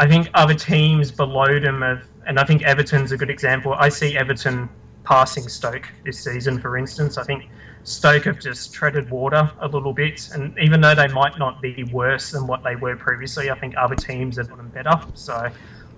I 0.00 0.08
think 0.08 0.28
other 0.34 0.54
teams 0.54 1.12
below 1.12 1.60
them 1.60 1.80
have, 1.80 2.02
and 2.26 2.40
I 2.40 2.44
think 2.44 2.64
Everton's 2.64 3.12
a 3.12 3.16
good 3.16 3.30
example. 3.30 3.74
I 3.74 3.88
see 3.88 4.18
Everton 4.18 4.68
passing 5.04 5.48
Stoke 5.48 5.88
this 6.04 6.22
season, 6.22 6.58
for 6.58 6.76
instance. 6.76 7.18
I 7.18 7.22
think 7.22 7.48
Stoke 7.84 8.24
have 8.24 8.40
just 8.40 8.74
treaded 8.74 9.08
water 9.10 9.48
a 9.60 9.68
little 9.68 9.92
bit, 9.92 10.28
and 10.34 10.58
even 10.58 10.80
though 10.80 10.96
they 10.96 11.08
might 11.08 11.38
not 11.38 11.62
be 11.62 11.84
worse 11.84 12.32
than 12.32 12.48
what 12.48 12.64
they 12.64 12.74
were 12.74 12.96
previously, 12.96 13.48
I 13.48 13.54
think 13.58 13.74
other 13.76 13.94
teams 13.94 14.38
have 14.38 14.48
gotten 14.48 14.68
better. 14.70 15.00
So 15.14 15.48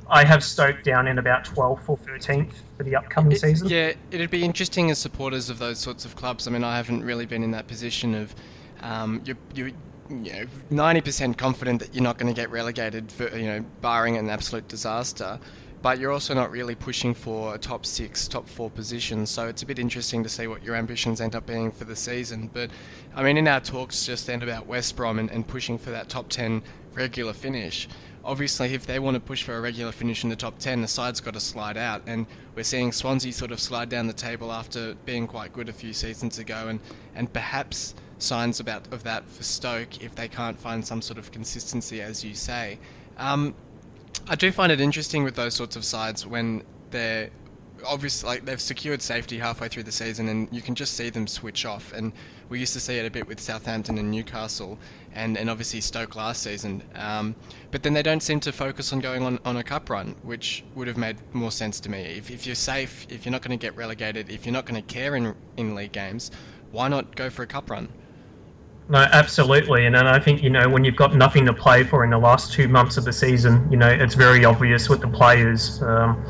I 0.08 0.24
have 0.24 0.44
Stoke 0.44 0.82
down 0.82 1.08
in 1.08 1.18
about 1.18 1.44
12th 1.44 1.88
or 1.88 1.96
13th 1.96 2.52
for 2.76 2.82
the 2.82 2.94
upcoming 2.96 3.32
It- 3.32 3.40
season. 3.40 3.68
Yeah, 3.68 3.92
it'd 4.10 4.30
be 4.30 4.44
interesting 4.44 4.90
as 4.90 4.98
supporters 4.98 5.50
of 5.50 5.58
those 5.58 5.78
sorts 5.78 6.04
of 6.04 6.14
clubs. 6.16 6.46
I 6.46 6.50
mean, 6.50 6.64
I 6.64 6.76
haven't 6.76 7.04
really 7.04 7.26
been 7.26 7.42
in 7.42 7.52
that 7.52 7.66
position 7.66 8.14
of 8.14 8.34
um, 8.82 9.22
you're, 9.24 9.36
you're 9.54 9.70
you 10.10 10.32
know, 10.32 10.46
90% 10.70 11.38
confident 11.38 11.80
that 11.80 11.94
you're 11.94 12.04
not 12.04 12.18
going 12.18 12.32
to 12.32 12.38
get 12.38 12.50
relegated, 12.50 13.10
for, 13.10 13.34
you 13.36 13.46
know, 13.46 13.64
barring 13.80 14.16
an 14.16 14.28
absolute 14.28 14.68
disaster. 14.68 15.38
But 15.80 15.98
you're 15.98 16.12
also 16.12 16.32
not 16.32 16.50
really 16.50 16.74
pushing 16.74 17.12
for 17.12 17.54
a 17.54 17.58
top 17.58 17.84
six, 17.84 18.26
top 18.26 18.48
four 18.48 18.70
position. 18.70 19.26
So 19.26 19.48
it's 19.48 19.62
a 19.62 19.66
bit 19.66 19.78
interesting 19.78 20.22
to 20.22 20.30
see 20.30 20.46
what 20.46 20.62
your 20.62 20.76
ambitions 20.76 21.20
end 21.20 21.34
up 21.34 21.46
being 21.46 21.70
for 21.70 21.84
the 21.84 21.96
season. 21.96 22.48
But 22.52 22.70
I 23.14 23.22
mean, 23.22 23.36
in 23.36 23.46
our 23.46 23.60
talks 23.60 24.06
just 24.06 24.26
then 24.26 24.42
about 24.42 24.66
West 24.66 24.96
Brom 24.96 25.18
and, 25.18 25.30
and 25.30 25.46
pushing 25.46 25.76
for 25.76 25.90
that 25.90 26.08
top 26.08 26.30
10 26.30 26.62
regular 26.94 27.34
finish, 27.34 27.86
obviously, 28.24 28.74
if 28.74 28.86
they 28.86 28.98
want 28.98 29.14
to 29.14 29.20
push 29.20 29.42
for 29.42 29.56
a 29.56 29.60
regular 29.60 29.92
finish 29.92 30.24
in 30.24 30.30
the 30.30 30.36
top 30.36 30.58
10, 30.58 30.82
the 30.82 30.88
side's 30.88 31.20
got 31.20 31.34
to 31.34 31.40
slide 31.40 31.76
out. 31.76 32.02
And 32.06 32.26
we're 32.54 32.62
seeing 32.64 32.92
Swansea 32.92 33.32
sort 33.32 33.52
of 33.52 33.60
slide 33.60 33.88
down 33.88 34.06
the 34.06 34.12
table 34.12 34.52
after 34.52 34.94
being 35.04 35.26
quite 35.26 35.52
good 35.52 35.68
a 35.68 35.72
few 35.72 35.92
seasons 35.92 36.38
ago, 36.38 36.68
and, 36.68 36.80
and 37.14 37.32
perhaps 37.32 37.94
signs 38.18 38.60
about 38.60 38.92
of 38.92 39.02
that 39.04 39.28
for 39.28 39.42
Stoke 39.42 40.02
if 40.02 40.14
they 40.14 40.28
can't 40.28 40.58
find 40.58 40.84
some 40.84 41.02
sort 41.02 41.18
of 41.18 41.30
consistency, 41.30 42.00
as 42.00 42.24
you 42.24 42.34
say. 42.34 42.78
Um, 43.18 43.54
I 44.28 44.34
do 44.34 44.50
find 44.50 44.72
it 44.72 44.80
interesting 44.80 45.24
with 45.24 45.34
those 45.34 45.54
sorts 45.54 45.76
of 45.76 45.84
sides 45.84 46.26
when 46.26 46.62
they're 46.90 47.30
obviously 47.86 48.28
like 48.28 48.44
they've 48.44 48.60
secured 48.60 49.02
safety 49.02 49.38
halfway 49.38 49.68
through 49.68 49.84
the 49.84 49.92
season 49.92 50.28
and 50.28 50.48
you 50.50 50.62
can 50.62 50.74
just 50.74 50.94
see 50.94 51.10
them 51.10 51.26
switch 51.26 51.64
off. 51.66 51.92
And 51.92 52.12
we 52.48 52.58
used 52.58 52.72
to 52.74 52.80
see 52.80 52.98
it 52.98 53.06
a 53.06 53.10
bit 53.10 53.26
with 53.26 53.40
Southampton 53.40 53.98
and 53.98 54.10
Newcastle 54.10 54.78
and, 55.14 55.36
and 55.36 55.48
obviously 55.48 55.80
Stoke 55.80 56.16
last 56.16 56.42
season. 56.42 56.82
Um, 56.94 57.34
but 57.70 57.82
then 57.82 57.94
they 57.94 58.02
don't 58.02 58.22
seem 58.22 58.40
to 58.40 58.52
focus 58.52 58.92
on 58.92 59.00
going 59.00 59.22
on, 59.22 59.38
on 59.44 59.56
a 59.56 59.64
cup 59.64 59.90
run 59.90 60.14
which 60.22 60.64
would 60.74 60.88
have 60.88 60.96
made 60.96 61.16
more 61.34 61.50
sense 61.50 61.80
to 61.80 61.90
me. 61.90 62.02
If, 62.02 62.30
if 62.30 62.46
you're 62.46 62.54
safe 62.54 63.06
if 63.08 63.24
you're 63.24 63.32
not 63.32 63.42
going 63.42 63.58
to 63.58 63.62
get 63.62 63.76
relegated 63.76 64.30
if 64.30 64.44
you're 64.46 64.52
not 64.52 64.66
going 64.66 64.80
to 64.82 64.94
care 64.94 65.16
in, 65.16 65.34
in 65.56 65.74
league 65.74 65.92
games 65.92 66.30
why 66.74 66.88
not 66.88 67.14
go 67.14 67.30
for 67.30 67.42
a 67.42 67.46
cup 67.46 67.70
run? 67.70 67.88
No, 68.88 68.98
absolutely, 68.98 69.86
and 69.86 69.94
then 69.94 70.06
I 70.06 70.18
think 70.18 70.42
you 70.42 70.50
know 70.50 70.68
when 70.68 70.84
you've 70.84 70.96
got 70.96 71.14
nothing 71.14 71.46
to 71.46 71.54
play 71.54 71.84
for 71.84 72.04
in 72.04 72.10
the 72.10 72.18
last 72.18 72.52
two 72.52 72.68
months 72.68 72.98
of 72.98 73.04
the 73.04 73.12
season, 73.12 73.66
you 73.70 73.78
know 73.78 73.88
it's 73.88 74.14
very 74.14 74.44
obvious 74.44 74.90
with 74.90 75.00
the 75.00 75.08
players. 75.08 75.82
Um, 75.82 76.22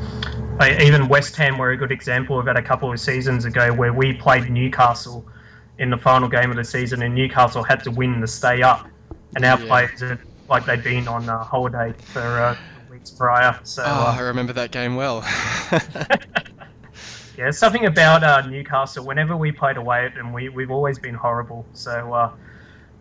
even 0.63 1.07
West 1.07 1.35
Ham 1.37 1.57
were 1.57 1.71
a 1.71 1.77
good 1.77 1.91
example 1.91 2.39
of 2.39 2.45
that 2.45 2.57
a 2.57 2.61
couple 2.61 2.91
of 2.91 2.99
seasons 2.99 3.45
ago, 3.45 3.73
where 3.73 3.93
we 3.93 4.13
played 4.13 4.49
Newcastle 4.49 5.25
in 5.77 5.89
the 5.89 5.97
final 5.97 6.29
game 6.29 6.51
of 6.51 6.57
the 6.57 6.63
season, 6.63 7.01
and 7.01 7.13
Newcastle 7.13 7.63
had 7.63 7.83
to 7.83 7.91
win 7.91 8.21
to 8.21 8.27
stay 8.27 8.61
up, 8.61 8.87
and 9.35 9.43
our 9.45 9.57
Yeah. 9.57 9.65
players 9.67 10.01
are 10.01 10.19
like 10.49 10.65
they'd 10.65 10.83
been 10.83 11.07
on 11.07 11.29
uh, 11.29 11.43
holiday 11.43 11.93
for 12.13 12.41
uh, 12.41 12.55
weeks 12.87 13.11
prior. 13.11 13.59
So 13.63 13.83
oh 13.83 14.05
uh, 14.05 14.15
I 14.15 14.19
remember 14.21 14.53
that 14.53 14.71
game 14.71 14.95
well 14.95 15.21
Yeah, 17.37 17.51
something 17.51 17.85
about 17.85 18.23
uh, 18.23 18.47
Newcastle. 18.47 19.05
Whenever 19.05 19.35
we 19.35 19.51
played 19.51 19.77
away 19.77 20.05
at 20.05 20.15
them, 20.15 20.31
we 20.31 20.49
we've 20.49 20.71
always 20.71 20.99
been 20.99 21.15
horrible. 21.15 21.67
So, 21.73 22.13
uh, 22.13 22.31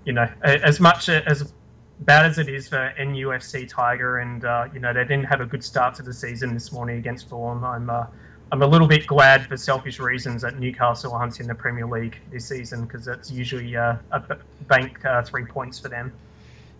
you 0.05 0.12
know, 0.12 0.28
as 0.42 0.80
much 0.80 1.09
as 1.09 1.55
bad 2.01 2.26
as 2.26 2.38
it 2.38 2.49
is 2.49 2.68
for 2.68 2.92
NUFC 2.99 3.68
Tiger, 3.68 4.18
and 4.18 4.45
uh, 4.45 4.68
you 4.72 4.80
know 4.80 4.92
they 4.92 5.05
didn't 5.05 5.24
have 5.24 5.40
a 5.40 5.47
good 5.47 5.64
start 5.64 5.95
to 5.97 6.03
the 6.03 6.12
season 6.12 6.55
this 6.55 6.72
morning 6.72 6.99
against 6.99 7.28
Fulham. 7.28 7.64
I'm 7.64 7.90
uh, 7.90 8.07
I'm 8.53 8.62
a 8.62 8.66
little 8.66 8.86
bit 8.86 9.07
glad 9.07 9.47
for 9.47 9.57
selfish 9.57 9.99
reasons 9.99 10.42
that 10.42 10.59
Newcastle 10.59 11.12
aren't 11.12 11.40
in 11.40 11.47
the 11.47 11.55
Premier 11.55 11.86
League 11.86 12.18
this 12.30 12.47
season 12.47 12.84
because 12.84 13.05
that's 13.05 13.30
usually 13.30 13.76
uh, 13.76 13.97
a 14.12 14.36
bank 14.68 15.05
uh, 15.05 15.22
three 15.22 15.45
points 15.45 15.78
for 15.78 15.88
them. 15.88 16.12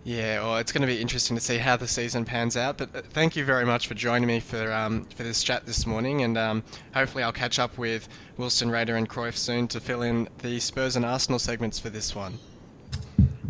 Yeah, 0.05 0.41
well, 0.41 0.57
it's 0.57 0.71
going 0.71 0.83
to 0.83 0.87
be 0.87 1.01
interesting 1.01 1.35
to 1.35 1.41
see 1.41 1.57
how 1.57 1.77
the 1.77 1.87
season 1.87 2.25
pans 2.25 2.55
out. 2.55 2.77
But 2.77 2.95
uh, 2.95 3.01
thank 3.01 3.35
you 3.35 3.43
very 3.43 3.65
much 3.65 3.87
for 3.87 3.95
joining 3.95 4.27
me 4.27 4.39
for 4.39 4.71
um, 4.71 5.05
for 5.15 5.23
this 5.23 5.41
chat 5.43 5.65
this 5.65 5.87
morning, 5.87 6.21
and 6.21 6.37
um, 6.37 6.63
hopefully 6.93 7.23
I'll 7.23 7.33
catch 7.33 7.57
up 7.57 7.77
with 7.77 8.07
Wilson 8.37 8.69
Raider 8.69 8.97
and 8.97 9.09
Cruyff 9.09 9.35
soon 9.35 9.67
to 9.69 9.79
fill 9.79 10.03
in 10.03 10.29
the 10.43 10.59
Spurs 10.59 10.95
and 10.95 11.03
Arsenal 11.03 11.39
segments 11.39 11.79
for 11.79 11.89
this 11.89 12.15
one. 12.15 12.37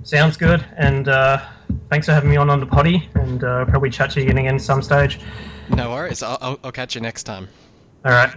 Sounds 0.06 0.38
good, 0.38 0.64
and 0.78 1.08
uh, 1.08 1.44
thanks 1.90 2.06
for 2.06 2.14
having 2.14 2.30
me 2.30 2.38
on 2.38 2.48
on 2.52 2.60
the 2.60 2.66
potty, 2.68 3.10
and 3.16 3.44
uh, 3.44 3.66
probably 3.66 3.90
chat 3.90 4.12
to 4.12 4.22
you 4.22 4.30
again 4.30 4.54
at 4.54 4.62
some 4.62 4.84
stage. 4.84 5.20
No 5.70 5.90
worries, 5.90 6.22
I'll, 6.22 6.38
I'll, 6.42 6.60
I'll 6.64 6.72
catch 6.72 6.94
you 6.94 7.02
next 7.02 7.24
time. 7.24 7.48
All 8.06 8.12
right. 8.12 8.32